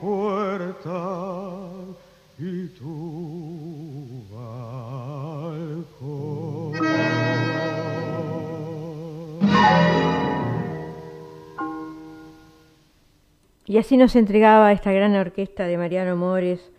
Puerta 0.00 0.90
y 2.38 2.68
tu. 2.78 3.56
Y 13.68 13.78
así 13.78 13.96
nos 13.96 14.14
entregaba 14.14 14.70
esta 14.72 14.92
gran 14.92 15.16
orquesta 15.16 15.66
de 15.66 15.76
Mariano 15.76 16.14
Mores 16.16 16.70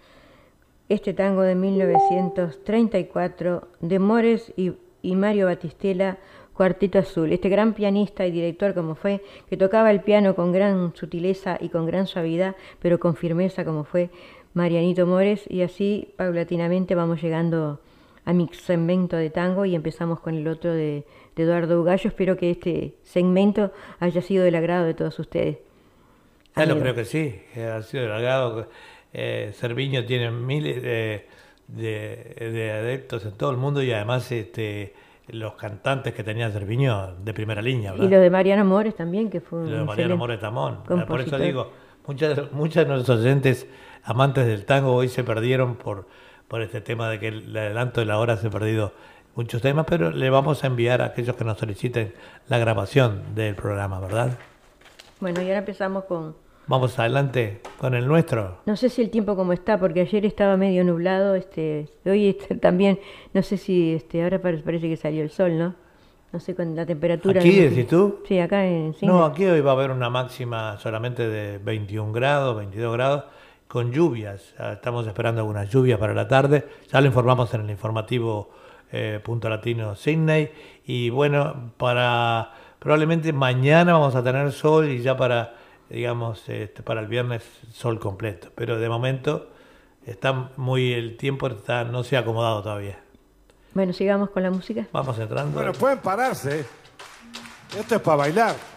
este 0.90 1.14
tango 1.14 1.42
de 1.42 1.54
1934 1.54 3.68
de 3.82 4.00
Mores 4.00 4.54
y, 4.56 4.72
y 5.02 5.16
Mario 5.16 5.48
Batistela, 5.48 6.18
Cuartito 6.54 7.00
Azul. 7.00 7.32
Este 7.32 7.50
gran 7.50 7.74
pianista 7.74 8.26
y 8.26 8.32
director 8.32 8.74
como 8.74 8.95
fue, 8.95 9.24
que 9.50 9.58
tocaba 9.58 9.91
el 9.91 10.02
piano 10.02 10.36
con 10.36 10.52
gran 10.52 10.95
sutileza 10.95 11.58
y 11.62 11.70
con 11.70 11.86
gran 11.86 12.08
suavidad, 12.08 12.56
pero 12.82 13.00
con 13.00 13.16
firmeza 13.16 13.64
como 13.64 13.84
fue 13.84 14.10
Marianito 14.54 15.06
Mores. 15.06 15.45
Y 15.50 15.62
así 15.62 16.14
paulatinamente 16.18 16.95
vamos 16.95 17.22
llegando 17.22 17.80
a 18.26 18.34
mi 18.34 18.50
segmento 18.52 19.16
de 19.16 19.30
tango 19.30 19.66
y 19.66 19.76
empezamos 19.76 20.20
con 20.20 20.36
el 20.36 20.48
otro 20.48 20.74
de, 20.74 21.06
de 21.36 21.43
Eduardo 21.43 21.80
Ugallo. 21.80 22.10
Espero 22.10 22.36
que 22.36 22.52
este 22.52 22.95
segmento 23.04 23.72
haya 24.00 24.22
sido 24.22 24.43
del 24.43 24.56
agrado 24.56 24.86
de 24.86 24.95
todos 24.95 25.18
ustedes. 25.20 25.60
Amigo. 26.56 26.80
creo 26.80 26.95
que 26.95 27.06
sí, 27.06 27.39
ha 27.56 27.82
sido 27.84 28.06
halagado. 28.06 28.68
Eh, 29.14 29.52
Cerviño 29.54 30.06
tiene 30.06 30.32
miles 30.32 30.82
de, 30.82 31.26
de- 31.68 32.36
de 32.39 32.72
adeptos 32.72 33.26
en 33.26 33.32
todo 33.34 33.51
el 33.51 33.57
mundo 33.57 33.82
y 33.84 33.91
además 33.91 34.32
este, 34.32 34.93
los 35.28 35.53
cantantes 35.55 36.13
que 36.13 36.24
tenía 36.24 36.49
Cerviño 36.49 37.15
de 37.24 37.34
primera 37.34 37.61
línea. 37.61 37.91
Y 37.95 37.99
¿verdad? 37.99 38.11
lo 38.11 38.20
de 38.22 38.30
Mariano 38.30 38.65
Mores 38.65 38.95
también, 38.95 39.30
que 39.30 39.41
fue 39.41 39.59
un 39.59 39.65
Lo 39.72 39.78
de 39.80 39.84
Mariano 39.84 40.13
excelente 40.15 40.18
More 40.18 40.38
Tamón. 40.38 41.05
Por 41.07 41.22
eso 41.22 41.38
digo, 41.38 41.72
muchas, 42.07 42.51
muchas 42.53 42.86
de 42.88 42.93
nuestros 42.93 43.20
oyentes 43.20 43.68
amantes 44.03 44.45
del 44.45 44.65
tango 44.65 44.93
hoy 44.95 45.09
se 45.09 45.24
perdieron 45.24 45.76
por, 45.76 46.07
por 46.47 46.61
este 46.61 46.80
tema 46.82 47.09
de 47.09 47.20
que 47.20 47.28
el 47.28 47.55
adelanto 47.57 47.99
de 47.99 48.05
la 48.05 48.18
hora 48.20 48.38
se 48.38 48.47
ha 48.47 48.49
perdido 48.49 48.93
muchos 49.36 49.61
temas, 49.61 49.86
pero 49.88 50.09
le 50.11 50.30
vamos 50.30 50.63
a 50.63 50.68
enviar 50.68 51.01
a 51.01 51.05
aquellos 51.07 51.36
que 51.36 51.43
nos 51.43 51.57
soliciten 51.59 52.13
la 52.47 52.57
grabación 52.57 53.36
del 53.36 53.53
programa, 53.55 53.99
¿verdad? 53.99 54.38
Bueno, 55.20 55.41
y 55.41 55.45
ahora 55.47 55.59
empezamos 55.59 56.05
con... 56.05 56.36
Vamos 56.68 56.99
adelante 56.99 57.61
con 57.80 57.93
el 57.95 58.07
nuestro. 58.07 58.57
No 58.65 58.76
sé 58.76 58.89
si 58.89 59.01
el 59.01 59.09
tiempo 59.09 59.36
como 59.36 59.53
está, 59.53 59.80
porque 59.80 60.01
ayer 60.01 60.26
estaba 60.26 60.57
medio 60.57 60.84
nublado, 60.84 61.36
este, 61.36 61.88
hoy 62.05 62.28
este, 62.39 62.55
también, 62.55 62.99
no 63.34 63.41
sé 63.41 63.57
si, 63.57 63.93
este, 63.93 64.24
ahora 64.24 64.41
pare- 64.41 64.57
parece 64.59 64.89
que 64.89 64.97
salió 64.97 65.24
el 65.24 65.30
sol, 65.30 65.57
¿no? 65.57 65.76
No 66.34 66.39
sé 66.41 66.55
con 66.55 66.76
la 66.76 66.86
temperatura. 66.86 67.39
¿Aquí 67.39 67.57
decís 67.57 67.88
tú? 67.88 68.20
Sí, 68.28 68.38
acá 68.39 68.65
en 68.65 68.93
Cine. 68.93 69.09
No, 69.11 69.24
aquí 69.24 69.45
hoy 69.45 69.61
va 69.61 69.72
a 69.72 69.74
haber 69.76 69.91
una 69.91 70.09
máxima 70.09 70.78
solamente 70.78 71.28
de 71.30 71.57
21 71.57 72.11
grados, 72.11 72.57
22 72.57 72.91
grados, 72.93 73.24
con 73.70 73.93
lluvias. 73.93 74.53
Estamos 74.74 75.07
esperando 75.07 75.39
algunas 75.41 75.70
lluvias 75.70 75.97
para 75.97 76.13
la 76.13 76.28
tarde. 76.28 76.68
Ya 76.91 76.99
lo 76.99 77.07
informamos 77.07 77.53
en 77.53 77.61
el 77.61 77.70
informativo 77.70 78.49
eh, 78.91 79.22
Punto 79.24 79.47
Latino 79.49 79.95
Sydney. 79.95 80.49
Y 80.86 81.09
bueno, 81.11 81.72
para 81.78 82.51
probablemente 82.80 83.32
mañana 83.32 83.93
vamos 83.93 84.13
a 84.15 84.22
tener 84.22 84.51
sol 84.51 84.89
y 84.89 85.01
ya 85.01 85.15
para, 85.15 85.53
digamos, 85.90 86.48
este, 86.50 86.84
para 86.84 87.02
el 87.02 87.08
viernes 87.08 87.44
sol 87.74 88.00
completo. 88.00 88.50
Pero 88.56 88.80
de 88.80 88.90
momento 88.90 89.50
está 90.06 90.52
muy 90.58 90.94
el 90.94 91.18
tiempo 91.18 91.48
está 91.48 91.84
no 91.84 92.04
se 92.04 92.18
ha 92.18 92.22
acomodado 92.22 92.64
todavía. 92.64 93.00
Bueno, 93.74 93.94
sigamos 93.94 94.30
con 94.32 94.44
la 94.44 94.52
música. 94.52 94.88
Vamos 94.92 95.20
entrando. 95.20 95.54
Bueno, 95.54 95.74
pueden 95.74 96.00
pararse. 96.00 96.66
Esto 97.78 97.96
es 97.96 98.02
para 98.02 98.18
bailar. 98.18 98.77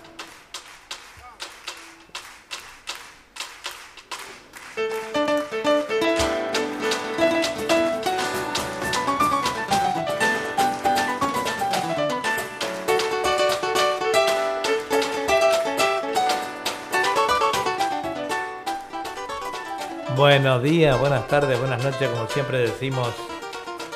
Buenos 20.43 20.63
días, 20.63 20.99
buenas 20.99 21.29
tardes, 21.29 21.59
buenas 21.61 21.85
noches, 21.85 22.09
como 22.09 22.27
siempre 22.29 22.61
decimos. 22.61 23.15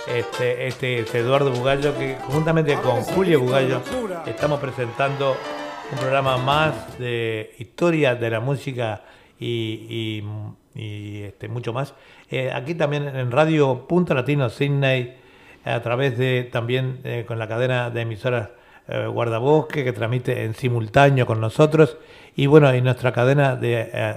Este, 0.07 0.67
este 0.67 0.99
es 0.99 1.15
Eduardo 1.15 1.51
Bugallo, 1.51 1.97
que 1.97 2.19
juntamente 2.21 2.75
con 2.83 3.01
Julio 3.01 3.41
Bugallo 3.41 3.81
estamos 4.27 4.61
presentando 4.61 5.39
un 5.91 5.99
programa 5.99 6.37
más 6.37 6.99
de 6.99 7.55
historia 7.59 8.15
de 8.15 8.29
la 8.29 8.41
música 8.41 9.05
y, 9.41 10.23
y- 10.75 10.79
y, 10.79 11.23
este, 11.23 11.49
mucho 11.49 11.73
más. 11.73 11.95
Eh, 12.31 12.53
aquí 12.55 12.75
también 12.75 13.09
en 13.09 13.31
Radio 13.31 13.87
Punto 13.89 14.13
Latino 14.13 14.51
Sydney, 14.51 15.17
a 15.65 15.81
través 15.81 16.19
de 16.19 16.45
también 16.53 17.01
eh, 17.05 17.25
con 17.27 17.39
la 17.39 17.49
cadena 17.49 17.89
de 17.89 18.03
emisoras 18.03 18.51
eh, 18.87 19.07
Guardabosque, 19.07 19.83
que 19.83 19.95
transmite 19.95 20.45
en 20.45 20.55
simultáneo 20.55 21.25
con 21.25 21.41
nosotros, 21.41 21.97
y 22.37 22.45
bueno, 22.49 22.75
y 22.75 22.83
nuestra 22.83 23.13
cadena 23.13 23.57
de, 23.57 23.77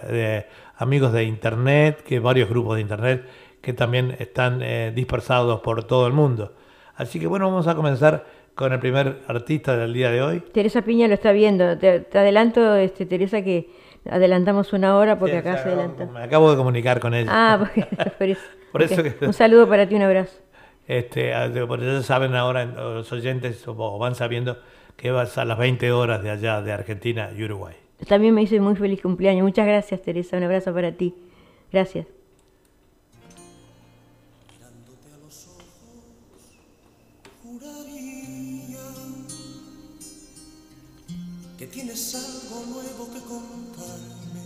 de 0.09 0.45
amigos 0.77 1.11
de 1.13 1.23
Internet, 1.23 2.01
que 2.03 2.19
varios 2.19 2.49
grupos 2.49 2.75
de 2.75 2.81
Internet 2.81 3.25
que 3.61 3.73
también 3.73 4.15
están 4.19 4.61
eh, 4.61 4.91
dispersados 4.95 5.59
por 5.61 5.83
todo 5.83 6.07
el 6.07 6.13
mundo. 6.13 6.53
Así 6.95 7.19
que 7.19 7.27
bueno, 7.27 7.47
vamos 7.49 7.67
a 7.67 7.75
comenzar 7.75 8.25
con 8.55 8.71
el 8.73 8.79
primer 8.79 9.19
artista 9.27 9.75
del 9.77 9.93
día 9.93 10.09
de 10.09 10.21
hoy. 10.21 10.39
Teresa 10.39 10.81
Piña 10.81 11.07
lo 11.07 11.13
está 11.15 11.31
viendo. 11.31 11.77
Te, 11.77 11.99
te 11.99 12.17
adelanto, 12.17 12.75
este, 12.75 13.05
Teresa, 13.05 13.41
que 13.43 13.69
adelantamos 14.09 14.73
una 14.73 14.95
hora 14.97 15.19
porque 15.19 15.33
Sí, 15.33 15.37
acá 15.39 15.57
se 15.57 15.69
adelanta. 15.69 16.05
Me 16.05 16.23
acabo 16.23 16.49
de 16.51 16.57
comunicar 16.57 16.99
con 16.99 17.13
ella. 17.13 17.29
Ah, 17.31 17.57
porque, 17.59 17.85
por 18.17 18.27
eso. 18.29 18.41
Por 18.71 18.83
eso 18.83 19.01
Ok. 19.01 19.17
que- 19.19 19.25
Un 19.25 19.33
saludo 19.33 19.67
para 19.69 19.87
ti, 19.87 19.95
un 19.95 20.01
abrazo. 20.03 20.39
Este, 20.87 21.33
ah, 21.33 21.49
por 21.67 21.81
eso 21.81 22.03
saben 22.03 22.35
ahora 22.35 22.65
los 22.65 23.11
oyentes 23.11 23.65
o- 23.67 23.73
o 23.77 23.97
van 23.97 24.13
sabiendo 24.15 24.57
que 24.95 25.09
vas 25.11 25.37
a 25.37 25.45
las 25.45 25.57
20 25.57 25.91
horas 25.91 26.21
de 26.23 26.29
allá 26.31 26.61
de 26.61 26.71
Argentina 26.73 27.29
y 27.35 27.43
Uruguay. 27.43 27.75
También 28.05 28.33
me 28.33 28.43
hice 28.43 28.59
muy 28.59 28.75
feliz 28.75 29.01
cumpleaños. 29.01 29.43
Muchas 29.43 29.65
gracias, 29.65 30.01
Teresa. 30.01 30.37
Un 30.37 30.43
abrazo 30.43 30.73
para 30.73 30.91
ti. 30.91 31.15
Gracias. 31.71 32.05
juraría 37.43 38.79
que 41.57 41.67
tienes 41.67 42.15
algo 42.15 42.65
nuevo 42.65 43.09
que 43.13 43.21
contarme. 43.21 44.45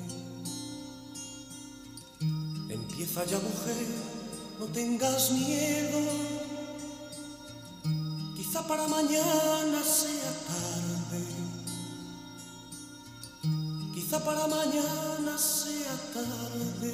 Empieza 2.69 3.25
ya 3.25 3.39
mujer, 3.39 3.87
no 4.59 4.65
tengas 4.67 5.31
miedo. 5.31 5.99
Quizá 8.35 8.65
para 8.67 8.87
mañana 8.87 9.83
sea 9.83 10.31
tarde. 10.47 10.70
Para 14.11 14.45
mañana 14.45 15.37
sea 15.37 15.95
tarde. 16.13 16.93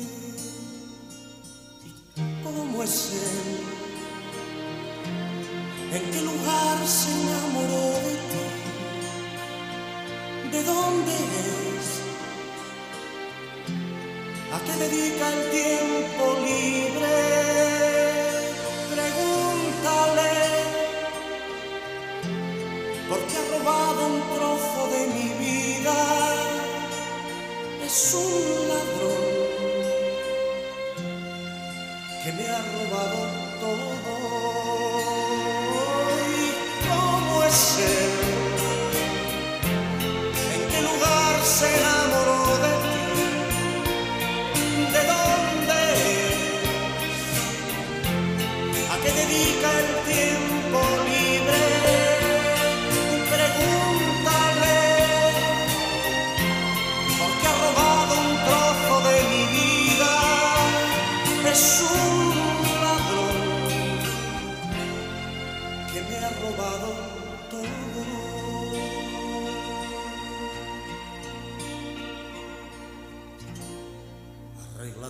¿Y 2.16 2.44
cómo 2.44 2.84
es 2.84 3.12
él? 3.12 3.58
¿En 5.94 6.12
qué 6.12 6.22
lugar 6.22 6.88
se 6.88 7.12
enamoró 7.12 7.86
de 8.06 8.16
ti? 8.30 8.46
¿De 10.52 10.64
dónde 10.64 11.12
es? 11.12 11.88
¿A 14.54 14.56
qué 14.64 14.74
dedica 14.86 15.26
el 15.34 15.42
tiempo 15.50 16.24
libre? 16.46 17.18
Pregúntale, 18.94 20.34
porque 23.10 23.34
ha 23.38 23.44
robado 23.58 24.00
un 24.06 24.18
trozo 24.38 24.82
de 24.92 25.02
mi 25.08 25.30
vida. 25.46 26.57
Es 27.88 28.14
un 28.16 28.68
ladrón 28.68 29.28
que 32.22 32.30
me 32.34 32.46
ha 32.54 32.62
robado 32.74 33.20
todo. 33.62 34.12
¿Y 36.36 36.48
cómo 36.90 37.44
es 37.46 37.62
él? 37.96 38.14
¿En 40.54 40.62
qué 40.70 40.80
lugar 40.82 41.34
se 41.46 41.66
enamoró 41.78 42.27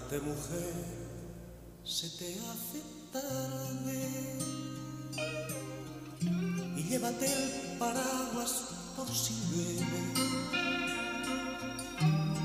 Mujer, 0.10 0.74
se 1.84 2.10
te 2.12 2.40
hace 2.40 2.82
tarde 3.12 4.40
y 6.78 6.84
llévate 6.84 7.26
el 7.26 7.78
paraguas 7.78 8.54
por 8.96 9.08
si 9.10 9.34
llueve. 9.52 10.14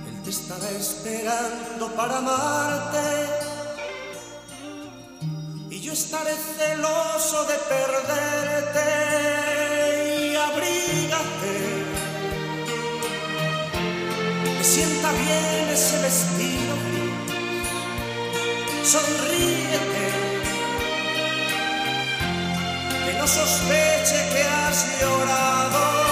Él 0.09 0.23
te 0.25 0.31
estará 0.31 0.69
esperando 0.71 1.87
para 1.95 2.19
amarte 2.19 2.99
y 5.71 5.81
yo 5.81 5.93
estaré 5.93 6.35
celoso 6.59 7.45
de 7.45 7.55
perderte 7.69 8.87
y 10.31 10.35
abrígate. 10.35 11.55
Me 14.59 14.65
sienta 14.65 15.13
bien 15.13 15.69
ese 15.71 16.03
vestido. 16.03 16.62
Sonríete, 18.85 20.07
que 23.07 23.13
no 23.15 23.27
sospeche 23.27 24.29
que 24.33 24.43
has 24.43 25.01
llorado 25.01 26.12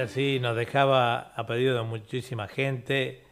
así 0.00 0.38
nos 0.40 0.56
dejaba 0.56 1.32
a 1.34 1.46
pedido 1.46 1.76
de 1.76 1.82
muchísima 1.82 2.48
gente 2.48 3.22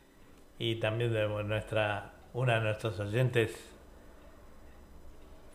y 0.58 0.76
también 0.76 1.12
de 1.12 1.28
nuestra 1.44 2.12
una 2.34 2.54
de 2.54 2.60
nuestros 2.60 3.00
oyentes 3.00 3.52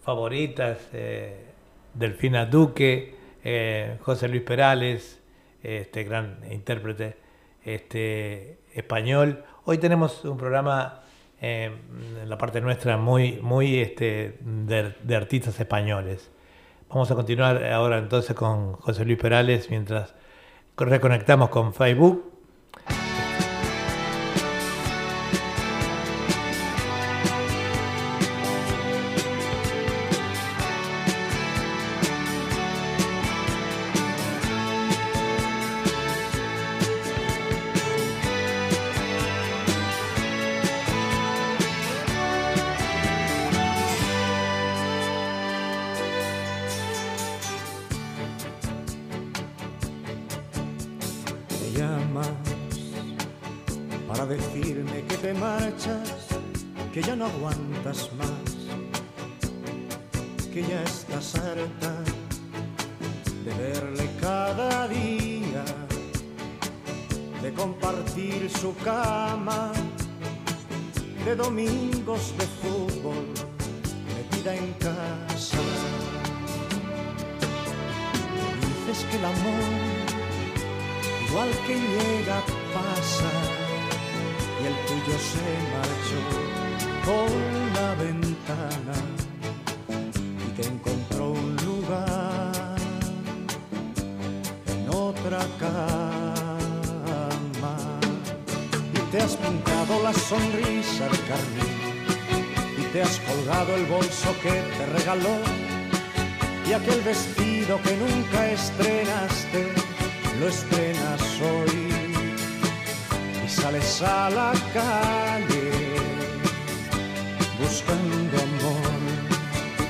favoritas, 0.04 0.90
eh, 0.94 1.46
Delfina 1.94 2.46
Duque, 2.46 3.16
eh, 3.44 3.98
José 4.02 4.28
Luis 4.28 4.42
Perales, 4.42 5.22
este 5.62 6.04
gran 6.04 6.40
intérprete 6.52 7.16
este, 7.64 8.60
español. 8.74 9.44
Hoy 9.64 9.78
tenemos 9.78 10.26
un 10.26 10.38
programa 10.38 11.04
eh, 11.40 11.72
en 12.22 12.30
la 12.30 12.38
parte 12.38 12.60
nuestra 12.60 12.98
muy, 12.98 13.40
muy 13.42 13.80
este, 13.80 14.38
de, 14.42 14.94
de 15.02 15.16
artistas 15.16 15.58
españoles. 15.60 16.32
Vamos 16.90 17.10
a 17.12 17.16
continuar 17.16 17.64
ahora 17.64 17.98
entonces 17.98 18.36
con 18.36 18.74
José 18.74 19.06
Luis 19.06 19.18
Perales 19.18 19.70
mientras 19.70 20.14
reconectamos 20.78 21.50
con 21.50 21.74
Facebook. 21.74 22.33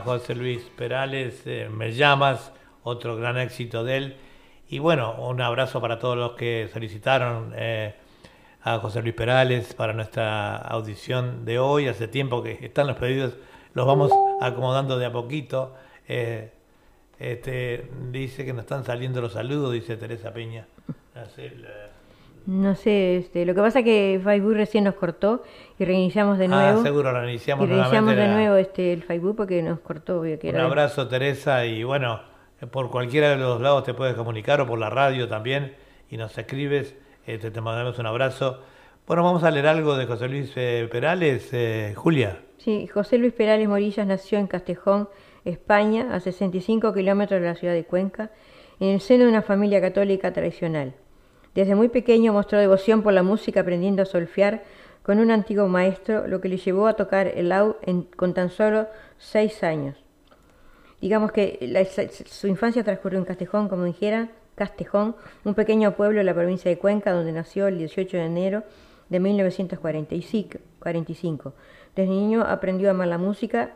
José 0.00 0.34
Luis 0.34 0.62
Perales, 0.76 1.42
eh, 1.46 1.68
Me 1.70 1.92
llamas, 1.92 2.52
otro 2.82 3.16
gran 3.16 3.38
éxito 3.38 3.84
de 3.84 3.96
él. 3.96 4.16
Y 4.68 4.78
bueno, 4.78 5.14
un 5.18 5.40
abrazo 5.40 5.80
para 5.80 5.98
todos 5.98 6.16
los 6.16 6.32
que 6.32 6.68
solicitaron 6.72 7.52
eh, 7.56 7.94
a 8.62 8.78
José 8.78 9.02
Luis 9.02 9.14
Perales 9.14 9.74
para 9.74 9.92
nuestra 9.92 10.56
audición 10.56 11.44
de 11.44 11.58
hoy. 11.58 11.88
Hace 11.88 12.08
tiempo 12.08 12.42
que 12.42 12.58
están 12.60 12.86
los 12.86 12.96
pedidos, 12.96 13.34
los 13.74 13.86
vamos 13.86 14.12
acomodando 14.40 14.98
de 14.98 15.06
a 15.06 15.12
poquito. 15.12 15.74
Eh, 16.08 16.52
este, 17.18 17.90
dice 18.10 18.44
que 18.44 18.52
nos 18.52 18.62
están 18.62 18.84
saliendo 18.84 19.20
los 19.20 19.32
saludos, 19.32 19.72
dice 19.72 19.96
Teresa 19.96 20.32
Peña. 20.32 20.66
No 22.46 22.74
sé, 22.74 23.16
este, 23.18 23.44
lo 23.44 23.54
que 23.54 23.60
pasa 23.60 23.80
es 23.80 23.84
que 23.84 24.20
Facebook 24.24 24.54
recién 24.54 24.84
nos 24.84 24.94
cortó 24.94 25.42
y 25.78 25.84
reiniciamos 25.84 26.38
de 26.38 26.46
Ah, 26.46 26.48
nuevo. 26.48 26.82
seguro 26.82 27.12
lo 27.12 27.28
iniciamos 27.28 27.66
y 27.66 27.70
reiniciamos 27.70 28.16
de 28.16 28.26
la- 28.26 28.34
nuevo 28.34 28.56
este, 28.56 28.92
el 28.92 29.02
Facebook 29.02 29.36
porque 29.36 29.62
nos 29.62 29.80
cortó. 29.80 30.22
que 30.22 30.38
Un 30.42 30.48
era- 30.56 30.64
abrazo, 30.64 31.06
Teresa, 31.08 31.64
y 31.66 31.84
bueno, 31.84 32.20
eh, 32.60 32.66
por 32.66 32.90
cualquiera 32.90 33.30
de 33.30 33.36
los 33.36 33.60
lados 33.60 33.84
te 33.84 33.94
puedes 33.94 34.14
comunicar 34.14 34.60
o 34.60 34.66
por 34.66 34.78
la 34.78 34.90
radio 34.90 35.28
también 35.28 35.74
y 36.10 36.16
nos 36.16 36.36
escribes, 36.36 36.96
este, 37.26 37.50
te 37.50 37.60
mandamos 37.60 37.98
un 37.98 38.06
abrazo. 38.06 38.60
Bueno, 39.06 39.22
vamos 39.24 39.42
a 39.44 39.50
leer 39.50 39.66
algo 39.66 39.96
de 39.96 40.06
José 40.06 40.28
Luis 40.28 40.52
eh, 40.56 40.88
Perales, 40.90 41.48
eh, 41.52 41.94
Julia. 41.96 42.38
Sí, 42.58 42.86
José 42.86 43.18
Luis 43.18 43.32
Perales 43.32 43.68
Morillas 43.68 44.06
nació 44.06 44.38
en 44.38 44.46
Castejón, 44.46 45.08
España, 45.44 46.08
a 46.14 46.20
65 46.20 46.92
kilómetros 46.92 47.40
de 47.40 47.46
la 47.46 47.54
ciudad 47.54 47.74
de 47.74 47.84
Cuenca, 47.84 48.30
en 48.78 48.88
el 48.88 49.00
seno 49.00 49.24
de 49.24 49.30
una 49.30 49.42
familia 49.42 49.80
católica 49.80 50.32
tradicional. 50.32 50.94
Desde 51.54 51.74
muy 51.74 51.88
pequeño 51.88 52.32
mostró 52.32 52.58
devoción 52.58 53.02
por 53.02 53.12
la 53.12 53.22
música, 53.22 53.60
aprendiendo 53.60 54.02
a 54.02 54.06
solfear 54.06 54.62
con 55.02 55.18
un 55.18 55.30
antiguo 55.30 55.66
maestro, 55.68 56.26
lo 56.26 56.40
que 56.40 56.48
le 56.48 56.58
llevó 56.58 56.86
a 56.86 56.94
tocar 56.94 57.26
el 57.26 57.48
laúd 57.48 57.74
con 58.16 58.34
tan 58.34 58.50
solo 58.50 58.86
seis 59.18 59.62
años. 59.62 59.96
digamos 61.00 61.32
que 61.32 61.58
su 62.26 62.46
infancia 62.46 62.84
transcurrió 62.84 63.18
en 63.18 63.24
Castejón, 63.24 63.68
como 63.68 63.84
dijera, 63.84 64.28
Castejón, 64.54 65.16
un 65.44 65.54
pequeño 65.54 65.96
pueblo 65.96 66.18
de 66.18 66.24
la 66.24 66.34
provincia 66.34 66.70
de 66.70 66.76
Cuenca, 66.76 67.12
donde 67.12 67.32
nació 67.32 67.66
el 67.66 67.78
18 67.78 68.18
de 68.18 68.24
enero 68.24 68.62
de 69.08 69.18
1945. 69.18 70.58
45. 70.78 71.54
Desde 71.96 72.10
niño 72.10 72.42
aprendió 72.42 72.88
a 72.88 72.90
amar 72.90 73.08
la 73.08 73.16
música. 73.16 73.72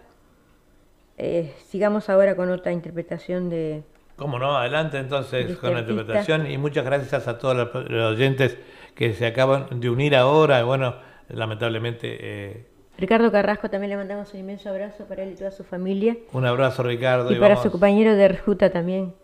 Eh, 1.16 1.54
sigamos 1.68 2.10
ahora 2.10 2.36
con 2.36 2.50
otra 2.50 2.72
interpretación 2.72 3.48
de... 3.48 3.82
Cómo 4.16 4.38
no, 4.38 4.56
adelante 4.56 4.98
entonces 4.98 5.56
con 5.58 5.74
la 5.74 5.80
interpretación 5.80 6.50
y 6.50 6.56
muchas 6.58 6.84
gracias 6.84 7.26
a 7.26 7.38
todos 7.38 7.56
los, 7.56 7.90
los 7.90 8.12
oyentes 8.12 8.56
que 8.94 9.12
se 9.12 9.26
acaban 9.26 9.66
de 9.80 9.90
unir 9.90 10.14
ahora. 10.14 10.60
Y 10.60 10.64
bueno, 10.64 10.94
lamentablemente, 11.28 12.16
eh, 12.20 12.66
Ricardo 12.96 13.32
Carrasco 13.32 13.68
también 13.68 13.90
le 13.90 13.96
mandamos 13.96 14.32
un 14.34 14.40
inmenso 14.40 14.68
abrazo 14.70 15.04
para 15.06 15.24
él 15.24 15.32
y 15.32 15.36
toda 15.36 15.50
su 15.50 15.64
familia. 15.64 16.16
un 16.32 16.46
abrazo 16.46 16.82
Ricardo. 16.84 17.32
Y 17.32 17.36
para 17.36 17.54
vamos, 17.54 17.64
su 17.64 17.70
compañero 17.72 18.14
de 18.14 18.28
Ruta 18.28 18.70
también, 18.70 19.14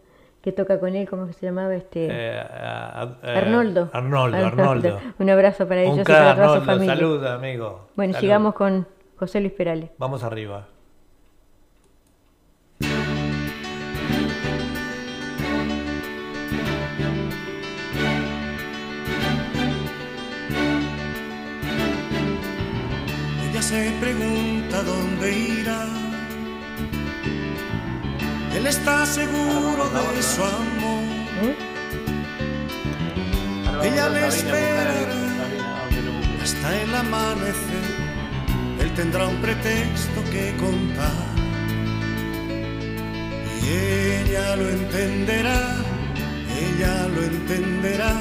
que 0.42 0.50
toca 0.50 0.80
con 0.80 0.96
él, 0.96 1.08
¿cómo 1.08 1.32
se 1.32 1.46
llamaba? 1.46 1.72
este 1.76 2.08
eh, 2.10 2.36
a- 2.40 3.02
a- 3.02 3.18
eh, 3.22 3.38
Arnoldo. 3.38 3.90
Arnoldo, 3.92 4.36
Arnoldo. 4.38 4.98
Un 5.20 5.30
abrazo 5.30 5.68
para 5.68 5.82
ellos 5.82 5.94
Un 5.94 6.00
y 6.00 6.04
para 6.04 6.34
toda 6.34 6.58
su 6.58 6.64
familia. 6.64 6.96
salud 6.96 7.24
amigo. 7.26 7.88
Bueno, 7.94 8.12
Salud. 8.14 8.22
sigamos 8.22 8.54
con 8.54 8.88
José 9.16 9.38
Luis 9.40 9.52
Perales. 9.52 9.90
Vamos 9.98 10.24
arriba. 10.24 10.66
Se 23.70 23.92
pregunta 24.00 24.82
dónde 24.82 25.26
irá. 25.32 25.86
Él 28.56 28.66
está 28.66 29.06
seguro 29.06 29.82
de 30.16 30.22
su 30.32 30.42
amor. 30.42 31.54
Ella 33.84 34.08
le 34.08 34.26
esperará 34.26 35.02
hasta 36.42 36.68
el 36.82 36.92
amanecer. 36.96 37.86
Él 38.80 38.90
tendrá 38.94 39.28
un 39.28 39.36
pretexto 39.36 40.18
que 40.32 40.44
contar. 40.64 41.30
Y 43.62 43.68
ella 44.20 44.56
lo 44.56 44.68
entenderá, 44.68 45.60
ella 46.64 46.94
lo 47.14 47.22
entenderá, 47.22 48.14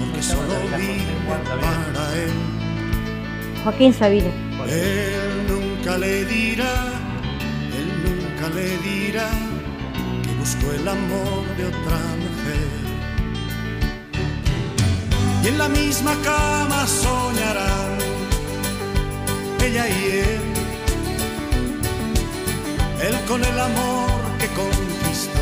porque 0.00 0.22
solo 0.22 0.54
vive 0.76 1.04
para 1.28 2.04
él. 2.24 2.34
Joaquín 3.62 3.94
Sabina. 3.94 4.45
Él 4.68 5.46
nunca 5.48 5.96
le 5.96 6.24
dirá, 6.24 6.74
él 7.78 7.88
nunca 8.04 8.48
le 8.48 8.76
dirá 8.78 9.30
que 10.24 10.32
buscó 10.40 10.72
el 10.72 10.88
amor 10.88 11.44
de 11.56 11.66
otra 11.66 11.98
mujer. 12.24 12.68
Y 15.44 15.48
en 15.48 15.58
la 15.58 15.68
misma 15.68 16.14
cama 16.24 16.86
soñarán 16.86 17.98
ella 19.64 19.88
y 19.88 20.04
él, 20.18 20.40
él 23.08 23.16
con 23.28 23.44
el 23.44 23.58
amor 23.60 24.20
que 24.40 24.48
conquistó, 24.48 25.40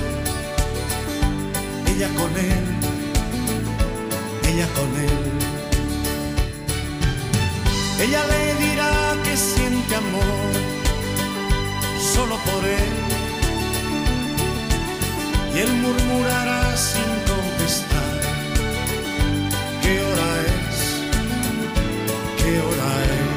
ella 1.87 2.09
con 2.09 2.31
él, 2.37 2.65
ella 4.49 4.69
con 4.75 5.01
él. 5.01 5.44
Ella 8.01 8.27
le 8.27 8.55
dirá 8.67 9.17
que 9.23 9.37
siente 9.37 9.95
amor 9.95 10.53
solo 12.15 12.37
por 12.39 12.65
él. 12.65 12.95
Y 15.55 15.59
él 15.61 15.73
murmurará 15.75 16.77
sin 16.77 17.11
contestar. 17.31 18.21
¿Qué 19.83 20.03
hora 20.03 20.31
es? 20.55 20.79
¿Qué 22.39 22.61
hora 22.61 22.91
es? 23.15 23.35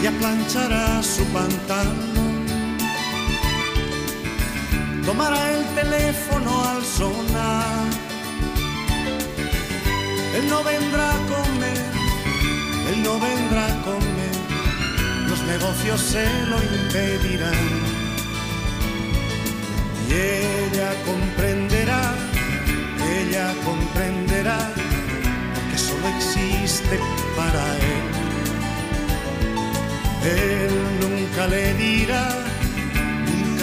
Ella 0.00 0.12
planchará 0.18 1.02
su 1.02 1.24
pantalón 1.26 2.09
tomará 5.10 5.42
el 5.56 5.64
teléfono 5.74 6.50
al 6.70 6.84
sonar. 6.84 7.88
Él 10.36 10.44
no 10.48 10.62
vendrá 10.62 11.06
a 11.18 11.20
comer, 11.34 11.82
él 12.90 13.02
no 13.02 13.14
vendrá 13.18 13.62
a 13.72 13.76
comer, 13.90 14.36
los 15.28 15.40
negocios 15.52 16.00
se 16.12 16.24
lo 16.50 16.58
impedirán. 16.62 17.68
Y 20.08 20.12
ella 20.12 20.90
comprenderá, 21.10 22.02
ella 23.18 23.46
comprenderá, 23.64 24.60
que 25.70 25.78
solo 25.88 26.06
existe 26.16 26.96
para 27.36 27.64
él. 27.92 28.04
Él 30.38 30.72
nunca 31.02 31.48
le 31.48 31.74
dirá 31.74 32.49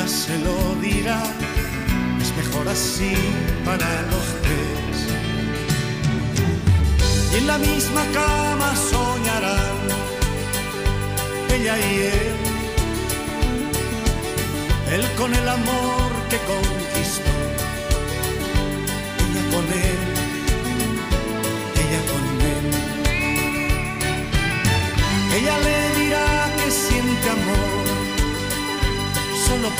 se 0.07 0.37
lo 0.39 0.75
dirá, 0.81 1.21
es 2.21 2.35
mejor 2.37 2.67
así 2.69 3.13
para 3.65 4.01
los 4.03 4.25
tres. 4.41 4.97
Y 7.33 7.37
en 7.37 7.47
la 7.47 7.57
misma 7.57 8.03
cama 8.13 8.73
soñarán 8.75 9.77
ella 11.53 11.77
y 11.77 11.95
él, 11.99 12.35
él 14.93 15.05
con 15.17 15.33
el 15.33 15.49
amor 15.49 16.09
que 16.29 16.37
conquistó, 16.37 16.86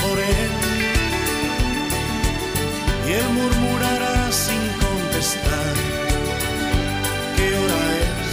por 0.02 0.18
él. 0.18 0.50
Y 3.06 3.12
él 3.12 3.28
murmurará 3.30 4.30
sin 4.30 4.60
contestar. 4.78 5.74
¿Qué 7.36 7.48
hora 7.56 7.82
es? 8.04 8.28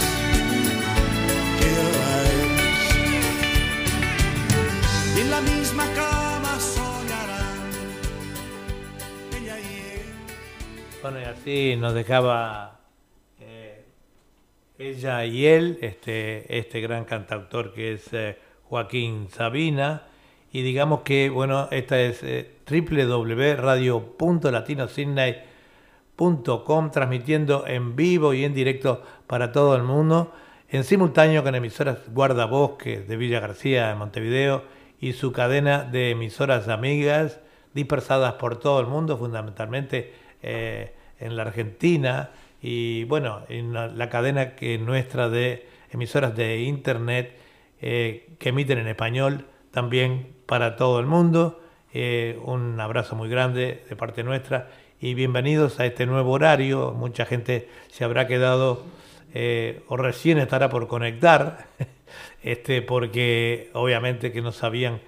¿Qué 1.58 1.70
hora 1.84 2.10
es? 2.34 2.86
Y 5.16 5.20
en 5.20 5.30
la 5.30 5.40
misma 5.40 5.84
cama 5.94 6.60
soñarán 6.60 7.70
ella 9.36 9.58
y 9.58 9.62
él. 9.94 10.06
Bueno, 11.02 11.20
y 11.20 11.24
así 11.24 11.76
nos 11.76 11.94
dejaba 11.94 12.80
eh, 13.40 13.84
ella 14.78 15.24
y 15.24 15.46
él, 15.46 15.78
este, 15.80 16.58
este 16.58 16.80
gran 16.80 17.04
cantautor 17.04 17.72
que 17.72 17.94
es 17.94 18.12
eh, 18.12 18.38
Joaquín 18.68 19.28
Sabina. 19.30 20.02
Y 20.56 20.62
digamos 20.62 21.02
que, 21.02 21.28
bueno, 21.28 21.68
esta 21.70 22.00
es 22.00 22.22
eh, 22.22 22.50
transmitiendo 26.90 27.66
en 27.66 27.94
vivo 27.94 28.32
y 28.32 28.42
en 28.42 28.54
directo 28.54 29.02
para 29.26 29.52
todo 29.52 29.76
el 29.76 29.82
mundo, 29.82 30.32
en 30.70 30.84
simultáneo 30.84 31.44
con 31.44 31.54
emisoras 31.54 31.98
Guardabosques 32.10 33.06
de 33.06 33.16
Villa 33.18 33.40
García 33.40 33.88
de 33.88 33.96
Montevideo 33.96 34.64
y 34.98 35.12
su 35.12 35.30
cadena 35.30 35.84
de 35.84 36.12
emisoras 36.12 36.68
amigas 36.68 37.38
dispersadas 37.74 38.32
por 38.36 38.58
todo 38.58 38.80
el 38.80 38.86
mundo, 38.86 39.18
fundamentalmente 39.18 40.14
eh, 40.42 40.94
en 41.20 41.36
la 41.36 41.42
Argentina 41.42 42.30
y 42.62 43.04
bueno, 43.04 43.42
en 43.50 43.74
la, 43.74 43.88
la 43.88 44.08
cadena 44.08 44.56
que 44.56 44.78
nuestra 44.78 45.28
de 45.28 45.68
emisoras 45.90 46.34
de 46.34 46.60
internet 46.60 47.36
eh, 47.82 48.30
que 48.38 48.48
emiten 48.48 48.78
en 48.78 48.86
español 48.86 49.44
también 49.70 50.35
para 50.46 50.76
todo 50.76 51.00
el 51.00 51.06
mundo. 51.06 51.60
Eh, 51.92 52.38
un 52.44 52.80
abrazo 52.80 53.16
muy 53.16 53.28
grande 53.28 53.84
de 53.88 53.96
parte 53.96 54.22
nuestra 54.22 54.70
y 55.00 55.14
bienvenidos 55.14 55.78
a 55.80 55.86
este 55.86 56.06
nuevo 56.06 56.32
horario. 56.32 56.92
Mucha 56.92 57.26
gente 57.26 57.68
se 57.88 58.04
habrá 58.04 58.26
quedado 58.26 58.84
eh, 59.34 59.82
o 59.88 59.96
recién 59.96 60.38
estará 60.38 60.70
por 60.70 60.88
conectar, 60.88 61.66
este, 62.42 62.82
porque 62.82 63.70
obviamente 63.74 64.32
que 64.32 64.40
no 64.40 64.52
sabían 64.52 65.00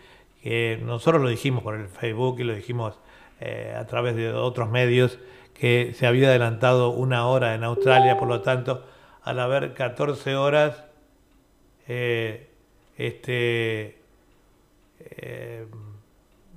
que 0.43 0.79
nosotros 0.83 1.23
lo 1.23 1.29
dijimos 1.29 1.63
por 1.63 1.75
el 1.75 1.89
Facebook 1.89 2.41
y 2.41 2.45
lo 2.45 2.55
dijimos 2.55 2.99
eh, 3.41 3.75
a 3.77 3.87
través 3.87 4.17
de 4.17 4.33
otros 4.33 4.71
medios 4.71 5.19
que 5.55 5.93
se 5.95 6.07
había 6.07 6.29
adelantado 6.29 6.91
una 6.91 7.27
hora 7.27 7.55
en 7.55 7.65
Australia, 7.65 8.17
por 8.17 8.29
lo 8.29 8.43
tanto, 8.43 8.85
al 9.23 9.41
haber 9.41 9.75
14 9.75 10.37
horas, 10.37 10.85
este, 12.97 13.98
eh, 15.11 15.67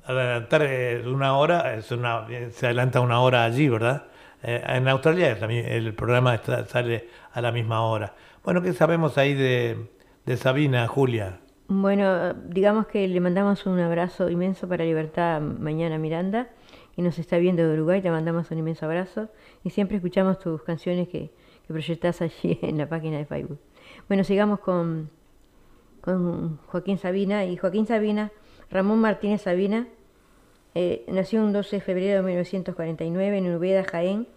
adelantar 0.05 0.61
eh, 0.63 1.03
una 1.07 1.37
hora, 1.37 1.75
es 1.75 1.91
una, 1.91 2.27
se 2.51 2.65
adelanta 2.65 3.01
una 3.01 3.21
hora 3.21 3.43
allí, 3.45 3.69
¿verdad? 3.69 4.05
Eh, 4.43 4.61
en 4.65 4.87
Australia 4.87 5.39
también 5.39 5.65
el 5.67 5.93
programa 5.93 6.35
está- 6.35 6.65
sale 6.65 7.07
a 7.31 7.41
la 7.41 7.51
misma 7.51 7.81
hora. 7.85 8.15
Bueno, 8.43 8.61
¿qué 8.61 8.73
sabemos 8.73 9.17
ahí 9.17 9.33
de, 9.35 9.77
de 10.25 10.37
Sabina, 10.37 10.87
Julia? 10.87 11.39
Bueno, 11.67 12.33
digamos 12.33 12.87
que 12.87 13.07
le 13.07 13.19
mandamos 13.21 13.65
un 13.65 13.79
abrazo 13.79 14.29
inmenso 14.29 14.67
para 14.67 14.83
Libertad 14.83 15.39
mañana 15.41 15.97
Miranda, 15.97 16.49
que 16.95 17.01
nos 17.01 17.17
está 17.19 17.37
viendo 17.37 17.65
de 17.65 17.73
Uruguay, 17.75 18.01
te 18.01 18.11
mandamos 18.11 18.51
un 18.51 18.57
inmenso 18.57 18.85
abrazo 18.85 19.29
y 19.63 19.69
siempre 19.69 19.95
escuchamos 19.97 20.39
tus 20.39 20.63
canciones 20.63 21.07
que, 21.07 21.31
que 21.65 21.73
proyectás 21.73 22.21
allí 22.21 22.59
en 22.61 22.77
la 22.77 22.89
página 22.89 23.17
de 23.19 23.25
Facebook. 23.25 23.59
Bueno, 24.09 24.23
sigamos 24.25 24.59
con, 24.59 25.09
con 26.01 26.57
Joaquín 26.67 26.97
Sabina 26.97 27.45
y 27.45 27.55
Joaquín 27.57 27.85
Sabina, 27.85 28.31
Ramón 28.71 28.99
Martínez 28.99 29.41
Sabina, 29.41 29.87
eh, 30.75 31.03
nació 31.07 31.41
un 31.43 31.51
12 31.53 31.77
de 31.77 31.81
febrero 31.81 32.17
de 32.17 32.23
1949 32.23 33.37
en 33.37 33.55
Ubeda, 33.55 33.83
Jaén. 33.83 34.27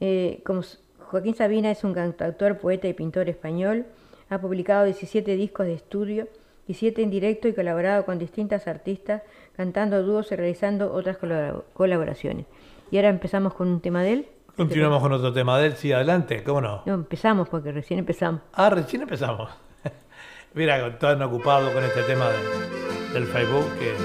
Eh, 0.00 0.40
como 0.44 0.62
Joaquín 1.10 1.34
Sabina 1.34 1.70
es 1.70 1.82
un 1.84 1.92
cantautor, 1.94 2.58
poeta 2.58 2.86
y 2.88 2.92
pintor 2.94 3.28
español. 3.28 3.86
Ha 4.30 4.38
publicado 4.38 4.84
17 4.84 5.34
discos 5.36 5.66
de 5.66 5.74
estudio 5.74 6.28
y 6.68 6.74
7 6.74 7.02
en 7.02 7.10
directo 7.10 7.48
y 7.48 7.54
colaborado 7.54 8.04
con 8.04 8.18
distintas 8.18 8.66
artistas, 8.68 9.22
cantando 9.56 10.02
dúos 10.02 10.30
y 10.32 10.36
realizando 10.36 10.92
otras 10.92 11.16
colabora- 11.18 11.62
colaboraciones. 11.72 12.46
Y 12.90 12.96
ahora 12.98 13.08
empezamos 13.08 13.54
con 13.54 13.68
un 13.68 13.80
tema 13.80 14.02
de 14.02 14.12
él. 14.12 14.28
Continuamos 14.56 15.02
con 15.02 15.12
otro 15.12 15.32
tema 15.32 15.58
de 15.58 15.66
él, 15.66 15.72
sí, 15.76 15.92
adelante, 15.92 16.42
¿cómo 16.42 16.60
no? 16.60 16.82
No, 16.86 16.94
empezamos 16.94 17.48
porque 17.48 17.72
recién 17.72 17.98
empezamos. 17.98 18.40
Ah, 18.52 18.70
recién 18.70 19.02
empezamos. 19.02 19.50
Mira, 20.54 20.84
están 20.86 21.20
ocupados 21.22 21.70
con 21.72 21.84
este 21.84 22.02
tema 22.02 22.28
de- 22.30 23.05
del. 23.24 23.96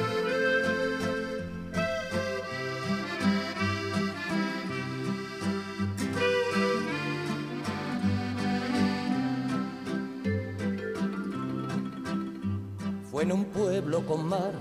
Fue 13.11 13.23
en 13.23 13.31
un 13.33 13.45
pueblo 13.45 14.05
con 14.05 14.27
mar 14.27 14.51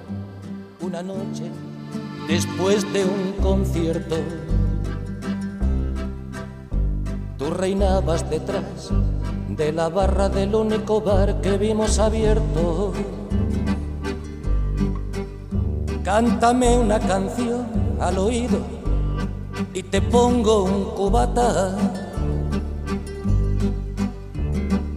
una 0.80 1.02
noche 1.02 1.44
después 2.26 2.92
de 2.92 3.04
un 3.04 3.32
concierto. 3.40 4.16
Tú 7.38 7.50
reinabas 7.50 8.28
detrás 8.28 8.90
de 9.48 9.72
la 9.72 9.88
barra 9.88 10.28
del 10.28 10.54
único 10.54 11.00
bar 11.00 11.40
que 11.40 11.56
vimos 11.56 12.00
abierto. 12.00 12.92
Cántame 16.12 16.76
una 16.76 16.98
canción 16.98 17.68
al 18.00 18.18
oído 18.18 18.58
y 19.72 19.80
te 19.84 20.02
pongo 20.02 20.64
un 20.64 20.86
cubata 20.96 21.76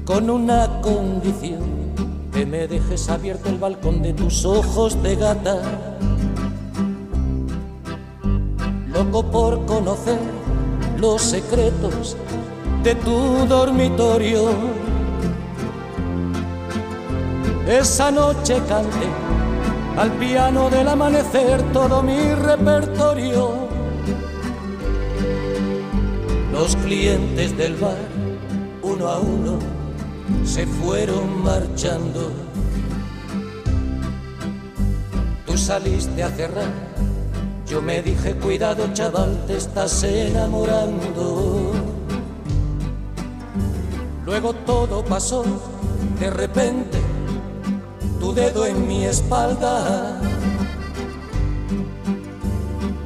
con 0.06 0.28
una 0.32 0.82
condición 0.82 1.62
que 2.34 2.48
me 2.48 2.68
dejes 2.68 3.12
abierto 3.12 3.50
el 3.50 3.60
balcón 3.60 4.02
de 4.02 4.14
tus 4.14 4.44
ojos 4.44 5.04
de 5.04 5.16
gata. 5.16 5.62
Loco 8.88 9.24
por 9.30 9.68
conocer 9.68 10.18
los 10.98 11.22
secretos 11.22 12.18
de 12.84 12.96
tu 12.96 13.46
dormitorio. 13.46 14.50
Esa 17.68 18.10
noche 18.10 18.60
canté 18.68 19.43
al 19.98 20.12
piano 20.14 20.70
del 20.70 20.88
amanecer 20.88 21.62
todo 21.72 22.02
mi 22.02 22.34
repertorio. 22.34 23.52
Los 26.52 26.76
clientes 26.78 27.56
del 27.58 27.76
bar, 27.76 27.98
uno 28.82 29.08
a 29.08 29.20
uno, 29.20 29.60
se 30.44 30.66
fueron 30.66 31.44
marchando. 31.44 32.32
Tú 35.46 35.58
saliste 35.58 36.24
a 36.24 36.30
cerrar, 36.30 36.72
yo 37.68 37.82
me 37.82 38.02
dije, 38.02 38.36
cuidado 38.36 38.88
chaval, 38.94 39.44
te 39.48 39.58
estás 39.58 40.04
enamorando. 40.04 41.72
Luego 44.26 44.54
todo 44.54 45.04
pasó, 45.04 45.44
de 46.20 46.30
repente, 46.30 47.03
tu 48.24 48.34
dedo 48.34 48.66
en 48.66 48.88
mi 48.88 49.04
espalda 49.04 50.18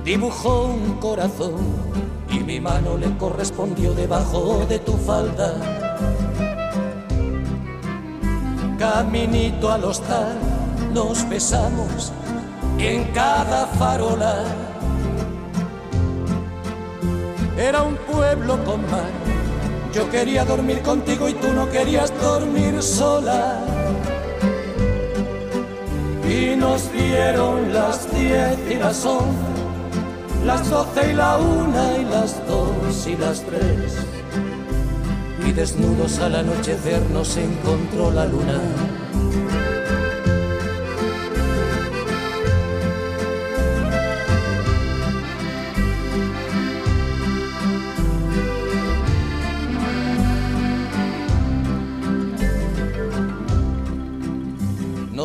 dibujó 0.06 0.66
un 0.66 1.00
corazón 1.00 1.56
y 2.30 2.42
mi 2.42 2.60
mano 2.62 2.98
le 2.98 3.10
correspondió 3.18 3.96
debajo 3.96 4.64
de 4.70 4.78
tu 4.78 4.94
falda. 4.94 5.56
Caminito 8.78 9.72
al 9.72 9.86
hostal 9.86 10.38
nos 10.94 11.28
besamos 11.28 12.14
en 12.78 13.06
cada 13.06 13.66
farola. 13.66 14.44
Era 17.58 17.82
un 17.82 17.96
pueblo 17.96 18.64
con 18.66 18.82
mar. 18.92 19.12
Yo 19.92 20.08
quería 20.12 20.46
dormir 20.46 20.84
contigo 20.84 21.28
y 21.28 21.34
tú 21.34 21.48
no 21.54 21.68
querías 21.72 22.14
dormir 22.22 22.84
sola. 22.84 23.77
Y 26.30 26.56
nos 26.58 26.92
dieron 26.92 27.74
las 27.74 28.12
diez 28.14 28.58
y 28.70 28.76
las 28.76 29.06
once, 29.06 29.28
las 30.46 30.70
doce 30.70 31.12
y 31.12 31.14
la 31.14 31.38
una 31.38 31.98
y 31.98 32.04
las 32.06 32.46
dos 32.48 33.08
y 33.08 33.16
las 33.16 33.42
tres 33.42 33.96
y 35.48 35.54
desnudos 35.54 36.20
al 36.20 36.36
anochecer 36.36 37.02
nos 37.12 37.38
encontró 37.38 38.12
la 38.12 38.26
luna. 38.26 38.60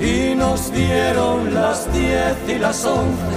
Y 0.00 0.34
nos 0.34 0.72
dieron 0.72 1.54
las 1.54 1.92
diez 1.92 2.36
y 2.48 2.58
las 2.58 2.84
once, 2.84 3.36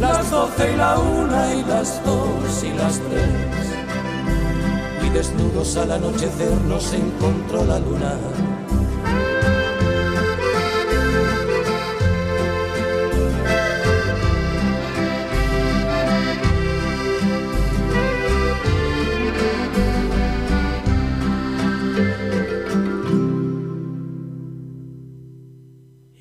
las 0.00 0.30
doce 0.30 0.72
y 0.72 0.76
la 0.76 0.98
una 0.98 1.54
y 1.54 1.64
las 1.64 2.04
dos 2.04 2.64
y 2.64 2.72
las 2.76 2.98
tres 3.00 3.60
desnudos 5.12 5.76
al 5.76 5.92
anochecer 5.92 6.52
nos 6.62 6.92
encontró 6.92 7.64
la 7.64 7.78
luna. 7.78 8.14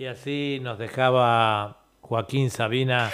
Así 0.10 0.60
nos 0.62 0.78
dejaba 0.78 1.78
Joaquín 2.02 2.50
Sabina 2.50 3.10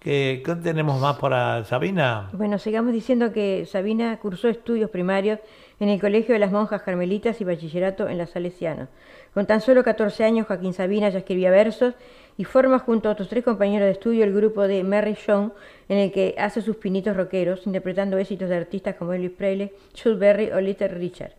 ¿Qué, 0.00 0.42
¿Qué, 0.44 0.54
tenemos 0.54 1.00
más 1.00 1.18
para 1.18 1.64
Sabina? 1.64 2.30
Bueno, 2.32 2.58
sigamos 2.58 2.92
diciendo 2.92 3.32
que 3.32 3.66
Sabina 3.66 4.16
cursó 4.18 4.48
estudios 4.48 4.90
primarios 4.90 5.40
en 5.80 5.88
el 5.88 6.00
Colegio 6.00 6.34
de 6.34 6.38
las 6.38 6.52
Monjas 6.52 6.82
Carmelitas 6.82 7.40
y 7.40 7.44
bachillerato 7.44 8.08
en 8.08 8.18
la 8.18 8.26
Salesiana. 8.26 8.88
Con 9.34 9.46
tan 9.46 9.60
solo 9.60 9.82
14 9.82 10.24
años, 10.24 10.46
Joaquín 10.46 10.72
Sabina 10.72 11.08
ya 11.08 11.18
escribía 11.18 11.50
versos 11.50 11.94
y 12.36 12.44
forma 12.44 12.78
junto 12.78 13.08
a 13.08 13.12
otros 13.12 13.28
tres 13.28 13.42
compañeros 13.44 13.86
de 13.86 13.92
estudio 13.92 14.24
el 14.24 14.32
grupo 14.32 14.68
de 14.68 14.84
Mary 14.84 15.16
John, 15.26 15.52
en 15.88 15.98
el 15.98 16.12
que 16.12 16.36
hace 16.38 16.62
sus 16.62 16.76
pinitos 16.76 17.16
rockeros, 17.16 17.66
interpretando 17.66 18.18
éxitos 18.18 18.48
de 18.48 18.56
artistas 18.56 18.94
como 18.94 19.12
Elvis 19.12 19.32
Presley, 19.32 19.72
Chuck 19.94 20.18
Berry 20.18 20.52
o 20.52 20.60
Little 20.60 20.88
Richard. 20.88 21.32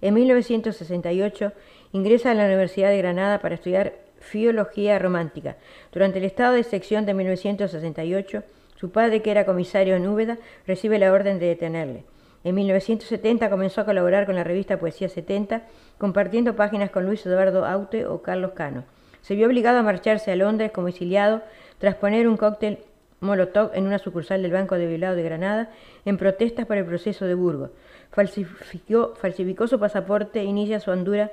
En 0.00 0.14
1968 0.14 1.52
ingresa 1.92 2.30
a 2.30 2.34
la 2.34 2.46
Universidad 2.46 2.90
de 2.90 2.98
Granada 2.98 3.40
para 3.40 3.54
estudiar 3.54 4.05
Filología 4.26 4.98
Romántica. 4.98 5.56
Durante 5.92 6.18
el 6.18 6.24
estado 6.24 6.54
de 6.54 6.64
sección 6.64 7.06
de 7.06 7.14
1968, 7.14 8.42
su 8.76 8.90
padre, 8.90 9.22
que 9.22 9.30
era 9.30 9.46
comisario 9.46 9.96
en 9.96 10.06
Úbeda, 10.06 10.38
recibe 10.66 10.98
la 10.98 11.12
orden 11.12 11.38
de 11.38 11.46
detenerle. 11.46 12.04
En 12.44 12.54
1970 12.54 13.48
comenzó 13.48 13.80
a 13.80 13.84
colaborar 13.84 14.26
con 14.26 14.34
la 14.34 14.44
revista 14.44 14.78
Poesía 14.78 15.08
70, 15.08 15.62
compartiendo 15.98 16.54
páginas 16.54 16.90
con 16.90 17.06
Luis 17.06 17.24
Eduardo 17.24 17.64
Aute 17.64 18.06
o 18.06 18.22
Carlos 18.22 18.52
Cano. 18.52 18.84
Se 19.22 19.34
vio 19.34 19.46
obligado 19.46 19.78
a 19.78 19.82
marcharse 19.82 20.30
a 20.30 20.36
Londres 20.36 20.70
como 20.72 20.88
exiliado 20.88 21.42
tras 21.78 21.96
poner 21.96 22.28
un 22.28 22.36
cóctel 22.36 22.78
Molotov 23.20 23.70
en 23.74 23.86
una 23.86 23.98
sucursal 23.98 24.42
del 24.42 24.52
Banco 24.52 24.76
de 24.76 24.86
Bilbao 24.86 25.16
de 25.16 25.22
Granada 25.22 25.70
en 26.04 26.18
protestas 26.18 26.66
por 26.66 26.76
el 26.76 26.84
proceso 26.84 27.24
de 27.24 27.34
Burgos. 27.34 27.70
Falsificó, 28.12 29.14
falsificó 29.16 29.66
su 29.66 29.80
pasaporte 29.80 30.40
e 30.40 30.44
inicia 30.44 30.80
su 30.80 30.90
andura, 30.90 31.32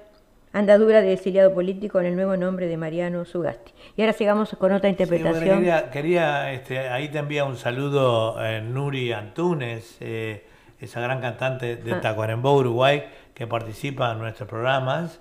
andadura 0.54 1.02
de 1.02 1.14
exiliado 1.14 1.54
político 1.54 1.94
con 1.94 2.06
el 2.06 2.16
nuevo 2.16 2.38
nombre 2.38 2.68
de 2.68 2.78
Mariano 2.78 3.26
Sugasti. 3.26 3.74
Y 3.98 4.02
ahora 4.02 4.14
sigamos 4.14 4.56
con 4.58 4.72
otra 4.72 4.90
interpretación. 4.90 5.66
quería, 5.92 6.54
este, 6.54 6.80
ahí 6.80 7.10
te 7.10 7.18
envía 7.18 7.44
un 7.44 7.58
saludo 7.58 8.38
eh, 8.40 8.62
Nuri 8.62 9.12
Antunes, 9.12 9.98
eh, 10.00 10.46
esa 10.80 11.02
gran 11.02 11.20
cantante 11.20 11.76
de 11.76 11.94
ah. 11.94 12.02
Tacuarembó, 12.02 12.56
Uruguay, 12.56 13.04
que 13.34 13.48
participa 13.48 14.12
en 14.12 14.20
nuestros 14.20 14.48
programas. 14.48 15.20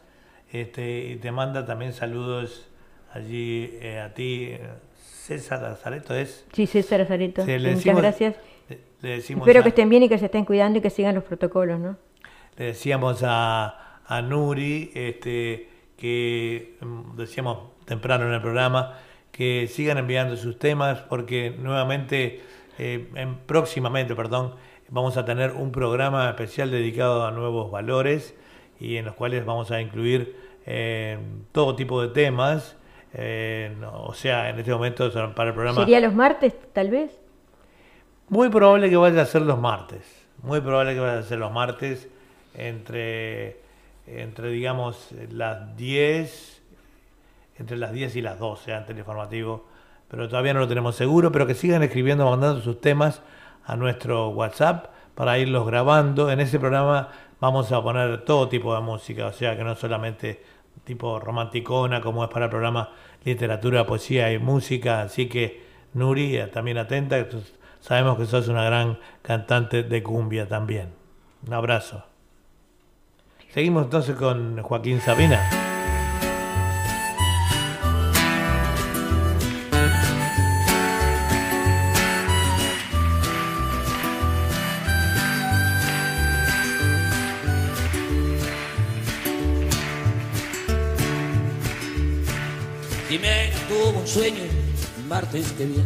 Este, 0.53 1.07
y 1.07 1.17
te 1.17 1.33
manda 1.33 1.65
también 1.65 1.95
saludos 1.95 2.69
allí 3.15 3.71
eh, 3.81 4.01
a 4.01 4.13
ti, 4.13 4.53
César 4.95 5.65
Azareto, 5.65 6.15
¿es? 6.15 6.45
Sí, 6.53 6.67
César 6.67 7.01
Azareto. 7.01 7.43
Muchas 7.45 7.97
gracias. 7.97 8.37
Espero 9.03 9.63
que 9.63 9.71
estén 9.71 9.89
bien 9.89 10.03
y 10.03 10.09
que 10.09 10.19
se 10.19 10.27
estén 10.27 10.45
cuidando 10.45 10.79
y 10.79 10.83
que 10.83 10.91
sigan 10.91 11.15
los 11.15 11.25
protocolos, 11.25 11.81
¿no? 11.81 11.97
Le 12.57 12.67
decíamos 12.67 13.23
a, 13.25 13.92
a 14.07 14.23
Nuri, 14.23 14.91
este, 14.95 15.69
que 15.97 16.77
mm, 16.81 17.17
decíamos 17.17 17.59
temprano 17.85 18.27
en 18.27 18.33
el 18.33 18.41
programa, 18.41 18.99
que 19.31 19.67
sigan 19.69 19.99
enviando 19.99 20.37
sus 20.37 20.59
temas 20.59 21.01
porque 21.01 21.51
nuevamente, 21.59 22.43
eh, 22.79 23.09
en, 23.15 23.39
próximamente, 23.39 24.15
perdón, 24.15 24.55
vamos 24.89 25.17
a 25.17 25.25
tener 25.25 25.53
un 25.53 25.73
programa 25.73 26.29
especial 26.29 26.71
dedicado 26.71 27.27
a 27.27 27.31
nuevos 27.31 27.71
valores 27.71 28.35
y 28.79 28.97
en 28.97 29.07
los 29.07 29.15
cuales 29.15 29.45
vamos 29.45 29.71
a 29.71 29.81
incluir 29.81 30.37
eh, 30.67 31.19
todo 31.53 31.75
tipo 31.75 32.03
de 32.03 32.09
temas. 32.09 32.77
Eh, 33.15 33.75
o 33.93 34.15
sea, 34.15 34.51
en 34.51 34.59
este 34.59 34.73
momento 34.73 35.11
para 35.35 35.51
el 35.51 35.55
programa... 35.55 35.81
¿Sería 35.81 36.01
los 36.01 36.15
martes, 36.15 36.55
tal 36.73 36.91
vez? 36.91 37.19
Muy 38.29 38.49
probable 38.49 38.91
que 38.91 38.97
vaya 38.97 39.23
a 39.23 39.27
ser 39.27 39.43
los 39.43 39.59
martes. 39.59 40.27
Muy 40.43 40.61
probable 40.61 40.95
que 40.95 41.01
vaya 41.01 41.19
a 41.19 41.23
ser 41.23 41.39
los 41.39 41.53
martes 41.53 42.09
entre, 42.55 43.62
entre 44.07 44.51
digamos, 44.51 45.11
las 45.31 45.77
10, 45.77 46.63
entre 47.59 47.77
las 47.77 47.93
10 47.93 48.17
y 48.17 48.23
las 48.23 48.39
12, 48.39 48.75
antes 48.75 48.89
del 48.89 48.99
informativo. 48.99 49.67
Pero 50.09 50.29
todavía 50.29 50.55
no 50.55 50.61
lo 50.61 50.69
tenemos 50.69 50.97
seguro, 50.97 51.33
pero 51.33 51.47
que 51.47 51.55
sigan 51.55 51.83
escribiendo, 51.83 52.29
mandando 52.29 52.61
sus 52.61 52.81
temas 52.81 53.23
a 53.65 53.77
nuestro 53.77 54.29
WhatsApp 54.31 54.87
para 55.15 55.39
irlos 55.39 55.67
grabando. 55.67 56.31
En 56.31 56.41
ese 56.41 56.59
programa 56.59 57.09
vamos 57.41 57.73
a 57.73 57.83
poner 57.83 58.25
todo 58.25 58.49
tipo 58.49 58.75
de 58.75 58.81
música, 58.81 59.27
o 59.27 59.33
sea 59.33 59.57
que 59.57 59.65
no 59.65 59.75
solamente 59.75 60.43
tipo 60.85 61.19
romanticona 61.21 62.01
como 62.01 62.25
es 62.25 62.31
para 62.31 62.47
el 62.47 62.51
programa 62.51 62.91
literatura, 63.25 63.87
poesía 63.87 64.33
y 64.33 64.39
música, 64.39 65.03
así 65.03 65.29
que 65.29 65.63
Nuri, 65.95 66.39
también 66.53 66.79
atenta, 66.79 67.25
sabemos 67.81 68.19
que 68.19 68.27
sos 68.27 68.49
una 68.49 68.65
gran 68.65 68.99
cantante 69.21 69.83
de 69.83 70.03
cumbia 70.03 70.49
también. 70.49 70.95
Un 71.47 71.53
abrazo. 71.55 72.12
Seguimos 73.53 73.85
entonces 73.85 74.17
con 74.17 74.63
Joaquín 74.63 75.01
Sabina. 75.01 75.63
sueño 94.13 94.43
martes 95.09 95.53
que 95.53 95.65
viene, 95.65 95.85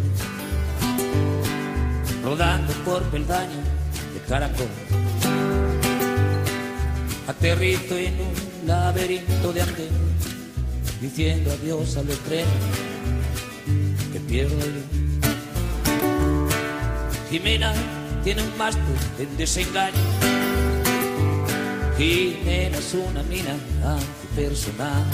rodando 2.25 2.73
por 2.85 3.01
peldaño 3.05 3.61
de 4.15 4.21
caracol. 4.29 4.67
Aterrito 7.27 7.97
en 7.97 8.15
un 8.21 8.67
laberinto 8.67 9.53
de 9.53 9.63
andén, 9.63 9.89
diciendo 11.01 11.51
adiós 11.53 11.97
al 11.97 12.07
tren 12.07 12.47
que 14.13 14.21
pierdo 14.21 14.57
el 14.65 14.85
Jimena 17.31 17.73
tiene 18.23 18.43
un 18.43 18.57
máster 18.57 18.85
en 19.19 19.37
desengaño. 19.37 19.95
Jimena 21.99 22.79
es 22.79 22.95
una 22.95 23.23
mina 23.25 23.57
antipersonal 23.85 25.05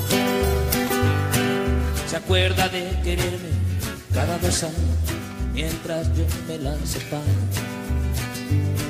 se 2.13 2.19
acuerda 2.19 2.69
de 2.69 2.91
quererme 3.03 3.49
cada 4.13 4.37
dos 4.37 4.65
años 4.65 4.77
mientras 5.55 6.07
yo 6.15 6.27
me 6.47 6.59
lance 6.59 7.01
para, 7.11 7.23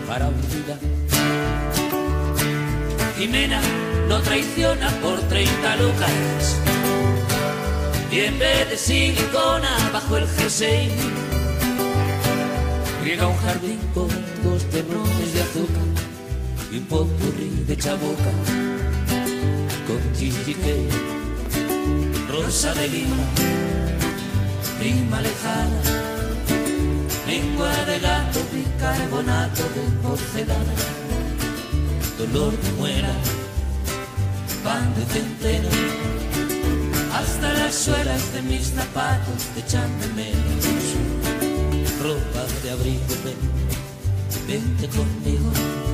para 0.09 0.27
olvidar. 0.27 1.02
Jimena 3.23 3.61
lo 4.09 4.21
traiciona 4.21 4.91
por 5.01 5.17
30 5.29 5.77
lucas. 5.77 6.59
Y 8.11 8.19
en 8.19 8.37
vez 8.37 8.69
de 8.69 8.77
silicona 8.77 9.71
bajo 9.93 10.17
el 10.17 10.27
jersey 10.27 10.91
riega 13.05 13.29
un 13.29 13.37
jardín 13.37 13.79
con 13.95 14.09
dos 14.43 14.65
terrones 14.73 15.35
de 15.35 15.41
azúcar 15.41 15.89
y 16.73 16.79
un 16.79 16.85
popurrí 16.87 17.65
de 17.69 17.77
chaboca. 17.77 18.33
Con 19.87 20.01
chichique 20.17 20.89
rosa 22.29 22.75
de 22.75 22.89
lima 22.89 23.25
prima 24.81 25.21
lejana 25.21 25.81
lengua 27.29 27.73
de 27.85 28.01
gato 28.01 28.41
bicarbonato 28.53 29.63
de 29.63 29.83
porcelana 30.03 31.02
dolor 32.19 32.53
de 32.61 32.73
muera. 32.73 33.15
Pan 34.65 34.95
de 34.95 35.05
centeno 35.07 35.69
hasta 37.15 37.53
las 37.53 37.75
suelas 37.75 38.33
de 38.33 38.43
mis 38.43 38.69
zapatos 38.69 39.43
te 39.55 39.61
echan 39.61 39.91
de 40.01 40.07
menos. 40.09 40.65
Ropa 42.03 42.47
de 42.63 42.71
abrigo 42.71 43.15
ven, 43.25 43.39
vente 44.47 44.89
conmigo 44.89 45.92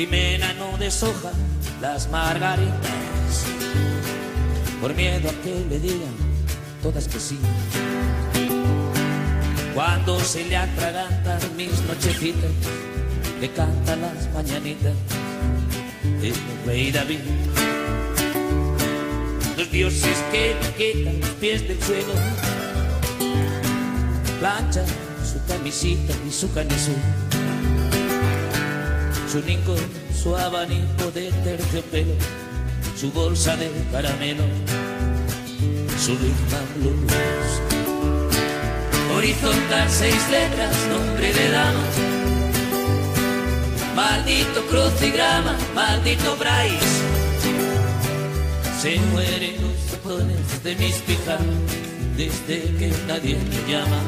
Jimena 0.00 0.54
no 0.54 0.78
deshoja 0.78 1.30
las 1.78 2.08
margaritas 2.08 3.44
por 4.80 4.94
miedo 4.94 5.28
a 5.28 5.32
que 5.42 5.66
le 5.68 5.78
digan 5.78 6.16
todas 6.82 7.06
que 7.06 7.20
sí. 7.20 7.38
Cuando 9.74 10.18
se 10.20 10.46
le 10.46 10.56
atragantan 10.56 11.38
mis 11.54 11.82
nochecitas, 11.82 12.50
le 13.42 13.50
canta 13.50 13.94
las 13.96 14.32
mañanitas 14.32 14.94
el 16.22 16.34
rey 16.64 16.90
David. 16.90 17.20
Los 19.58 19.70
dioses 19.70 20.16
que 20.32 20.56
le 20.62 20.74
quitan 20.78 21.20
los 21.20 21.30
pies 21.40 21.68
del 21.68 21.82
suelo, 21.82 22.14
plancha 24.38 24.82
su 25.30 25.44
camisita 25.46 26.14
y 26.26 26.32
su 26.32 26.50
canisú 26.54 26.94
su 29.30 29.40
rincón, 29.42 29.78
su 30.12 30.34
abanico 30.34 31.08
de 31.14 31.30
terciopelo, 31.44 32.14
su 32.98 33.12
bolsa 33.12 33.56
de 33.56 33.70
caramelo, 33.92 34.42
su 36.04 36.16
rhythm 36.16 36.66
blues. 36.76 37.60
Horizontal 39.14 39.88
seis 39.88 40.18
letras, 40.30 40.76
nombre 40.88 41.32
de 41.32 41.50
dama. 41.50 41.84
Maldito 43.94 44.66
crucigrama, 44.68 45.56
maldito 45.76 46.36
Bryce. 46.36 47.00
Se 48.82 48.98
mueren 49.12 49.54
los 49.62 50.02
botones 50.02 50.64
de 50.64 50.74
mis 50.74 50.96
pijamas 51.06 51.44
desde 52.16 52.62
que 52.78 52.92
nadie 53.06 53.36
me 53.36 53.72
llama. 53.72 54.00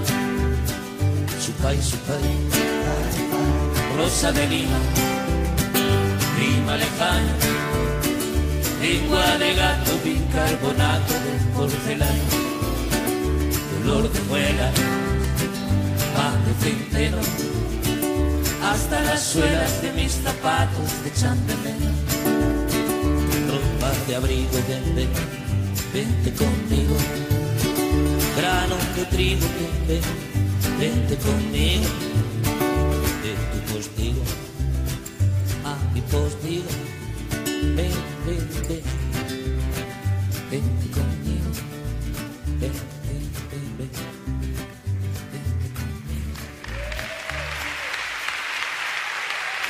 Su 1.40 1.53
país, 1.62 1.85
su 1.85 1.97
país, 1.99 2.27
rosa 3.97 4.32
de 4.32 4.49
lima 4.49 5.11
prima 6.43 6.77
lejana, 6.77 7.35
lengua 8.81 9.39
de 9.39 9.55
gato, 9.55 9.93
bicarbonato 10.05 11.14
de 11.24 11.35
porcelana, 11.55 12.27
dolor 13.73 14.10
de 14.12 14.20
muela, 14.23 14.69
pan 16.14 16.36
de 16.47 16.52
centeno, 16.64 17.19
hasta 18.70 19.01
las 19.02 19.23
suelas 19.23 19.82
de 19.82 19.93
mis 19.93 20.12
zapatos 20.27 20.89
de 21.05 21.10
chandemena, 21.20 21.90
ropa 23.51 23.90
de 24.09 24.16
abrigo 24.16 24.59
de 24.69 25.06
vente 25.94 26.31
conmigo, 26.43 26.97
grano 28.36 28.77
de 28.97 29.05
trigo, 29.14 29.47
ven, 29.86 30.06
vente 30.81 31.14
conmigo, 31.27 31.89
de 33.23 33.32
tu 33.51 33.73
postigo 33.73 34.51
postigo. 36.01 36.69
Ven, 37.77 37.93
ven, 38.27 38.48
ven, 38.69 38.82
vente 40.51 40.86
conmigo. 40.98 41.51
Ven, 42.59 42.73
ven, 43.05 43.78
ven. 43.78 43.90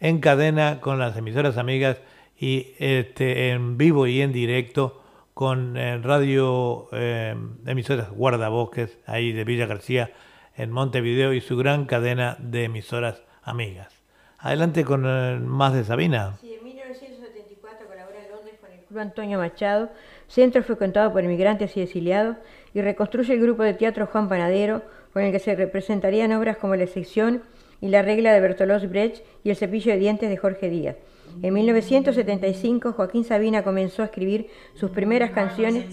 en 0.00 0.20
cadena 0.20 0.80
con 0.80 0.98
las 0.98 1.16
emisoras 1.16 1.56
amigas 1.56 1.98
y 2.38 2.74
este, 2.78 3.50
en 3.50 3.78
vivo 3.78 4.06
y 4.06 4.20
en 4.20 4.32
directo 4.32 5.02
con 5.34 5.76
eh, 5.76 5.98
radio 5.98 6.88
eh, 6.92 7.34
emisoras 7.66 8.10
Guardabosques, 8.10 8.98
ahí 9.06 9.32
de 9.32 9.44
Villa 9.44 9.66
García, 9.66 10.12
en 10.56 10.70
Montevideo 10.70 11.34
y 11.34 11.40
su 11.40 11.56
gran 11.56 11.84
cadena 11.84 12.36
de 12.38 12.64
emisoras 12.64 13.22
amigas. 13.42 13.92
Adelante 14.38 14.84
con 14.84 15.04
eh, 15.06 15.38
más 15.40 15.74
de 15.74 15.84
Sabina. 15.84 16.36
Sí, 16.40 16.54
en 16.54 16.64
1974 16.64 17.86
colabora 17.86 18.24
en 18.24 18.30
Londres 18.30 18.54
con 18.60 18.70
el 18.70 18.80
Club 18.80 18.98
Antonio 18.98 19.38
Machado, 19.38 19.90
centro 20.26 20.62
frecuentado 20.62 21.12
por 21.12 21.22
inmigrantes 21.22 21.76
y 21.76 21.82
exiliados, 21.82 22.36
y 22.72 22.80
reconstruye 22.80 23.34
el 23.34 23.40
grupo 23.40 23.62
de 23.62 23.74
teatro 23.74 24.06
Juan 24.06 24.28
Panadero, 24.28 24.82
con 25.12 25.22
el 25.22 25.32
que 25.32 25.38
se 25.38 25.54
representarían 25.54 26.32
obras 26.32 26.58
como 26.58 26.76
La 26.76 26.84
excepción 26.84 27.42
y 27.86 27.88
La 27.88 28.02
regla 28.02 28.32
de 28.32 28.40
Bertolos 28.40 28.88
Brecht 28.88 29.24
y 29.44 29.50
El 29.50 29.56
cepillo 29.56 29.92
de 29.92 29.98
dientes 29.98 30.28
de 30.28 30.36
Jorge 30.36 30.68
Díaz. 30.68 30.96
En 31.42 31.54
1975, 31.54 32.92
Joaquín 32.92 33.24
Sabina 33.24 33.62
comenzó 33.62 34.02
a 34.02 34.06
escribir 34.06 34.48
sus 34.74 34.90
primeras 34.90 35.30
canciones 35.30 35.86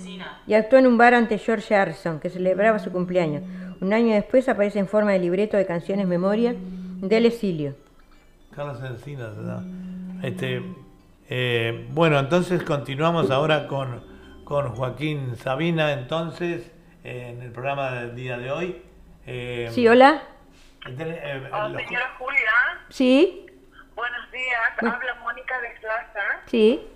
y 0.48 0.54
actuó 0.54 0.80
en 0.80 0.88
un 0.88 0.98
bar 0.98 1.14
ante 1.14 1.38
George 1.38 1.76
Harrison, 1.76 2.20
que 2.20 2.30
celebraba 2.30 2.80
su 2.80 2.92
cumpleaños. 2.92 3.44
Un 3.80 3.94
año 3.94 4.16
después 4.16 4.50
aparece 4.50 4.80
en 4.80 4.88
forma 4.88 5.12
de 5.12 5.20
libreto 5.20 5.56
de 5.58 5.66
canciones 5.66 6.08
memoria 6.08 6.56
del 7.02 7.26
exilio. 7.26 7.76
Carlos 8.56 8.80
Encinas. 8.84 9.34
Este, 10.24 10.64
eh, 11.30 11.88
bueno, 11.92 12.18
entonces 12.18 12.64
continuamos 12.64 13.30
ahora 13.30 13.68
con, 13.68 14.02
con 14.46 14.70
Joaquín 14.70 15.36
Sabina, 15.36 15.94
entonces, 15.94 16.72
eh, 17.04 17.34
en 17.36 17.44
el 17.44 17.52
programa 17.52 17.92
del 17.92 18.16
día 18.16 18.38
de 18.38 18.52
hoy. 18.52 18.82
Eh, 19.28 19.70
Sí, 19.72 19.88
hola. 19.88 20.24
Eh, 20.86 21.50
Oh, 21.54 21.68
los- 21.70 21.82
señora 21.84 22.16
Julia, 22.18 22.52
Sí, 22.90 23.46
buenos 23.96 24.32
días. 24.32 24.60
Bueno. 24.80 24.96
Habla 24.96 25.16
Mónica 25.24 25.60
de 25.62 25.70
Plaza. 25.80 26.22
sí. 26.48 26.88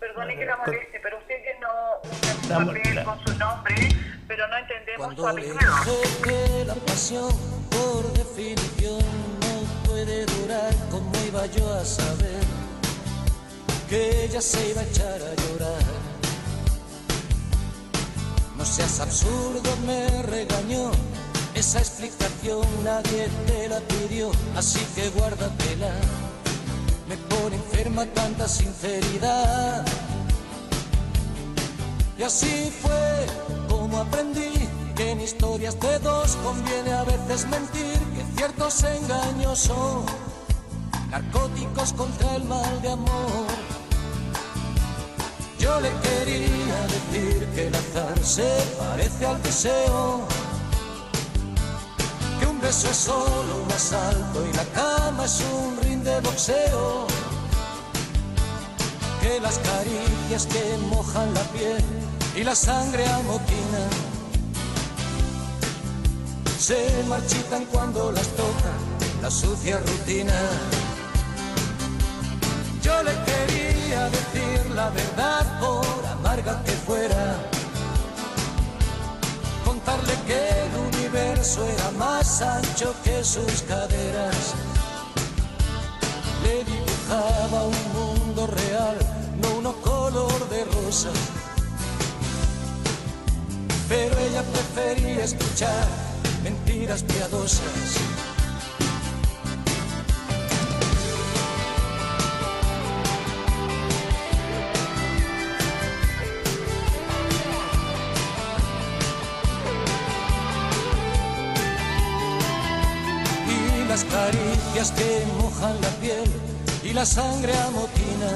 Perdone 0.00 0.36
que 0.36 0.44
la 0.44 0.56
moleste, 0.58 1.00
pero 1.02 1.16
usted 1.18 1.34
llenó 1.42 1.68
un 2.04 2.66
papel 2.66 3.04
con 3.04 3.26
su 3.26 3.38
nombre, 3.38 3.74
pero 4.28 4.46
no 4.48 4.56
entendemos 4.58 5.14
su 5.16 5.22
Cuando 5.22 5.38
le 5.40 5.50
apellido. 5.50 6.64
la 6.66 6.74
pasión 6.74 7.30
por 7.70 8.12
definición 8.12 9.00
no 9.40 9.88
puede 9.88 10.26
durar, 10.26 10.70
¿cómo 10.90 11.10
iba 11.26 11.46
yo 11.46 11.72
a 11.72 11.82
saber 11.84 12.42
que 13.88 14.24
ella 14.24 14.40
se 14.42 14.68
iba 14.68 14.82
a 14.82 14.84
echar 14.84 15.14
a 15.22 15.34
llorar? 15.34 15.82
No 18.58 18.64
seas 18.66 19.00
absurdo, 19.00 19.74
me 19.86 20.22
regañó 20.24 20.90
Esa 21.56 21.78
explicación 21.78 22.66
nadie 22.84 23.28
te 23.46 23.66
la 23.66 23.80
pidió, 23.80 24.30
así 24.54 24.78
que 24.94 25.08
guárdatela. 25.08 25.90
Me 27.08 27.16
pone 27.16 27.56
enferma 27.56 28.04
tanta 28.12 28.46
sinceridad. 28.46 29.82
Y 32.18 32.22
así 32.22 32.70
fue 32.82 33.26
como 33.70 33.96
aprendí 33.96 34.68
que 34.94 35.12
en 35.12 35.20
historias 35.22 35.80
de 35.80 35.98
dos 36.00 36.36
conviene 36.44 36.92
a 36.92 37.04
veces 37.04 37.48
mentir, 37.48 37.98
que 38.14 38.36
ciertos 38.36 38.84
engaños 38.84 39.58
son 39.58 40.04
narcóticos 41.10 41.94
contra 41.94 42.36
el 42.36 42.44
mal 42.44 42.82
de 42.82 42.90
amor. 42.90 43.46
Yo 45.58 45.80
le 45.80 45.90
quería 46.02 46.78
decir 46.96 47.48
que 47.54 47.68
el 47.68 47.74
azar 47.74 48.18
se 48.22 48.62
parece 48.78 49.24
al 49.24 49.42
deseo, 49.42 50.26
que 52.38 52.46
un 52.46 52.60
beso 52.60 52.88
es 52.90 52.96
solo 52.96 53.62
un 53.64 53.72
asalto 53.72 54.46
y 54.46 54.52
la 54.52 54.64
cama 54.66 55.24
es 55.24 55.42
un 55.52 55.78
ring 55.82 56.02
de 56.02 56.20
boxeo, 56.20 57.06
que 59.20 59.40
las 59.40 59.58
caricias 59.58 60.46
que 60.46 60.76
mojan 60.90 61.32
la 61.34 61.42
piel 61.52 61.84
y 62.36 62.44
la 62.44 62.54
sangre 62.54 63.06
amotina 63.08 63.88
se 66.58 67.04
marchitan 67.08 67.64
cuando 67.66 68.12
las 68.12 68.26
toca 68.28 68.72
la 69.22 69.30
sucia 69.30 69.78
rutina. 69.78 70.34
Yo 72.82 73.02
le 73.02 73.12
quería 73.24 74.08
decir 74.10 74.70
la 74.74 74.90
verdad 74.90 75.60
por 75.60 76.06
amarga 76.06 76.62
que 76.64 76.72
fuera. 76.72 77.55
Universo 81.46 81.64
era 81.64 81.90
más 81.92 82.42
ancho 82.42 82.94
que 83.04 83.22
sus 83.22 83.62
caderas. 83.62 84.54
Le 86.42 86.64
dibujaba 86.64 87.64
un 87.64 87.92
mundo 87.92 88.46
real, 88.46 88.96
no 89.40 89.58
uno 89.58 89.72
color 89.82 90.48
de 90.48 90.64
rosa. 90.64 91.10
Pero 93.88 94.18
ella 94.18 94.42
prefería 94.42 95.24
escuchar 95.24 95.86
mentiras 96.42 97.02
piadosas. 97.02 98.05
Que 114.76 115.24
mojan 115.40 115.80
la 115.80 115.88
piel 116.02 116.30
y 116.84 116.92
la 116.92 117.06
sangre 117.06 117.56
amotina 117.60 118.28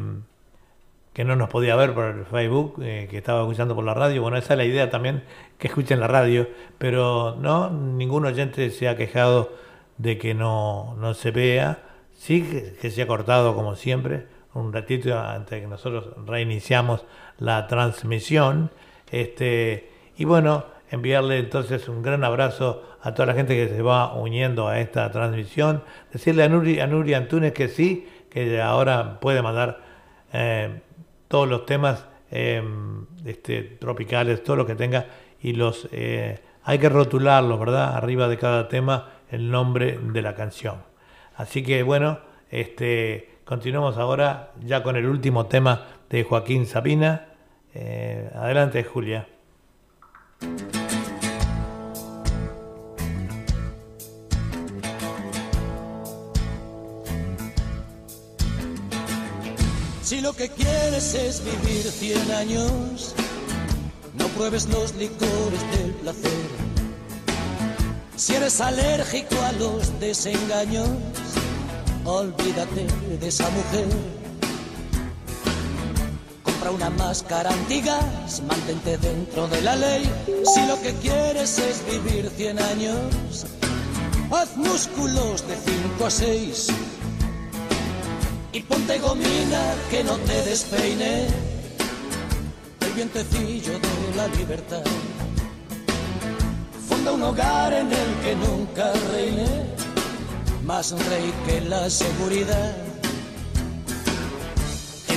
que 1.13 1.23
no 1.23 1.35
nos 1.35 1.49
podía 1.49 1.75
ver 1.75 1.93
por 1.93 2.05
el 2.05 2.25
Facebook, 2.25 2.75
eh, 2.81 3.07
que 3.09 3.17
estaba 3.17 3.41
escuchando 3.41 3.73
por 3.75 3.85
la 3.85 3.95
radio. 3.95 4.21
Bueno, 4.21 4.37
esa 4.37 4.53
es 4.53 4.57
la 4.57 4.65
idea 4.65 4.89
también, 4.89 5.23
que 5.57 5.67
escuchen 5.67 5.99
la 5.99 6.07
radio, 6.07 6.47
pero 6.77 7.35
no, 7.39 7.69
ningún 7.69 8.25
oyente 8.25 8.69
se 8.69 8.87
ha 8.87 8.95
quejado 8.95 9.51
de 9.97 10.17
que 10.17 10.33
no, 10.33 10.95
no 10.99 11.13
se 11.13 11.31
vea. 11.31 11.83
Sí 12.13 12.43
que 12.79 12.91
se 12.91 13.01
ha 13.01 13.07
cortado 13.07 13.55
como 13.55 13.75
siempre, 13.75 14.27
un 14.53 14.73
ratito 14.73 15.17
antes 15.17 15.51
de 15.51 15.61
que 15.61 15.67
nosotros 15.67 16.09
reiniciamos 16.25 17.05
la 17.41 17.67
transmisión. 17.67 18.71
Este, 19.11 19.89
y 20.15 20.25
bueno, 20.25 20.65
enviarle 20.91 21.39
entonces 21.39 21.89
un 21.89 22.01
gran 22.01 22.23
abrazo 22.23 22.83
a 23.01 23.13
toda 23.13 23.25
la 23.25 23.33
gente 23.33 23.55
que 23.55 23.73
se 23.73 23.81
va 23.81 24.13
uniendo 24.13 24.67
a 24.67 24.79
esta 24.79 25.11
transmisión. 25.11 25.83
Decirle 26.13 26.43
a 26.43 26.49
Nuri, 26.49 26.79
a 26.79 26.87
Nuri 26.87 27.15
Antunes 27.15 27.51
que 27.51 27.67
sí, 27.67 28.07
que 28.29 28.61
ahora 28.61 29.19
puede 29.19 29.41
mandar 29.41 29.81
eh, 30.31 30.81
todos 31.27 31.49
los 31.49 31.65
temas 31.65 32.05
eh, 32.29 32.63
este, 33.25 33.63
tropicales, 33.63 34.43
todo 34.43 34.55
lo 34.55 34.65
que 34.65 34.75
tenga, 34.75 35.07
y 35.41 35.53
los 35.53 35.89
eh, 35.91 36.39
hay 36.63 36.77
que 36.77 36.89
rotularlos, 36.89 37.59
¿verdad? 37.59 37.95
Arriba 37.95 38.27
de 38.27 38.37
cada 38.37 38.67
tema 38.67 39.09
el 39.31 39.49
nombre 39.49 39.97
de 40.01 40.21
la 40.21 40.35
canción. 40.35 40.75
Así 41.35 41.63
que 41.63 41.81
bueno, 41.81 42.19
este, 42.51 43.39
continuamos 43.45 43.97
ahora 43.97 44.51
ya 44.63 44.83
con 44.83 44.95
el 44.95 45.07
último 45.07 45.47
tema 45.47 45.87
de 46.09 46.23
Joaquín 46.23 46.67
Sabina. 46.67 47.30
Eh, 47.73 48.29
adelante, 48.35 48.83
Julia. 48.83 49.27
Si 60.01 60.19
lo 60.19 60.33
que 60.33 60.49
quieres 60.49 61.13
es 61.13 61.41
vivir 61.43 61.83
cien 61.83 62.31
años, 62.31 63.15
no 64.13 64.27
pruebes 64.27 64.67
los 64.67 64.93
licores 64.95 65.77
del 65.77 65.91
placer. 66.01 66.31
Si 68.17 68.35
eres 68.35 68.59
alérgico 68.59 69.35
a 69.41 69.53
los 69.53 69.97
desengaños, 70.01 70.89
olvídate 72.03 72.87
de 73.19 73.27
esa 73.27 73.49
mujer. 73.51 74.20
Una 76.73 76.89
máscara 76.89 77.51
antigas, 77.51 78.41
mantente 78.47 78.97
dentro 78.97 79.47
de 79.47 79.61
la 79.61 79.75
ley. 79.75 80.09
Si 80.53 80.65
lo 80.65 80.81
que 80.81 80.93
quieres 80.95 81.59
es 81.59 81.83
vivir 81.85 82.31
cien 82.37 82.59
años, 82.59 83.45
haz 84.31 84.55
músculos 84.55 85.45
de 85.47 85.55
cinco 85.57 86.05
a 86.05 86.09
seis 86.09 86.67
y 88.53 88.61
ponte 88.63 88.99
gomina 88.99 89.61
que 89.89 90.03
no 90.03 90.15
te 90.17 90.43
despeine 90.43 91.27
el 92.79 92.93
vientecillo 92.95 93.73
de 93.73 94.15
la 94.15 94.27
libertad. 94.27 94.83
Funda 96.87 97.11
un 97.11 97.23
hogar 97.23 97.73
en 97.73 97.87
el 97.91 98.15
que 98.23 98.35
nunca 98.35 98.91
reine 99.11 99.47
más 100.65 100.91
rey 101.09 101.33
que 101.45 101.61
la 101.61 101.89
seguridad. 101.89 102.80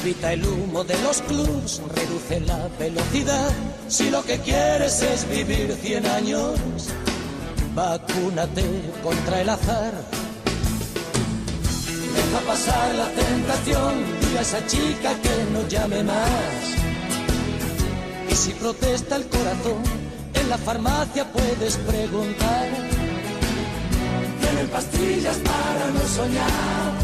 Evita 0.05 0.35
el 0.35 0.47
humo 0.47 0.85
de 0.85 1.01
los 1.03 1.23
clubs, 1.23 1.81
reduce 1.95 2.39
la 2.41 2.69
velocidad. 2.79 3.51
Si 3.89 4.11
lo 4.11 4.23
que 4.23 4.39
quieres 4.39 5.01
es 5.01 5.27
vivir 5.31 5.75
100 5.81 6.07
años, 6.07 6.59
vacúnate 7.75 8.65
contra 9.03 9.41
el 9.41 9.49
azar. 9.49 9.95
Deja 12.15 12.41
pasar 12.47 12.95
la 12.97 13.09
tentación, 13.13 14.05
dile 14.21 14.41
a 14.41 14.43
esa 14.43 14.67
chica 14.67 15.15
que 15.23 15.53
no 15.55 15.67
llame 15.69 16.03
más. 16.03 16.75
Y 18.31 18.35
si 18.35 18.53
protesta 18.53 19.17
el 19.17 19.27
corazón, 19.27 19.83
en 20.35 20.51
la 20.51 20.59
farmacia 20.59 21.33
puedes 21.33 21.79
preguntar. 21.79 22.69
Tienen 24.43 24.69
pastillas 24.69 25.39
para 25.39 25.91
no 25.93 26.07
soñar. 26.07 27.04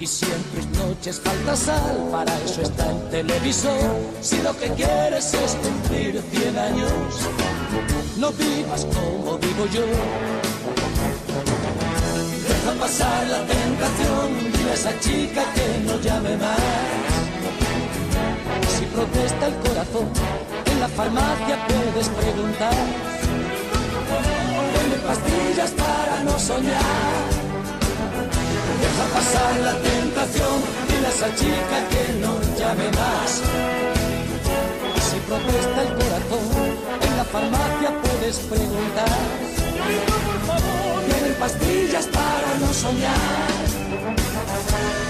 Y 0.00 0.06
si 0.06 0.26
en 0.26 0.42
tus 0.44 0.78
noches 0.78 1.20
falta 1.20 1.56
sal, 1.56 2.08
para 2.12 2.32
eso 2.42 2.62
está 2.62 2.88
el 2.88 3.10
televisor. 3.10 3.96
Si 4.20 4.40
lo 4.42 4.56
que 4.56 4.68
quieres 4.70 5.34
es 5.34 5.56
cumplir 5.56 6.22
100 6.30 6.56
años, 6.56 6.92
no 8.16 8.30
vivas 8.30 8.86
como 8.94 9.38
vivo 9.38 9.66
yo. 9.72 9.82
Deja 12.46 12.72
pasar 12.78 13.26
la 13.26 13.44
tentación, 13.44 14.52
dile 14.52 14.70
a 14.70 14.74
esa 14.74 15.00
chica 15.00 15.42
que 15.54 15.80
no 15.84 16.00
llame 16.00 16.36
más. 16.36 16.58
Si 18.78 18.84
protesta 18.84 19.46
el 19.48 19.54
corazón, 19.56 20.08
en 20.66 20.80
la 20.80 20.88
farmacia 20.88 21.66
puedes 21.66 22.08
preguntar. 22.08 22.74
Vende 24.74 24.96
pastillas 25.04 25.70
para 25.72 26.22
no 26.22 26.38
soñar. 26.38 27.37
Deja 28.88 29.04
pasar 29.12 29.54
la 29.60 29.74
tentación, 29.90 30.56
dile 30.88 31.06
a 31.06 31.10
esa 31.10 31.34
chica 31.34 31.76
que 31.90 32.04
no 32.22 32.32
llame 32.58 32.88
más. 32.96 33.42
Si 35.08 35.18
protesta 35.28 35.82
el 35.82 35.92
corazón, 36.00 36.46
en 37.06 37.16
la 37.18 37.24
farmacia 37.24 37.90
puedes 38.02 38.38
preguntar. 38.38 39.18
Tienen 41.06 41.34
pastillas 41.34 42.06
para 42.06 42.50
no 42.60 42.72
soñar. 42.72 43.58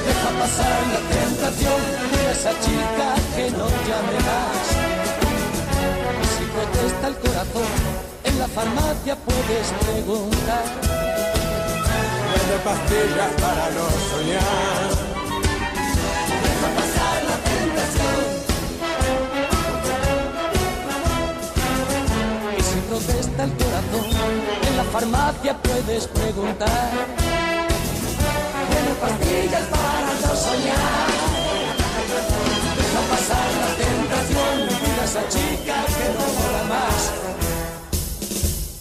Deja 0.08 0.30
pasar 0.42 0.80
la 0.94 1.02
tentación, 1.14 1.80
dile 2.10 2.28
a 2.28 2.32
esa 2.32 2.52
chica 2.64 3.06
que 3.36 3.50
no 3.52 3.66
llame 3.86 4.18
más. 4.28 4.64
Si 6.34 6.44
protesta 6.56 7.06
el 7.08 7.16
corazón, 7.24 7.70
en 8.24 8.38
la 8.40 8.48
farmacia 8.48 9.16
puedes 9.16 9.66
preguntar 9.86 11.17
de 12.50 12.58
pastillas 12.64 13.32
para 13.40 13.70
no 13.70 13.86
soñar. 14.10 14.88
Deja 16.44 16.68
pasar 16.78 17.18
la 17.30 17.36
tentación. 17.50 18.22
Y 22.58 22.60
si 22.62 22.78
protesta 22.88 23.40
el 23.44 23.52
corazón, 23.52 24.06
en 24.68 24.74
la 24.76 24.84
farmacia 24.84 25.52
puedes 25.62 26.06
preguntar. 26.08 26.90
Tiene 28.70 28.92
pastillas 29.00 29.66
para 29.74 30.10
no 30.22 30.32
soñar. 30.36 31.08
Deja 32.78 33.00
pasar 33.12 33.48
la 33.62 33.70
tentación, 33.84 34.54
mira 34.82 35.02
a 35.02 35.04
esa 35.04 35.22
chica 35.28 35.76
que 35.96 36.06
no 36.16 36.24
mola 36.36 36.62
más. 36.74 37.00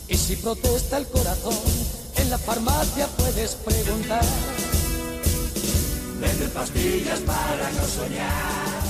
Y 0.10 0.16
si 0.18 0.36
protesta 0.38 0.98
el 0.98 1.08
corazón, 1.08 1.58
en 2.28 2.32
la 2.32 2.38
farmacia 2.38 3.08
puedes 3.18 3.56
preguntar. 3.56 4.22
Vende 6.20 6.48
pastillas 6.54 7.22
para 7.22 7.72
no 7.72 7.84
soñar. 7.84 8.82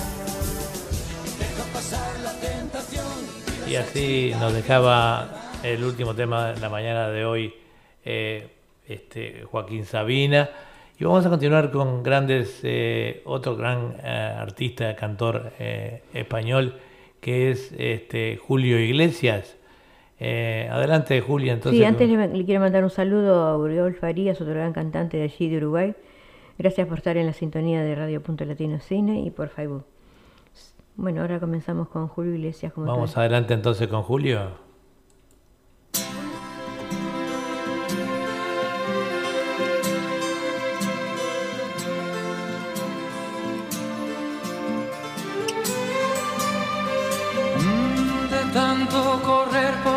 Deja 1.37 1.63
pasar 1.71 2.19
la 2.23 2.33
tentación. 2.39 3.05
Y 3.69 3.75
así 3.75 4.33
nos 4.39 4.53
dejaba 4.53 5.29
el 5.61 5.83
último 5.83 6.15
tema 6.15 6.53
de 6.53 6.59
la 6.59 6.69
mañana 6.69 7.09
de 7.09 7.25
hoy, 7.25 7.53
eh, 8.05 8.49
este, 8.87 9.43
Joaquín 9.43 9.85
Sabina. 9.85 10.49
Y 10.99 11.03
vamos 11.03 11.23
a 11.23 11.29
continuar 11.29 11.69
con 11.69 12.01
grandes, 12.01 12.59
eh, 12.63 13.21
otro 13.25 13.55
gran 13.55 13.97
eh, 14.03 14.35
artista, 14.35 14.95
cantor 14.95 15.51
eh, 15.59 16.01
español, 16.11 16.79
que 17.21 17.51
es 17.51 17.71
este, 17.77 18.37
Julio 18.37 18.79
Iglesias. 18.79 19.56
Eh, 20.19 20.67
adelante, 20.71 21.21
Julia. 21.21 21.53
Entonces, 21.53 21.79
Sí, 21.79 21.85
antes 21.85 22.09
le, 22.09 22.27
le 22.27 22.45
quiero 22.45 22.59
mandar 22.61 22.83
un 22.83 22.89
saludo 22.89 23.45
a 23.47 23.57
Uriol 23.57 23.93
Farías, 23.95 24.39
otro 24.41 24.53
gran 24.53 24.73
cantante 24.73 25.17
de 25.17 25.23
allí 25.23 25.49
de 25.49 25.57
Uruguay. 25.57 25.95
Gracias 26.57 26.87
por 26.87 26.97
estar 26.97 27.17
en 27.17 27.27
la 27.27 27.33
sintonía 27.33 27.83
de 27.83 27.93
Radio 27.95 28.21
Punto 28.23 28.43
Latino 28.45 28.79
Cine 28.79 29.21
y 29.21 29.29
por 29.29 29.49
Facebook. 29.49 29.85
Bueno, 30.95 31.21
ahora 31.21 31.39
comenzamos 31.39 31.87
con 31.89 32.07
Julio 32.07 32.33
Iglesias. 32.33 32.73
Como 32.73 32.87
Vamos 32.87 33.13
tal. 33.13 33.21
adelante 33.21 33.53
entonces 33.53 33.87
con 33.87 34.01
Julio. 34.01 34.65
de 48.31 48.53
tanto 48.53 49.19
correr 49.23 49.73
por 49.83 49.96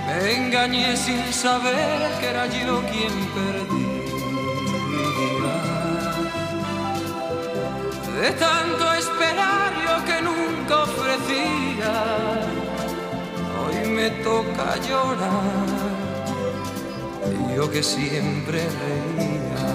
Me 0.08 0.34
engañé 0.34 0.98
sin 0.98 1.32
saber 1.32 2.12
que 2.20 2.28
era 2.28 2.48
yo 2.48 2.82
quien 2.92 3.14
perdía. 3.38 3.86
De 8.22 8.32
tanto 8.32 8.94
esperar 8.94 9.72
yo 9.86 10.06
que 10.06 10.22
nunca 10.22 10.84
ofrecía, 10.84 11.94
hoy 13.60 13.90
me 13.90 14.10
toca 14.24 14.78
llorar. 14.88 15.86
Yo 17.56 17.72
que 17.72 17.84
siempre 17.84 18.68
reía 18.82 19.74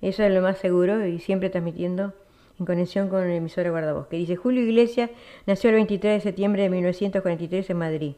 Eso 0.01 0.23
es 0.23 0.33
lo 0.33 0.41
más 0.41 0.57
seguro 0.57 1.05
y 1.05 1.19
siempre 1.19 1.51
transmitiendo 1.51 2.13
en 2.59 2.65
conexión 2.65 3.07
con 3.09 3.23
el 3.23 3.31
emisora 3.31 3.69
Guardabosque. 3.69 4.17
Dice 4.17 4.35
Julio 4.35 4.63
Iglesias 4.63 5.11
nació 5.45 5.69
el 5.69 5.75
23 5.75 6.15
de 6.15 6.21
septiembre 6.21 6.63
de 6.63 6.69
1943 6.69 7.69
en 7.69 7.77
Madrid. 7.77 8.13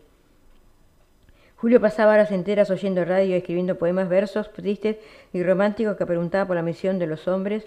Julio 1.57 1.81
pasaba 1.81 2.13
horas 2.13 2.31
enteras 2.31 2.69
oyendo 2.69 3.03
radio, 3.05 3.35
escribiendo 3.35 3.75
poemas, 3.77 4.07
versos 4.07 4.53
tristes 4.53 4.95
y 5.33 5.43
románticos 5.43 5.97
que 5.97 6.05
preguntaba 6.05 6.45
por 6.45 6.55
la 6.55 6.61
misión 6.61 6.99
de 6.99 7.07
los 7.07 7.27
hombres 7.27 7.65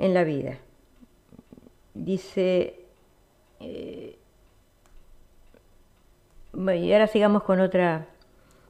en 0.00 0.14
la 0.14 0.24
vida. 0.24 0.56
Dice, 1.94 2.80
eh, 3.60 4.18
bueno, 6.52 6.84
y 6.84 6.92
ahora 6.92 7.06
sigamos 7.06 7.42
con 7.44 7.60
otra, 7.60 8.06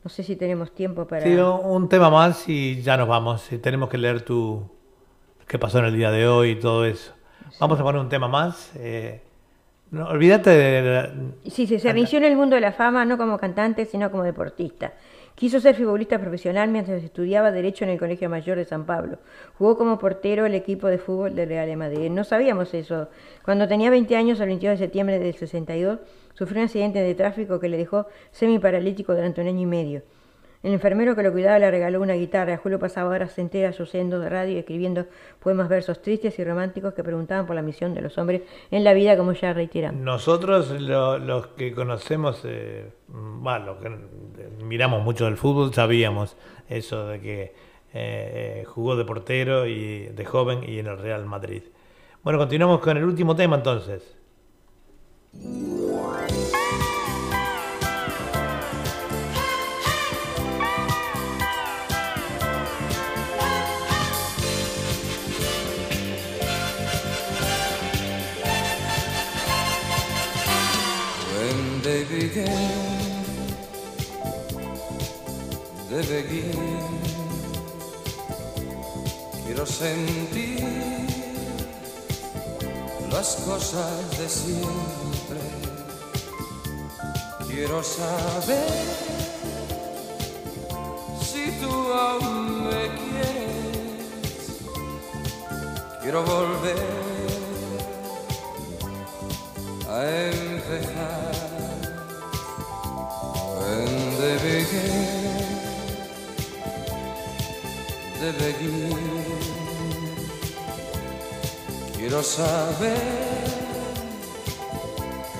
no 0.04 0.10
sé 0.10 0.22
si 0.22 0.36
tenemos 0.36 0.72
tiempo 0.74 1.06
para... 1.06 1.22
Sí, 1.22 1.34
un 1.34 1.88
tema 1.88 2.10
más 2.10 2.48
y 2.48 2.82
ya 2.82 2.96
nos 2.96 3.08
vamos. 3.08 3.50
Y 3.52 3.58
tenemos 3.58 3.88
que 3.88 3.98
leer 3.98 4.22
tu 4.22 4.68
qué 5.46 5.58
pasó 5.58 5.78
en 5.80 5.86
el 5.86 5.96
día 5.96 6.10
de 6.10 6.28
hoy 6.28 6.50
y 6.50 6.56
todo 6.56 6.84
eso. 6.84 7.12
Vamos 7.58 7.80
a 7.80 7.82
poner 7.82 8.00
un 8.00 8.08
tema 8.08 8.28
más. 8.28 8.70
eh, 8.76 9.22
no, 9.90 10.06
olvídate 10.06 10.50
de 10.50 10.82
la- 10.82 11.10
Sí, 11.50 11.66
sí, 11.66 11.80
se 11.80 11.90
inició 11.90 12.18
en 12.18 12.24
el 12.24 12.36
mundo 12.36 12.54
de 12.54 12.60
la 12.60 12.72
fama 12.72 13.04
no 13.04 13.18
como 13.18 13.36
cantante, 13.38 13.86
sino 13.86 14.10
como 14.10 14.22
deportista. 14.22 14.92
Quiso 15.40 15.58
ser 15.58 15.74
futbolista 15.74 16.18
profesional 16.18 16.68
mientras 16.68 17.02
estudiaba 17.02 17.50
Derecho 17.50 17.84
en 17.84 17.90
el 17.92 17.98
Colegio 17.98 18.28
Mayor 18.28 18.58
de 18.58 18.66
San 18.66 18.84
Pablo. 18.84 19.16
Jugó 19.56 19.78
como 19.78 19.98
portero 19.98 20.44
el 20.44 20.54
equipo 20.54 20.86
de 20.88 20.98
fútbol 20.98 21.34
del 21.34 21.48
Real 21.48 21.74
Madrid. 21.78 22.10
No 22.10 22.24
sabíamos 22.24 22.74
eso. 22.74 23.08
Cuando 23.42 23.66
tenía 23.66 23.88
20 23.88 24.16
años, 24.16 24.38
el 24.40 24.48
22 24.48 24.78
de 24.78 24.84
septiembre 24.84 25.18
del 25.18 25.34
62, 25.34 26.00
sufrió 26.34 26.60
un 26.60 26.64
accidente 26.66 26.98
de 26.98 27.14
tráfico 27.14 27.58
que 27.58 27.70
le 27.70 27.78
dejó 27.78 28.06
semiparalítico 28.32 29.14
durante 29.14 29.40
un 29.40 29.46
año 29.46 29.62
y 29.62 29.66
medio. 29.66 30.02
El 30.62 30.74
enfermero 30.74 31.16
que 31.16 31.22
lo 31.22 31.32
cuidaba 31.32 31.58
le 31.58 31.70
regaló 31.70 32.02
una 32.02 32.12
guitarra. 32.14 32.58
Julio 32.58 32.78
pasaba 32.78 33.08
horas 33.10 33.38
enteras 33.38 33.80
oyendo 33.80 34.20
de 34.20 34.28
radio 34.28 34.52
y 34.54 34.58
escribiendo 34.58 35.06
poemas, 35.38 35.70
versos 35.70 36.02
tristes 36.02 36.38
y 36.38 36.44
románticos 36.44 36.92
que 36.92 37.02
preguntaban 37.02 37.46
por 37.46 37.56
la 37.56 37.62
misión 37.62 37.94
de 37.94 38.02
los 38.02 38.18
hombres 38.18 38.42
en 38.70 38.84
la 38.84 38.92
vida, 38.92 39.16
como 39.16 39.32
ya 39.32 39.54
reiteramos. 39.54 39.98
Nosotros, 40.02 40.70
lo- 40.80 41.18
los 41.18 41.46
que 41.48 41.72
conocemos, 41.72 42.42
eh, 42.44 42.90
los 43.08 43.76
que 43.78 43.90
miramos 44.62 45.02
mucho 45.02 45.24
del 45.24 45.38
fútbol, 45.38 45.72
sabíamos 45.72 46.36
eso 46.68 47.06
de 47.08 47.20
que 47.20 47.54
eh, 47.94 48.64
jugó 48.66 48.96
de 48.96 49.04
portero 49.06 49.66
y 49.66 50.08
de 50.08 50.24
joven 50.26 50.60
y 50.68 50.78
en 50.78 50.86
el 50.88 50.98
Real 50.98 51.24
Madrid. 51.24 51.62
Bueno, 52.22 52.38
continuamos 52.38 52.80
con 52.80 52.96
el 52.98 53.04
último 53.04 53.34
tema 53.34 53.56
entonces. 53.56 54.14
Begin. 76.10 76.52
Quiero 79.44 79.66
sentir 79.66 80.64
las 83.10 83.34
cosas 83.36 84.18
de 84.18 84.28
siempre. 84.28 85.40
Quiero 87.48 87.82
saber 87.82 88.68
si 91.20 91.50
tú 91.60 91.72
aún 91.92 92.68
me 92.68 92.88
quieres. 93.00 94.60
Quiero 96.00 96.22
volver 96.22 96.76
a 99.88 100.04
empezar. 100.30 101.39
Began, 104.70 105.44
they 108.20 108.32
begin. 108.32 108.96
Quiero 111.96 112.22
saber 112.22 112.98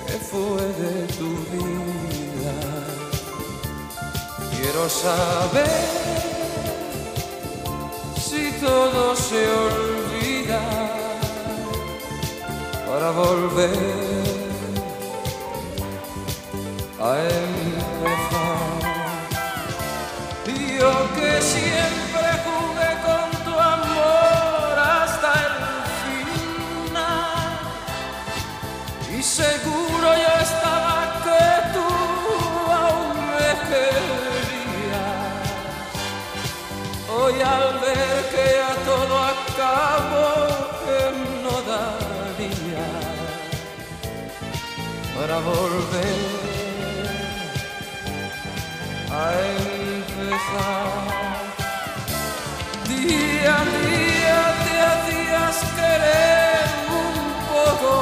qué 0.06 0.18
fue 0.30 0.62
de 0.82 1.06
tu 1.18 1.30
vida. 1.52 2.54
Quiero 4.56 4.88
saber 4.88 5.68
si 8.20 8.52
todo 8.60 9.16
se 9.16 9.48
olvida 9.48 10.62
para 12.86 13.10
volver 13.10 13.70
a 17.00 17.16
empezar. 17.22 18.59
Yo 20.80 20.92
que 21.14 21.42
siempre 21.42 22.26
jugué 22.46 22.90
con 23.06 23.26
tu 23.44 23.54
amor 23.58 24.78
hasta 24.78 25.30
el 25.46 25.54
final 26.06 27.58
y 29.14 29.22
seguro 29.22 30.08
yo 30.24 30.32
estaba 30.40 30.96
que 31.26 31.44
tú 31.74 31.88
aún 32.82 33.16
me 33.34 33.50
querías. 33.68 35.20
Hoy 37.14 37.36
al 37.42 37.68
ver 37.84 38.18
que 38.32 38.46
a 38.70 38.74
todo 38.88 39.14
acabo 39.34 40.24
que 40.82 41.00
no 41.44 41.54
daría 41.72 42.88
para 45.14 45.36
volver 45.40 46.40
a 49.12 49.22
Día 52.88 53.54
a 53.54 53.64
día 53.86 54.40
te 54.64 54.74
hacías 54.90 55.56
querer 55.78 56.66
un 57.02 57.16
poco 57.52 57.92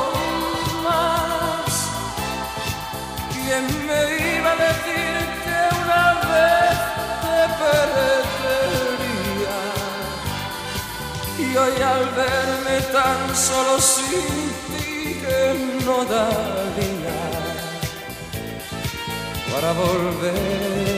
más. 0.83 1.73
¿Quién 3.35 3.65
me 3.87 4.01
iba 4.39 4.51
a 4.53 4.57
decir 4.57 5.17
que 5.45 5.59
una 5.83 6.07
vez 6.33 6.79
te 7.25 7.41
perdería? 7.61 9.59
Y 11.39 11.41
hoy 11.55 11.77
al 11.83 12.05
verme 12.17 12.77
tan 12.91 13.21
solo 13.37 13.75
sin 13.79 14.29
ti 14.69 15.21
que 15.21 15.41
no 15.85 15.97
daría 16.07 17.19
para 19.53 19.71
volver 19.73 20.98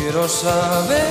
Quiero 0.00 0.26
saber 0.26 1.06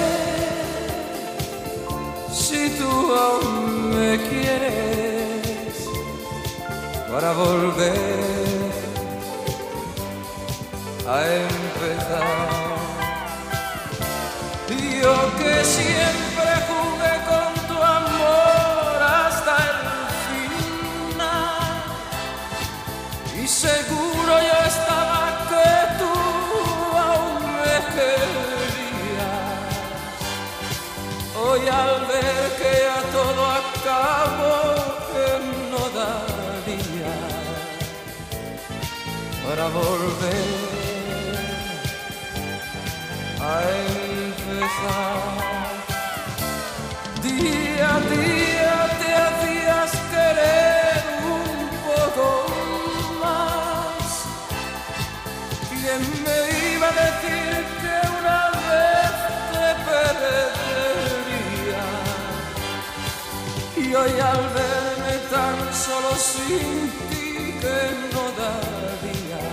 si 2.34 2.72
tú 2.72 2.90
aún 3.14 3.92
me 3.92 4.18
quieres 4.18 5.88
para 7.12 7.32
volver 7.34 7.94
a 11.08 11.18
empezar. 11.46 12.50
Yo 15.02 15.16
que 15.38 15.64
siempre 15.64 16.29
al 31.70 32.06
ver 32.08 32.52
que 32.60 32.74
a 32.98 33.02
todo 33.12 33.42
acabo 33.62 34.54
que 35.10 35.28
no 35.72 35.84
daría 36.00 37.16
para 39.46 39.66
volver 39.68 40.80
a 43.42 43.62
empezar. 44.28 45.20
Día 47.24 47.96
a 47.96 48.00
día 48.16 48.76
te 49.00 49.10
hacías 49.26 49.92
querer 50.14 51.04
un 51.38 51.70
poco 51.90 52.28
más. 53.22 54.08
¿Quién 55.70 56.02
me 56.26 56.38
iba 56.74 56.88
a 56.88 56.96
decir 57.04 57.56
que 57.82 57.96
una 58.20 58.42
vez 58.68 59.14
te 59.52 59.68
perdería? 59.88 61.19
Y 63.90 63.96
hoy 63.96 64.12
al 64.20 64.50
verme 64.54 65.18
tan 65.32 65.74
solo 65.74 66.12
sin 66.16 66.92
ti 67.10 67.58
que 67.60 67.80
no 68.14 68.24
daría 68.38 69.44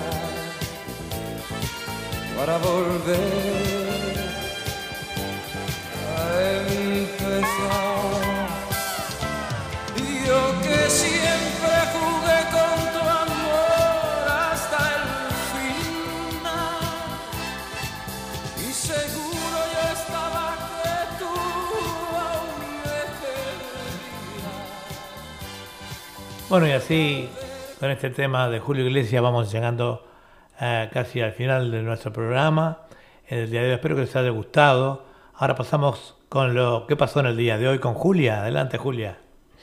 para 2.37 2.59
volver 2.59 4.17
a 6.19 6.19
empezar. 6.69 7.95
Bueno, 26.48 26.68
y 26.68 26.70
así, 26.70 27.28
con 27.81 27.90
este 27.90 28.09
tema 28.09 28.48
de 28.48 28.60
Julio 28.60 28.86
Iglesias, 28.86 29.20
vamos 29.20 29.51
llegando 29.51 30.06
eh, 30.60 30.89
casi 30.93 31.20
al 31.20 31.32
final 31.32 31.73
de 31.73 31.82
nuestro 31.82 32.12
programa. 32.12 32.82
En 33.27 33.40
el 33.40 33.51
día 33.51 33.62
de 33.62 33.70
hoy 33.70 33.74
espero 33.74 33.97
que 33.97 34.02
les 34.02 34.14
haya 34.14 34.31
gustado. 34.31 35.06
Ahora 35.35 35.56
pasamos 35.56 36.16
con 36.28 36.55
lo 36.55 36.86
que 36.86 36.94
pasó 36.94 37.18
en 37.18 37.27
el 37.27 37.36
día 37.36 37.59
de 37.59 37.66
hoy 37.66 37.81
con 37.81 37.94
Julia. 37.94 38.43
Adelante, 38.43 38.78
Julia. 38.78 39.18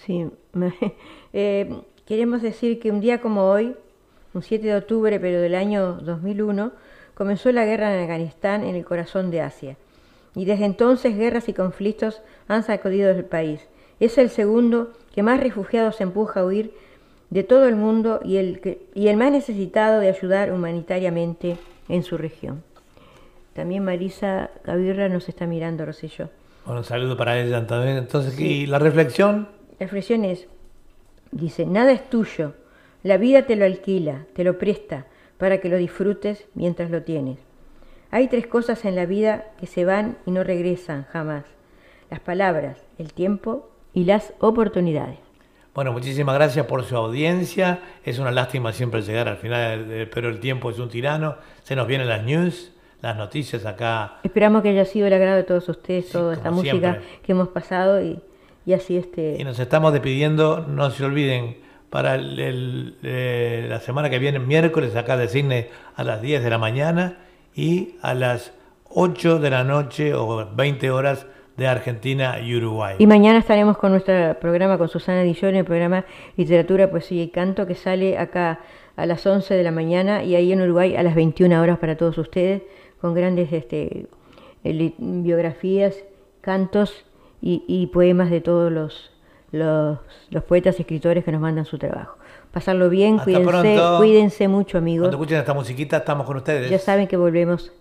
Sí, 0.05 0.30
eh, 1.34 1.73
queremos 2.05 2.41
decir 2.41 2.81
que 2.81 2.91
un 2.91 2.99
día 2.99 3.22
como 3.22 3.49
hoy, 3.49 3.77
un 4.34 4.43
7 4.43 4.68
de 4.68 4.76
octubre, 4.76 5.22
pero 5.22 5.39
del 5.39 5.55
año 5.55 5.93
2001, 6.01 6.73
comenzó 7.14 7.49
la 7.53 7.64
guerra 7.64 7.95
en 7.95 8.01
Afganistán, 8.01 8.65
en 8.65 8.76
el 8.76 8.84
corazón 8.84 9.31
de 9.31 9.39
Asia. 9.39 9.77
Y 10.35 10.43
desde 10.43 10.65
entonces 10.65 11.15
guerras 11.15 11.47
y 11.47 11.53
conflictos 11.53 12.22
han 12.49 12.64
sacudido 12.64 13.10
el 13.10 13.23
país. 13.23 13.69
Es 14.01 14.18
el 14.18 14.30
segundo 14.30 14.91
que 15.14 15.23
más 15.23 15.40
refugiados 15.40 16.02
empuja 16.02 16.41
a 16.41 16.45
huir 16.45 16.73
de 17.30 17.44
todo 17.44 17.68
el 17.68 17.76
mundo 17.76 18.19
y 18.23 18.38
el, 18.38 18.80
y 18.94 19.07
el 19.07 19.18
más 19.18 19.31
necesitado 19.31 19.99
de 19.99 20.10
ayudar 20.10 20.52
humanitariamente 20.52 21.57
en 21.88 22.03
su 22.03 22.18
región. 22.18 22.64
También 23.53 23.85
Marisa 23.85 24.49
Gavirra 24.64 25.10
nos 25.10 25.30
está 25.30 25.45
mirando, 25.45 25.85
Rosillo. 25.85 26.30
Bueno, 26.65 26.80
un 26.81 26.85
saludo 26.85 27.15
para 27.15 27.40
ella 27.40 27.65
también. 27.65 27.98
Entonces, 27.98 28.40
¿y 28.40 28.65
la 28.65 28.80
reflexión? 28.80 29.48
La 29.80 29.85
reflexión 29.85 30.26
es, 30.26 30.48
dice, 31.31 31.65
nada 31.65 31.91
es 31.91 32.10
tuyo, 32.10 32.53
la 33.03 33.18
vida 33.18 33.45
te 33.45 33.56
lo 33.56 33.65
alquila, 33.65 34.26
te 34.34 34.44
lo 34.44 34.57
presta, 34.57 35.06
para 35.38 35.60
que 35.60 35.69
lo 35.69 35.77
disfrutes 35.77 36.45
mientras 36.56 36.90
lo 36.90 37.03
tienes. 37.03 37.38
Hay 38.11 38.27
tres 38.27 38.48
cosas 38.48 38.85
en 38.85 38.95
la 38.95 39.06
vida 39.06 39.52
que 39.60 39.68
se 39.68 39.85
van 39.85 40.18
y 40.26 40.31
no 40.31 40.44
regresan 40.44 41.06
jamás. 41.11 41.45
Las 42.10 42.19
palabras, 42.19 42.77
el 42.98 43.11
tiempo 43.11 43.73
y 43.94 44.06
las 44.06 44.34
oportunidades. 44.40 45.20
Bueno, 45.74 45.91
muchísimas 45.91 46.36
gracias 46.36 46.65
por 46.68 46.84
su 46.84 46.95
audiencia. 46.95 47.80
Es 48.03 48.20
una 48.20 48.32
lástima 48.32 48.74
siempre 48.74 49.02
llegar 49.02 49.28
al 49.28 49.38
final, 49.38 50.07
pero 50.14 50.30
el 50.30 50.40
tiempo 50.40 50.70
es 50.70 50.78
un 50.78 50.90
tirano. 50.90 51.36
Se 51.64 51.76
nos 51.76 51.88
vienen 51.88 52.07
las 52.07 52.24
news, 52.24 52.72
las 53.02 53.18
noticias 53.18 53.65
acá. 53.65 54.20
Esperamos 54.24 54.61
que 54.61 54.70
haya 54.70 54.86
sido 54.86 55.07
el 55.07 55.14
agrado 55.14 55.38
de 55.38 55.44
todos 55.44 55.68
ustedes, 55.70 56.10
toda 56.10 56.36
esta 56.36 56.52
música 56.52 56.99
que 57.24 57.32
hemos 57.32 57.48
pasado 57.48 58.02
y, 58.03 58.22
así 58.72 58.98
este... 58.98 59.36
Y 59.40 59.44
nos 59.44 59.57
estamos 59.57 59.94
despidiendo, 59.94 60.60
no 60.68 60.91
se 60.91 61.06
olviden, 61.06 61.57
para 61.90 62.18
eh, 62.20 63.68
la 63.70 63.80
semana 63.80 64.10
que 64.10 64.18
viene, 64.18 64.40
miércoles, 64.40 64.95
acá 64.95 65.15
de 65.18 65.28
Cine 65.28 65.70
a 65.95 66.03
las 66.03 66.22
10 66.22 66.44
de 66.44 66.49
la 66.49 66.57
mañana 66.57 67.18
y 67.56 67.98
a 68.02 68.14
las 68.14 68.53
8 68.90 69.40
de 69.40 69.49
la 69.49 69.64
noche 69.64 70.14
o 70.15 70.49
20 70.56 70.90
horas 70.90 71.28
de 71.57 71.67
Argentina 71.67 72.39
y 72.39 72.55
Uruguay. 72.55 72.95
Y 72.99 73.07
mañana 73.07 73.39
estaremos 73.39 73.77
con 73.77 73.91
nuestro 73.91 74.35
programa 74.39 74.77
con 74.77 74.89
Susana 74.89 75.21
Dillon, 75.21 75.55
el 75.55 75.65
programa 75.65 76.05
Literatura, 76.35 76.89
Poesía 76.89 77.23
y 77.23 77.30
Canto, 77.30 77.67
que 77.67 77.75
sale 77.75 78.17
acá 78.17 78.59
a 78.95 79.05
las 79.05 79.25
11 79.25 79.53
de 79.53 79.63
la 79.63 79.71
mañana 79.71 80.23
y 80.23 80.35
ahí 80.35 80.51
en 80.51 80.61
Uruguay 80.61 80.95
a 80.95 81.03
las 81.03 81.15
21 81.15 81.61
horas 81.61 81.80
para 81.80 81.95
todos 81.97 82.17
ustedes, 82.17 82.63
con 83.01 83.13
grandes 83.13 83.51
este, 83.51 84.07
biografías, 84.63 86.03
cantos 86.41 87.05
y, 87.41 87.88
poemas 87.88 88.30
de 88.30 88.39
todos 88.39 88.71
los, 88.71 89.11
los, 89.51 90.43
poetas 90.47 90.80
y 90.80 90.84
escritores 90.84 91.23
que 91.23 91.31
nos 91.31 91.41
mandan 91.41 91.65
su 91.65 91.77
trabajo. 91.77 92.17
Pasarlo 92.51 92.89
bien, 92.89 93.17
cuídense, 93.17 93.80
cuídense 93.97 94.47
mucho 94.47 94.77
amigos. 94.77 95.07
Cuando 95.07 95.17
escuchen 95.17 95.39
esta 95.39 95.53
musiquita 95.53 95.97
estamos 95.97 96.25
con 96.25 96.38
ustedes. 96.38 96.69
Ya 96.69 96.80
saben 96.80 97.07
que 97.07 97.17
volvemos 97.17 97.71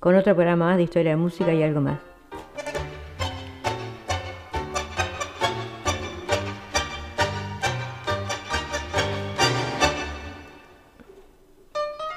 con 0.00 0.14
otro 0.14 0.34
programa 0.34 0.66
más 0.66 0.76
de 0.78 0.84
historia 0.84 1.10
de 1.10 1.16
música 1.16 1.52
y 1.52 1.62
algo 1.62 1.80
más. 1.80 2.11